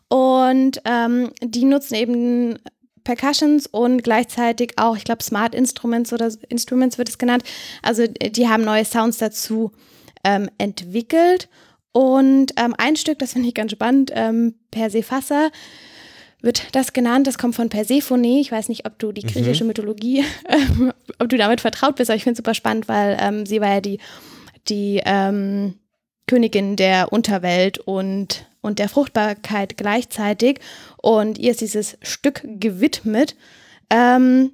Und 0.09 0.81
ähm, 0.85 1.31
die 1.43 1.65
nutzen 1.65 1.95
eben 1.95 2.59
Percussions 3.09 3.67
und 3.67 4.05
gleichzeitig 4.05 4.73
auch, 4.77 4.95
ich 4.95 5.05
glaube, 5.05 5.23
Smart 5.23 5.55
Instruments 5.55 6.13
oder 6.13 6.31
Instruments 6.51 6.99
wird 6.99 7.09
es 7.09 7.17
genannt. 7.17 7.43
Also 7.83 8.07
die 8.07 8.49
haben 8.49 8.65
neue 8.65 8.85
Sounds 8.85 9.17
dazu 9.17 9.73
ähm, 10.25 10.51
entwickelt. 10.59 11.49
Und 11.93 12.53
ähm, 12.59 12.75
ein 12.77 12.97
Stück, 12.97 13.19
das 13.19 13.33
finde 13.33 13.49
ich 13.49 13.55
ganz 13.55 13.73
spannend, 13.73 14.13
ähm, 14.15 14.57
Persefassa 14.71 15.49
wird 16.43 16.77
das 16.77 16.93
genannt. 16.93 17.27
Das 17.27 17.39
kommt 17.39 17.55
von 17.55 17.71
Persephone. 17.71 18.25
Ich 18.25 18.53
weiß 18.53 18.69
nicht, 18.69 18.85
ob 18.85 18.99
du 18.99 19.11
die 19.11 19.23
griechische 19.23 19.65
mhm. 19.65 19.69
Mythologie, 19.69 20.21
äh, 20.45 20.93
ob 21.19 21.31
du 21.31 21.39
damit 21.39 21.63
vertraut 21.63 21.97
bist, 21.97 22.11
aber 22.11 22.17
ich 22.17 22.25
finde 22.25 22.35
es 22.35 22.39
super 22.39 22.53
spannend, 22.53 22.89
weil 22.89 23.17
ähm, 23.19 23.47
sie 23.47 23.63
war 23.63 23.73
ja 23.73 23.81
die, 23.81 24.01
die 24.69 25.01
ähm, 25.07 25.79
Königin 26.27 26.77
der 26.77 27.11
Unterwelt 27.11 27.79
und 27.79 28.45
und 28.61 28.79
der 28.79 28.89
Fruchtbarkeit 28.89 29.77
gleichzeitig. 29.77 30.61
Und 31.09 31.39
ihr 31.39 31.53
ist 31.53 31.63
dieses 31.63 31.97
Stück 32.03 32.43
gewidmet. 32.45 33.35
Ähm, 33.89 34.51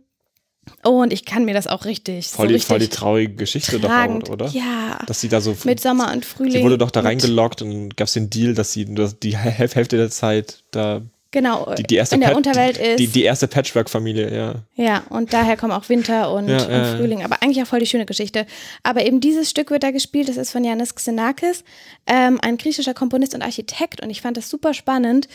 und 0.84 1.12
ich 1.12 1.24
kann 1.24 1.44
mir 1.44 1.52
das 1.52 1.66
auch 1.66 1.84
richtig. 1.84 2.28
Voll, 2.28 2.44
so 2.44 2.48
die, 2.48 2.54
richtig 2.54 2.68
voll 2.68 2.78
die 2.78 2.88
traurige 2.88 3.34
Geschichte 3.34 3.80
tragend. 3.80 4.28
doch, 4.28 4.34
oder? 4.34 4.46
Ja. 4.50 5.00
Dass 5.04 5.20
sie 5.20 5.28
da 5.28 5.40
so. 5.40 5.56
Mit 5.64 5.80
Sommer 5.80 6.12
und 6.12 6.24
Frühling. 6.24 6.52
Sie 6.52 6.62
wurde 6.62 6.78
doch 6.78 6.92
da 6.92 7.00
reingeloggt 7.00 7.60
und 7.60 7.96
gab 7.96 8.06
es 8.06 8.14
den 8.14 8.30
Deal, 8.30 8.54
dass 8.54 8.72
sie 8.72 8.84
die 8.84 9.36
Hälfte 9.36 9.96
der 9.96 10.10
Zeit 10.10 10.62
da 10.70 11.02
Genau, 11.34 11.74
die, 11.76 11.82
die 11.82 11.96
erste 11.96 12.14
in 12.14 12.20
der 12.20 12.28
Pat 12.28 12.36
Unterwelt 12.36 12.78
ist. 12.78 13.00
Die, 13.00 13.08
die 13.08 13.24
erste 13.24 13.48
Patchwork-Familie, 13.48 14.32
ja. 14.32 14.54
Ja, 14.76 15.02
und 15.08 15.32
daher 15.32 15.56
kommen 15.56 15.72
auch 15.72 15.88
Winter 15.88 16.32
und, 16.32 16.46
Ja, 16.46 16.62
und 16.62 16.70
ja. 16.70 16.96
Frühling. 16.96 17.24
Aber 17.24 17.42
eigentlich 17.42 17.60
auch 17.60 17.66
voll 17.66 17.80
die 17.80 17.88
schöne 17.88 18.06
Geschichte. 18.06 18.46
Aber 18.84 19.04
eben 19.04 19.18
dieses 19.18 19.50
Stück 19.50 19.72
wird 19.72 19.82
da 19.82 19.90
gespielt, 19.90 20.28
das 20.28 20.36
ist 20.36 20.52
von 20.52 20.62
Yannis 20.62 20.94
Xenakis, 20.94 21.64
ähm, 22.06 22.38
ein 22.40 22.56
griechischer 22.56 22.94
Komponist 22.94 23.34
und 23.34 23.42
Architekt. 23.42 24.00
Und 24.00 24.10
ich 24.10 24.22
fand 24.22 24.36
das 24.36 24.48
super 24.48 24.74
spannend. 24.74 25.26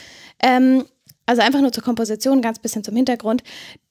Ähm, 0.42 0.86
also 1.30 1.44
einfach 1.44 1.62
nur 1.62 1.72
zur 1.72 1.84
Komposition, 1.84 2.42
ganz 2.42 2.58
bisschen 2.58 2.84
zum 2.84 2.96
Hintergrund. 2.96 3.44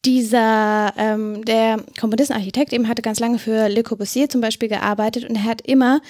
Dieser, 0.04 0.92
ähm, 0.96 1.44
der 1.44 1.76
Komponist 2.00 2.32
und 2.32 2.36
Architekt 2.36 2.72
eben 2.72 2.88
hatte 2.88 3.00
ganz 3.00 3.20
lange 3.20 3.38
für 3.38 3.68
Le 3.68 3.84
Corbusier 3.84 4.28
zum 4.28 4.40
Beispiel 4.40 4.68
gearbeitet 4.68 5.24
und 5.24 5.36
er 5.36 5.44
hat 5.44 5.60
immer 5.60 6.00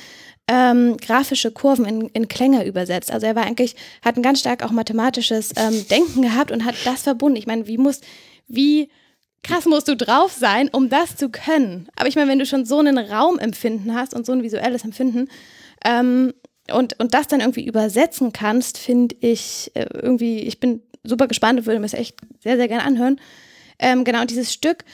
ähm, 0.50 0.96
grafische 0.96 1.50
Kurven 1.50 1.84
in, 1.84 2.08
in 2.14 2.28
Klänge 2.28 2.64
übersetzt. 2.64 3.12
Also 3.12 3.26
er 3.26 3.36
war 3.36 3.44
eigentlich, 3.44 3.76
hat 4.02 4.16
ein 4.16 4.22
ganz 4.22 4.40
stark 4.40 4.64
auch 4.64 4.70
mathematisches 4.70 5.52
ähm, 5.56 5.86
Denken 5.88 6.22
gehabt 6.22 6.50
und 6.50 6.64
hat 6.64 6.76
das 6.86 7.02
verbunden. 7.02 7.36
Ich 7.36 7.46
meine, 7.46 7.66
wie 7.66 7.76
muss, 7.76 8.00
wie 8.46 8.88
krass 9.42 9.66
musst 9.66 9.88
du 9.88 9.96
drauf 9.96 10.32
sein, 10.32 10.70
um 10.72 10.88
das 10.88 11.16
zu 11.16 11.28
können? 11.28 11.88
Aber 11.96 12.08
ich 12.08 12.16
meine, 12.16 12.30
wenn 12.30 12.38
du 12.38 12.46
schon 12.46 12.64
so 12.64 12.78
einen 12.78 12.96
Raumempfinden 12.96 13.94
hast 13.94 14.14
und 14.14 14.24
so 14.24 14.32
ein 14.32 14.42
visuelles 14.42 14.82
Empfinden 14.82 15.28
ähm, 15.84 16.32
und, 16.72 16.98
und 16.98 17.12
das 17.12 17.26
dann 17.26 17.40
irgendwie 17.40 17.66
übersetzen 17.66 18.32
kannst, 18.32 18.78
finde 18.78 19.14
ich 19.20 19.70
äh, 19.74 19.86
irgendwie, 19.92 20.38
ich 20.38 20.58
bin 20.58 20.80
super 21.08 21.28
gespannt 21.28 21.58
und 21.58 21.66
würde 21.66 21.80
mir 21.80 21.86
das 21.86 21.94
echt 21.94 22.16
sehr, 22.40 22.56
sehr 22.56 22.68
gerne 22.68 22.84
anhören. 22.84 23.20
Ähm, 23.78 24.04
genau, 24.04 24.20
und 24.20 24.30
dieses 24.30 24.52
Stück 24.52 24.84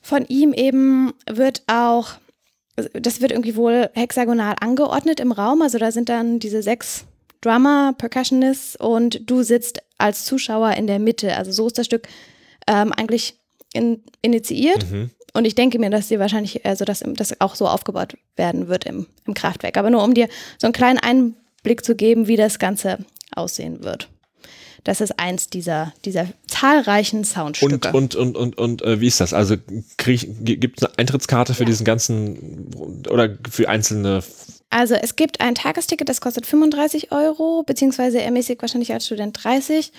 von 0.00 0.26
ihm 0.26 0.52
eben 0.52 1.12
wird 1.26 1.62
auch 1.66 2.14
das 2.76 3.20
wird 3.20 3.30
irgendwie 3.30 3.56
wohl 3.56 3.90
hexagonal 3.94 4.56
angeordnet 4.60 5.20
im 5.20 5.32
Raum. 5.32 5.62
Also 5.62 5.78
da 5.78 5.92
sind 5.92 6.08
dann 6.08 6.38
diese 6.38 6.62
sechs 6.62 7.04
Drummer, 7.40 7.94
Percussionists 7.96 8.76
und 8.76 9.28
du 9.30 9.42
sitzt 9.42 9.80
als 9.98 10.24
Zuschauer 10.24 10.72
in 10.72 10.86
der 10.86 10.98
Mitte. 10.98 11.36
Also 11.36 11.52
so 11.52 11.66
ist 11.66 11.78
das 11.78 11.86
Stück 11.86 12.08
ähm, 12.66 12.92
eigentlich 12.92 13.38
in, 13.72 14.02
initiiert. 14.22 14.90
Mhm. 14.90 15.10
Und 15.34 15.44
ich 15.46 15.54
denke 15.54 15.78
mir, 15.78 15.90
dass 15.90 16.08
sie 16.08 16.18
wahrscheinlich, 16.18 16.64
also 16.64 16.84
dass 16.84 17.04
das 17.16 17.40
auch 17.40 17.54
so 17.54 17.66
aufgebaut 17.66 18.16
werden 18.36 18.68
wird 18.68 18.86
im, 18.86 19.06
im 19.26 19.34
Kraftwerk. 19.34 19.76
Aber 19.76 19.90
nur 19.90 20.02
um 20.02 20.14
dir 20.14 20.28
so 20.58 20.66
einen 20.66 20.72
kleinen 20.72 20.98
Einblick 20.98 21.84
zu 21.84 21.94
geben, 21.94 22.28
wie 22.28 22.36
das 22.36 22.58
Ganze 22.58 22.98
aussehen 23.34 23.84
wird. 23.84 24.08
Das 24.84 25.00
ist 25.00 25.18
eins 25.18 25.48
dieser, 25.48 25.92
dieser 26.04 26.28
zahlreichen 26.46 27.24
Soundstücke. 27.24 27.90
Und, 27.92 28.14
und, 28.14 28.36
und, 28.36 28.36
und, 28.36 28.58
und 28.58 28.82
äh, 28.82 29.00
wie 29.00 29.06
ist 29.06 29.20
das? 29.20 29.32
Also 29.32 29.56
gibt 29.96 30.78
es 30.80 30.84
eine 30.86 30.98
Eintrittskarte 30.98 31.54
für 31.54 31.62
Ja. 31.62 31.66
diesen 31.66 31.84
ganzen 31.84 32.70
oder 33.10 33.36
für 33.50 33.68
einzelne 33.68 34.22
Also 34.70 34.94
es 34.94 35.16
gibt 35.16 35.40
ein 35.40 35.54
Tagesticket, 35.54 36.08
das 36.08 36.20
kostet 36.20 36.46
35 36.46 37.12
Euro, 37.12 37.62
beziehungsweise 37.64 38.20
ermäßigt 38.20 38.60
wahrscheinlich 38.60 38.92
als 38.92 39.06
Student 39.06 39.42
30 39.42 39.90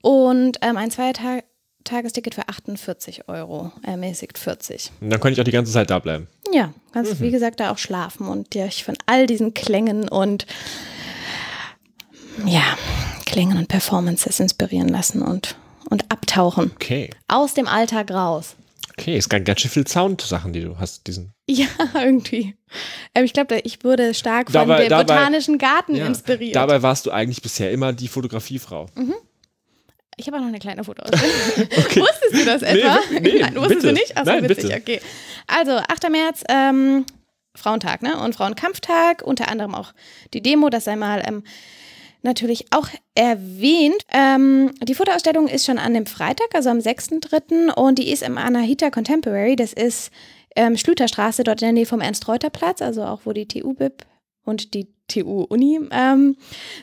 und 0.00 0.58
ähm, 0.62 0.76
ein 0.78 0.90
Zweitagesticket 0.90 2.34
für 2.34 2.48
48 2.48 3.28
Euro, 3.28 3.70
ermäßigt 3.82 4.38
40. 4.38 4.92
Dann 5.00 5.20
könnte 5.20 5.32
ich 5.32 5.40
auch 5.40 5.44
die 5.44 5.50
ganze 5.52 5.72
Zeit 5.72 5.90
da 5.90 5.98
bleiben. 5.98 6.26
Ja, 6.52 6.72
kannst 6.92 7.20
wie 7.20 7.30
gesagt 7.30 7.60
da 7.60 7.70
auch 7.70 7.78
schlafen 7.78 8.28
und 8.28 8.54
dich 8.54 8.84
von 8.84 8.96
all 9.06 9.26
diesen 9.26 9.54
Klängen 9.54 10.08
und 10.08 10.46
ja, 12.46 12.62
Klängen 13.26 13.56
und 13.58 13.68
Performances 13.68 14.40
inspirieren 14.40 14.88
lassen 14.88 15.22
und, 15.22 15.56
und 15.90 16.10
abtauchen. 16.10 16.70
Okay. 16.74 17.10
Aus 17.28 17.54
dem 17.54 17.66
Alltag 17.68 18.10
raus. 18.10 18.56
Okay, 18.98 19.16
ist 19.16 19.30
ganz, 19.30 19.46
ganz 19.46 19.60
schön 19.60 19.70
viel 19.70 19.86
Sound-Sachen, 19.86 20.52
die 20.52 20.60
du 20.62 20.78
hast. 20.78 21.06
Diesen. 21.06 21.32
Ja, 21.48 21.66
irgendwie. 21.94 22.54
Ähm, 23.14 23.24
ich 23.24 23.32
glaube, 23.32 23.58
ich 23.64 23.82
wurde 23.84 24.12
stark 24.14 24.46
von 24.50 24.52
Dabei- 24.68 24.82
dem 24.82 24.88
dabei- 24.90 25.04
Botanischen 25.04 25.58
Garten 25.58 25.94
Ja. 25.96 26.06
inspiriert. 26.06 26.56
Dabei 26.56 26.82
warst 26.82 27.06
du 27.06 27.10
eigentlich 27.10 27.40
bisher 27.40 27.70
immer 27.72 27.92
die 27.92 28.08
Fotografiefrau. 28.08 28.86
Ich 30.18 30.26
habe 30.26 30.36
auch 30.36 30.40
noch 30.42 30.48
eine 30.48 30.58
kleine 30.58 30.84
Fotoausstellung. 30.84 31.26
Wusstest 31.66 32.32
du 32.34 32.44
das 32.44 32.62
etwa? 32.62 32.98
Nee, 33.12 33.20
nee, 33.20 33.38
Nein, 33.40 33.54
wusstest 33.56 33.80
bitte. 33.80 33.86
du 33.88 33.92
nicht? 33.94 34.16
Achso, 34.16 34.30
Nein, 34.30 34.48
witzig, 34.48 34.68
bitte. 34.68 34.76
okay. 34.76 35.00
Also, 35.46 35.72
8. 35.72 36.10
März, 36.10 36.44
ähm, 36.50 37.06
Frauentag, 37.54 38.02
ne? 38.02 38.18
Und 38.18 38.34
Frauenkampftag, 38.34 39.22
unter 39.22 39.48
anderem 39.48 39.74
auch 39.74 39.92
die 40.34 40.42
Demo, 40.42 40.68
das 40.68 40.84
sei 40.84 40.96
mal 40.96 41.22
ähm, 41.26 41.44
natürlich 42.22 42.66
auch 42.70 42.88
erwähnt. 43.14 44.02
Ähm, 44.12 44.72
die 44.82 44.94
Fotoausstellung 44.94 45.48
ist 45.48 45.66
schon 45.66 45.78
an 45.78 45.94
dem 45.94 46.06
Freitag, 46.06 46.54
also 46.54 46.70
am 46.70 46.78
6.3. 46.78 47.72
und 47.72 47.98
die 47.98 48.10
ist 48.10 48.22
im 48.22 48.38
Anahita 48.38 48.90
Contemporary, 48.90 49.56
das 49.56 49.72
ist 49.72 50.10
ähm, 50.56 50.76
Schlüterstraße, 50.76 51.44
dort 51.44 51.62
in 51.62 51.66
der 51.66 51.72
Nähe 51.72 51.86
vom 51.86 52.00
Ernst-Reuter-Platz, 52.00 52.82
also 52.82 53.04
auch 53.04 53.22
wo 53.24 53.32
die 53.32 53.48
TU-BIP 53.48 54.04
und 54.44 54.74
die 54.74 54.88
TU-Uni 55.08 55.80
ähm, 55.90 56.36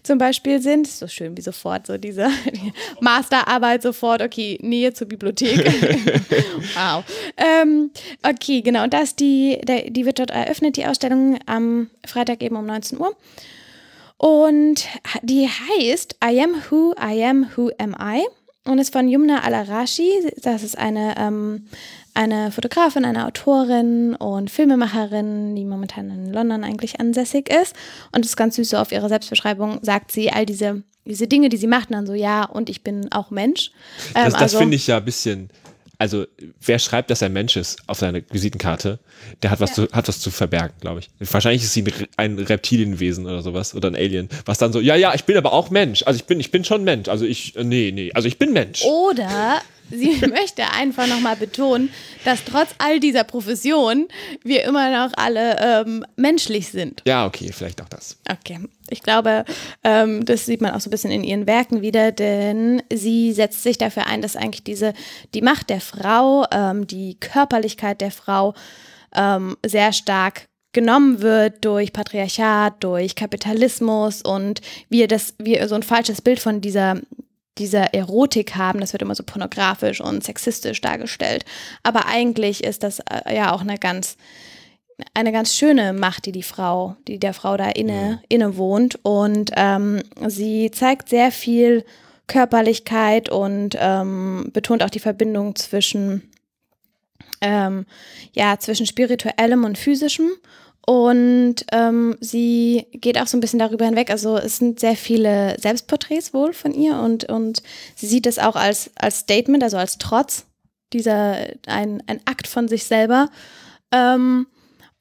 zum 0.04 0.18
Beispiel 0.18 0.62
sind. 0.62 0.88
So 0.88 1.08
schön 1.08 1.36
wie 1.36 1.42
sofort 1.42 1.88
so 1.88 1.98
diese 1.98 2.30
die 2.54 2.72
Masterarbeit 3.02 3.82
sofort, 3.82 4.22
okay, 4.22 4.58
Nähe 4.62 4.94
zur 4.94 5.08
Bibliothek. 5.08 5.66
wow. 6.76 7.04
Ähm, 7.38 7.92
okay, 8.24 8.62
genau, 8.62 8.84
und 8.84 8.94
das 8.94 9.16
die, 9.16 9.60
die 9.90 10.06
wird 10.06 10.20
dort 10.20 10.32
eröffnet, 10.32 10.78
die 10.78 10.86
Ausstellung 10.86 11.40
am 11.46 11.90
Freitag 12.06 12.42
eben 12.42 12.56
um 12.56 12.66
19 12.66 13.00
Uhr. 13.00 13.16
Und 14.20 14.86
die 15.24 15.48
heißt 15.48 16.18
I 16.22 16.42
am 16.44 16.56
who 16.70 16.94
I 17.02 17.24
am 17.24 17.48
who 17.56 17.72
am 17.78 17.96
I 17.98 18.26
und 18.66 18.78
ist 18.78 18.92
von 18.92 19.08
Yumna 19.08 19.40
Al-Arashi. 19.44 20.12
Das 20.44 20.62
ist 20.62 20.78
eine, 20.78 21.16
ähm, 21.18 21.68
eine 22.14 22.52
Fotografin, 22.52 23.06
eine 23.06 23.26
Autorin 23.26 24.16
und 24.16 24.52
Filmemacherin, 24.52 25.56
die 25.56 25.64
momentan 25.64 26.10
in 26.10 26.34
London 26.34 26.66
eigentlich 26.66 27.00
ansässig 27.00 27.50
ist. 27.50 27.74
Und 28.12 28.26
das 28.26 28.32
ist 28.32 28.36
ganz 28.36 28.58
süß, 28.58 28.72
so 28.72 28.78
auf 28.78 28.92
ihrer 28.92 29.08
Selbstbeschreibung 29.08 29.80
sagt 29.84 30.12
sie 30.12 30.30
all 30.32 30.46
diese, 30.46 30.84
diese 31.06 31.28
Dinge, 31.28 31.48
die 31.48 31.56
sie 31.56 31.68
macht, 31.68 31.90
und 31.90 31.96
dann 31.96 32.06
so, 32.06 32.14
ja, 32.14 32.44
und 32.44 32.70
ich 32.70 32.84
bin 32.84 33.10
auch 33.14 33.32
Mensch. 33.32 33.72
Ähm, 34.16 34.26
Das, 34.26 34.34
das 34.34 34.42
also- 34.42 34.58
finde 34.60 34.76
ich 34.76 34.86
ja 34.88 34.98
ein 34.98 35.06
bisschen 35.06 35.50
also 36.00 36.26
wer 36.62 36.80
schreibt, 36.80 37.12
dass 37.12 37.22
er 37.22 37.28
Mensch 37.28 37.58
ist 37.58 37.78
auf 37.86 38.00
seiner 38.00 38.22
Visitenkarte, 38.32 39.00
der 39.44 39.52
hat 39.52 39.60
was, 39.60 39.72
ja. 39.72 39.88
zu, 39.88 39.92
hat 39.92 40.08
was 40.08 40.22
zu 40.22 40.32
verbergen, 40.32 40.74
glaube 40.80 41.02
ich. 41.02 41.10
Wahrscheinlich 41.32 41.62
ist 41.62 41.74
sie 41.74 41.84
ein 42.16 42.40
Reptilienwesen 42.40 43.26
oder 43.26 43.42
sowas 43.42 43.76
oder 43.76 43.90
ein 43.90 43.96
Alien, 43.96 44.30
was 44.46 44.58
dann 44.58 44.72
so, 44.72 44.80
ja, 44.80 44.96
ja, 44.96 45.14
ich 45.14 45.26
bin 45.26 45.36
aber 45.36 45.52
auch 45.52 45.70
Mensch. 45.70 46.04
Also 46.04 46.18
ich 46.18 46.26
bin, 46.26 46.40
ich 46.40 46.52
bin 46.52 46.64
schon 46.64 46.86
Mensch. 46.86 47.10
Also 47.10 47.26
ich, 47.26 47.58
äh, 47.58 47.66
nee, 47.66 47.92
nee, 47.94 48.12
also 48.14 48.30
ich 48.30 48.40
bin 48.40 48.54
Mensch. 48.54 48.84
Oder 48.84 49.62
sie 49.90 50.20
möchte 50.28 50.64
einfach 50.74 51.08
nochmal 51.08 51.36
betonen, 51.36 51.92
dass 52.26 52.44
trotz 52.44 52.70
all 52.78 53.00
dieser 53.00 53.24
Profession 53.24 54.08
wir 54.44 54.64
immer 54.64 55.06
noch 55.06 55.14
alle 55.16 55.58
ähm, 55.60 56.06
menschlich 56.16 56.70
sind. 56.70 57.02
Ja, 57.06 57.26
okay, 57.26 57.52
vielleicht 57.52 57.82
auch 57.82 57.90
das. 57.90 58.18
Okay. 58.30 58.60
Ich 58.92 59.04
glaube, 59.04 59.46
ähm, 59.84 60.26
das 60.26 60.46
sieht 60.46 60.62
man 60.62 60.74
auch 60.74 60.80
so 60.80 60.90
ein 60.90 60.92
bisschen 60.92 61.12
in 61.12 61.24
ihren 61.24 61.46
Werken 61.46 61.82
wieder, 61.82 62.12
denn 62.12 62.82
sie 62.92 63.34
setzt 63.34 63.64
sich 63.64 63.78
dafür 63.78 64.08
ein, 64.08 64.22
dass 64.22 64.36
eigentlich 64.36 64.64
diese, 64.64 64.94
die 65.34 65.42
Macht 65.42 65.70
der 65.70 65.82
Frau, 65.82 66.46
ähm, 66.52 66.88
die 66.88 67.20
Körperlichkeit 67.20 68.02
der 68.02 68.12
Frau 68.12 68.56
ähm, 69.16 69.58
sehr 69.66 69.94
stark 69.94 70.48
genommen 70.72 71.22
wird 71.22 71.66
durch 71.66 71.94
Patriarchat, 71.94 72.84
durch 72.84 73.16
Kapitalismus 73.16 74.22
und 74.22 74.62
wir 74.90 75.08
das, 75.08 75.34
wir 75.40 75.68
so 75.68 75.76
ein 75.76 75.84
falsches 75.84 76.22
Bild 76.22 76.40
von 76.40 76.62
dieser 76.62 76.98
dieser 77.60 77.94
Erotik 77.94 78.56
haben, 78.56 78.80
das 78.80 78.94
wird 78.94 79.02
immer 79.02 79.16
so 79.16 79.24
pornografisch 79.24 80.02
und 80.02 80.24
sexistisch 80.24 80.82
dargestellt. 80.82 81.46
Aber 81.84 82.06
eigentlich 82.08 82.64
ist 82.64 82.84
das 82.84 83.00
äh, 83.00 83.36
ja 83.36 83.52
auch 83.54 83.62
eine 83.62 83.78
ganz, 83.78 84.18
eine 85.14 85.32
ganz 85.32 85.56
schöne 85.56 85.94
Macht, 85.94 86.26
die 86.26 86.32
die 86.32 86.44
Frau, 86.44 86.96
die 87.08 87.20
der 87.20 87.34
Frau 87.34 87.58
da 87.58 87.70
inne, 87.70 88.20
mhm. 88.22 88.26
inne 88.30 88.58
wohnt. 88.58 89.00
Und 89.04 89.52
ähm, 89.56 90.02
sie 90.28 90.72
zeigt 90.72 91.10
sehr 91.10 91.32
viel 91.32 91.86
Körperlichkeit 92.28 93.30
und 93.30 93.76
ähm, 93.80 94.50
betont 94.54 94.84
auch 94.84 94.90
die 94.90 95.00
Verbindung 95.00 95.56
zwischen, 95.56 96.30
ähm, 97.42 97.86
ja, 98.34 98.58
zwischen 98.58 98.86
spirituellem 98.86 99.66
und 99.66 99.78
physischem. 99.78 100.30
Und 100.90 101.68
ähm, 101.72 102.18
sie 102.20 102.88
geht 102.94 103.22
auch 103.22 103.28
so 103.28 103.38
ein 103.38 103.42
bisschen 103.42 103.60
darüber 103.60 103.86
hinweg. 103.86 104.10
Also 104.10 104.38
es 104.38 104.58
sind 104.58 104.80
sehr 104.80 104.96
viele 104.96 105.56
Selbstporträts 105.60 106.34
wohl 106.34 106.52
von 106.52 106.74
ihr 106.74 106.98
und, 106.98 107.26
und 107.26 107.62
sie 107.96 108.08
sieht 108.08 108.26
es 108.26 108.40
auch 108.40 108.56
als, 108.56 108.90
als 108.96 109.20
Statement, 109.20 109.62
also 109.62 109.78
als 109.78 110.00
Trotz, 110.00 110.48
dieser 110.92 111.36
ein, 111.68 112.02
ein 112.08 112.22
Akt 112.26 112.48
von 112.48 112.68
sich 112.68 112.86
selber. 112.86 113.30
Ähm, 113.92 114.48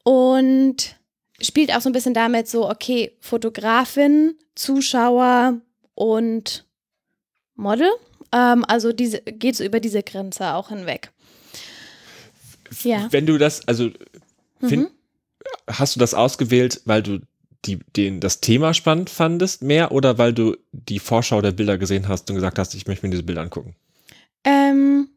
und 0.05 0.95
spielt 1.41 1.75
auch 1.75 1.81
so 1.81 1.89
ein 1.89 1.95
bisschen 1.95 2.13
damit 2.13 2.49
so, 2.49 2.69
okay, 2.69 3.17
Fotografin, 3.21 4.35
Zuschauer 4.57 5.59
und 5.95 6.67
Model. 7.55 7.89
Ähm, 8.31 8.63
also 8.69 8.93
diese 8.93 9.23
geht 9.23 9.57
so 9.57 9.65
über 9.65 9.81
diese 9.81 10.03
Grenze 10.03 10.53
auch 10.53 10.69
hinweg. 10.69 11.13
Ja. 12.83 13.09
Wenn 13.11 13.25
du 13.25 13.39
das, 13.39 13.67
also 13.67 13.89
find, 14.61 14.91
mhm 14.91 14.98
hast 15.69 15.97
du 15.97 16.01
das 16.01 16.15
ausgewählt, 16.15 16.83
weil 16.85 17.03
du 17.03 17.21
die, 17.65 17.79
den, 17.97 18.21
das 18.21 18.41
Thema 18.41 18.73
spannend 18.75 19.11
fandest 19.11 19.63
mehr 19.63 19.93
oder 19.93 20.19
weil 20.19 20.33
du 20.33 20.57
die 20.73 20.99
Vorschau 20.99 21.41
der 21.43 21.53
Bilder 21.53 21.77
gesehen 21.79 22.09
hast 22.09 22.31
und 22.31 22.37
gesagt 22.37 22.59
hast, 22.59 22.75
ich 22.75 22.87
möchte 22.87 23.07
mir 23.07 23.11
diese 23.11 23.25
Bilder 23.25 23.43
angucken? 23.43 23.75
Ähm, 24.45 25.09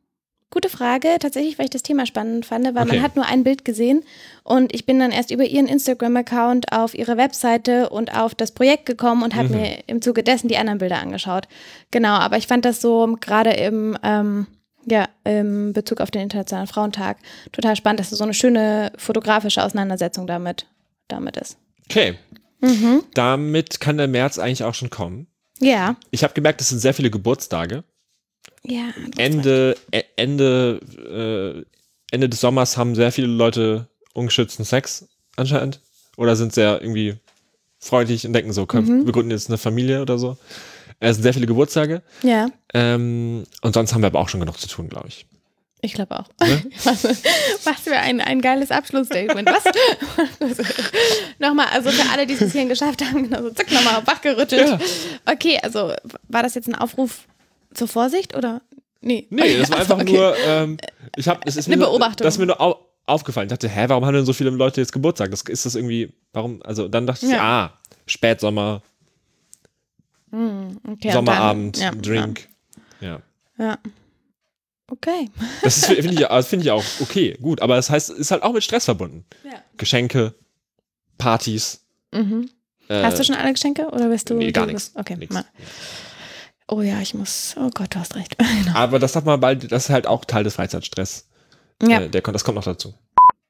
gute 0.50 0.70
Frage. 0.70 1.18
Tatsächlich, 1.20 1.60
weil 1.60 1.66
ich 1.66 1.72
das 1.72 1.84
Thema 1.84 2.06
spannend 2.06 2.46
fand, 2.46 2.66
weil 2.66 2.84
okay. 2.84 2.96
man 2.96 3.02
hat 3.04 3.16
nur 3.16 3.26
ein 3.26 3.44
Bild 3.44 3.64
gesehen 3.64 4.04
und 4.44 4.74
ich 4.74 4.86
bin 4.86 5.00
dann 5.00 5.12
erst 5.12 5.32
über 5.32 5.46
ihren 5.46 5.68
Instagram-Account 5.68 6.72
auf 6.72 6.96
ihre 6.96 7.18
Webseite 7.18 7.90
und 7.90 8.16
auf 8.16 8.34
das 8.34 8.52
Projekt 8.52 8.86
gekommen 8.86 9.24
und 9.24 9.36
habe 9.36 9.50
mhm. 9.50 9.56
mir 9.62 9.84
im 9.88 10.02
Zuge 10.02 10.24
dessen 10.24 10.48
die 10.48 10.58
anderen 10.58 10.80
Bilder 10.80 11.00
angeschaut. 11.00 11.48
Genau, 11.92 12.14
aber 12.14 12.38
ich 12.38 12.48
fand 12.48 12.66
das 12.66 12.82
so 12.82 13.18
gerade 13.22 13.52
im 13.52 13.98
ähm, 14.04 14.48
ja, 14.86 15.08
im 15.24 15.74
Bezug 15.74 16.02
auf 16.02 16.12
den 16.12 16.24
Internationalen 16.24 16.68
Frauentag. 16.68 17.18
Total 17.52 17.76
spannend, 17.76 18.00
dass 18.00 18.10
so 18.10 18.24
eine 18.24 18.34
schöne 18.34 18.92
fotografische 18.98 19.64
Auseinandersetzung 19.64 20.28
damit, 20.28 20.66
damit 21.08 21.38
ist. 21.38 21.58
Okay. 21.90 22.18
Mhm. 22.62 23.04
Damit 23.14 23.80
kann 23.80 23.98
der 23.98 24.08
März 24.08 24.40
eigentlich 24.40 24.64
auch 24.64 24.76
schon 24.76 24.90
kommen. 24.90 25.28
Ja. 25.60 25.96
Ich 26.12 26.24
habe 26.24 26.34
gemerkt, 26.34 26.62
es 26.62 26.70
sind 26.70 26.80
sehr 26.80 26.94
viele 26.94 27.12
Geburtstage. 27.12 27.84
Ja. 28.64 28.90
Ende, 29.18 29.76
e, 29.92 30.04
Ende, 30.16 30.80
äh, 32.12 32.14
Ende 32.14 32.30
des 32.30 32.40
Sommers 32.40 32.78
haben 32.78 32.96
sehr 32.96 33.12
viele 33.12 33.28
Leute 33.28 33.88
ungeschützten 34.14 34.66
Sex 34.66 35.08
anscheinend. 35.36 35.82
Oder 36.18 36.36
sind 36.36 36.54
sehr 36.54 36.82
irgendwie 36.82 37.16
freundlich 37.80 38.26
und 38.28 38.34
denken 38.34 38.54
so, 38.54 38.66
können, 38.66 39.02
mhm. 39.02 39.06
wir 39.06 39.14
gründen 39.14 39.32
jetzt 39.32 39.50
eine 39.50 39.58
Familie 39.58 40.02
oder 40.02 40.18
so. 40.20 40.38
Es 41.02 41.16
sind 41.16 41.24
sehr 41.24 41.34
viele 41.34 41.48
Geburtstage. 41.48 42.04
Ja. 42.22 42.48
Ähm, 42.74 43.44
und 43.62 43.74
sonst 43.74 43.94
haben 43.94 44.02
wir 44.02 44.08
aber 44.08 44.20
auch 44.20 44.30
schon 44.30 44.40
genug 44.40 44.60
zu 44.60 44.68
tun, 44.68 44.88
glaube 44.88 45.08
ich. 45.08 45.26
Ich 45.82 45.94
glaube 45.94 46.20
auch. 46.20 46.28
Ne? 46.40 46.64
was, 46.84 47.04
was 47.04 47.80
für 47.84 47.98
ein, 47.98 48.22
ein 48.22 48.40
geiles 48.40 48.70
Abschlussstatement. 48.70 49.50
Was? 49.50 49.64
nochmal, 51.40 51.68
also 51.74 51.90
für 51.90 52.08
alle, 52.12 52.28
die 52.28 52.36
es 52.36 52.52
hierhin 52.52 52.70
geschafft 52.70 53.04
haben, 53.04 53.24
genau 53.24 53.42
so 53.42 53.50
zack, 53.50 53.72
nochmal 53.72 54.06
wachgerüttelt. 54.06 54.70
Ja. 54.70 54.80
Okay, 55.26 55.60
also 55.64 55.92
war 56.30 56.44
das 56.44 56.54
jetzt 56.54 56.68
ein 56.68 56.76
Aufruf 56.76 57.26
zur 57.74 57.88
Vorsicht 57.88 58.38
oder? 58.38 58.62
Nee. 59.02 59.26
Nee, 59.32 59.58
das 59.58 59.72
war 59.72 59.80
einfach 59.80 60.00
okay. 60.00 60.14
nur, 60.14 60.36
ähm, 60.46 60.78
ich 61.16 61.28
habe, 61.28 61.42
es 61.46 61.58
ist 61.58 61.66
eine 61.66 61.78
mir 61.78 61.86
Beobachtung. 61.86 62.24
Nur, 62.24 62.28
das 62.28 62.36
ist 62.36 62.40
mir 62.40 62.46
nur 62.46 62.62
au 62.62 62.76
aufgefallen. 63.08 63.48
Ich 63.48 63.50
dachte, 63.50 63.68
hä, 63.68 63.86
warum 63.88 64.06
haben 64.06 64.14
denn 64.14 64.26
so 64.26 64.34
viele 64.34 64.52
Leute 64.52 64.80
jetzt 64.80 64.94
Geburtstag? 64.94 65.32
Das, 65.32 65.42
ist 65.42 65.66
das 65.66 65.74
irgendwie, 65.74 66.14
warum, 66.32 66.62
also 66.64 66.88
dann 66.88 67.08
dachte 67.08 67.26
ich, 67.26 67.32
ja. 67.32 67.42
ah, 67.42 67.80
Spätsommer, 68.06 68.84
okay, 70.32 71.12
Sommerabend, 71.12 71.78
dann, 71.78 71.84
ja, 71.96 72.02
Drink. 72.02 72.50
Ja. 73.00 73.22
Ja. 73.58 73.78
Okay. 74.92 75.30
Das 75.64 75.86
finde 75.86 76.28
ich, 76.30 76.46
find 76.46 76.64
ich 76.64 76.72
auch 76.72 76.84
okay, 77.00 77.38
gut. 77.42 77.62
Aber 77.62 77.76
das 77.76 77.90
heißt, 77.90 78.10
es 78.10 78.18
ist 78.18 78.32
halt 78.32 78.44
auch 78.44 78.54
mit 78.54 78.64
Stress 78.64 78.86
verbunden. 78.86 79.26
Ja. 79.44 79.62
Geschenke, 79.78 80.36
Partys. 81.18 81.86
Mhm. 82.12 82.50
Äh, 82.90 83.04
hast 83.04 83.18
du 83.18 83.24
schon 83.24 83.36
alle 83.36 83.54
Geschenke 83.54 83.88
oder 83.88 84.10
wirst 84.10 84.30
du? 84.30 84.34
Nee, 84.34 84.52
gar 84.52 84.66
nichts. 84.66 84.92
Okay. 84.96 85.16
Nix. 85.16 85.34
Oh 86.68 86.82
ja, 86.82 87.00
ich 87.02 87.14
muss. 87.14 87.56
Oh 87.58 87.70
Gott, 87.74 87.96
du 87.96 88.00
hast 88.00 88.16
recht. 88.16 88.36
Aber 88.74 89.00
das 89.00 89.16
hat 89.16 89.26
man 89.26 89.40
bald, 89.40 89.72
das 89.72 89.86
ist 89.86 89.90
halt 89.90 90.08
auch 90.08 90.26
Teil 90.26 90.44
des 90.44 90.56
Freizeitstress. 90.56 91.28
Ja. 91.82 92.02
Äh, 92.02 92.10
der, 92.10 92.22
das 92.22 92.44
kommt 92.44 92.56
noch 92.56 92.64
dazu. 92.64 92.94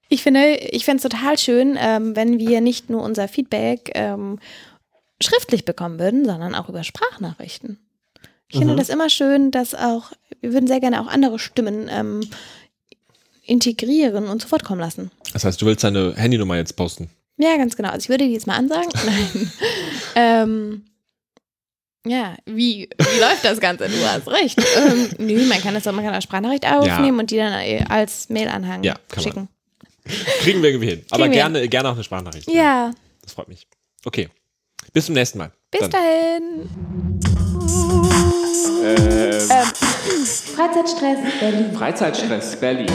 Ich 0.09 0.23
finde, 0.23 0.55
ich 0.55 0.85
fände 0.85 0.97
es 0.97 1.09
total 1.09 1.37
schön, 1.37 1.77
ähm, 1.79 2.15
wenn 2.15 2.37
wir 2.37 2.61
nicht 2.61 2.89
nur 2.89 3.01
unser 3.01 3.27
Feedback 3.27 3.91
ähm, 3.95 4.39
schriftlich 5.21 5.65
bekommen 5.65 5.99
würden, 5.99 6.25
sondern 6.25 6.55
auch 6.55 6.69
über 6.69 6.83
Sprachnachrichten. 6.83 7.79
Ich 8.47 8.55
mhm. 8.55 8.59
finde 8.59 8.75
das 8.75 8.89
immer 8.89 9.09
schön, 9.09 9.51
dass 9.51 9.73
auch, 9.73 10.11
wir 10.41 10.53
würden 10.53 10.67
sehr 10.67 10.79
gerne 10.79 11.01
auch 11.01 11.07
andere 11.07 11.39
Stimmen 11.39 11.89
ähm, 11.89 12.21
integrieren 13.43 14.27
und 14.27 14.41
zu 14.41 14.51
Wort 14.51 14.63
kommen 14.63 14.81
lassen. 14.81 15.11
Das 15.33 15.45
heißt, 15.45 15.61
du 15.61 15.65
willst 15.65 15.83
deine 15.83 16.15
Handynummer 16.15 16.57
jetzt 16.57 16.75
posten? 16.75 17.09
Ja, 17.37 17.57
ganz 17.57 17.75
genau. 17.75 17.89
Also 17.89 18.05
ich 18.05 18.09
würde 18.09 18.25
die 18.25 18.33
jetzt 18.33 18.47
mal 18.47 18.55
ansagen. 18.55 18.89
Nein. 19.05 19.51
ähm, 20.15 20.85
ja, 22.05 22.35
wie, 22.45 22.89
wie 22.97 23.19
läuft 23.19 23.45
das 23.45 23.59
Ganze? 23.59 23.87
Du 23.87 24.05
hast 24.05 24.27
recht. 24.27 24.59
Ähm, 24.77 25.09
nö, 25.19 25.45
man 25.45 25.61
kann 25.61 25.73
das 25.73 25.87
auch, 25.87 25.91
man 25.91 26.03
kann 26.03 26.13
eine 26.13 26.21
Sprachnachricht 26.21 26.65
aufnehmen 26.65 27.17
ja. 27.17 27.21
und 27.21 27.31
die 27.31 27.37
dann 27.37 27.53
als 27.89 28.29
Mailanhang 28.29 28.83
ja, 28.83 28.95
schicken. 29.17 29.47
Man. 30.05 30.15
Kriegen 30.39 30.61
wir 30.63 30.69
irgendwie 30.69 30.89
hin. 30.89 31.05
Aber 31.11 31.29
gerne, 31.29 31.67
gerne 31.67 31.89
auch 31.89 31.93
eine 31.93 32.03
Sprachnachricht. 32.03 32.49
Ja. 32.49 32.91
Das 33.21 33.33
freut 33.33 33.47
mich. 33.47 33.67
Okay. 34.03 34.29
Bis 34.93 35.05
zum 35.05 35.15
nächsten 35.15 35.37
Mal. 35.37 35.51
Bis 35.71 35.81
Dann. 35.81 35.91
dahin. 35.91 36.69
Ähm. 38.83 39.47
Ähm. 39.49 39.67
Freizeitstress 40.55 41.17
Berlin. 41.39 41.73
Freizeitstress 41.73 42.55
Berlin. 42.57 42.87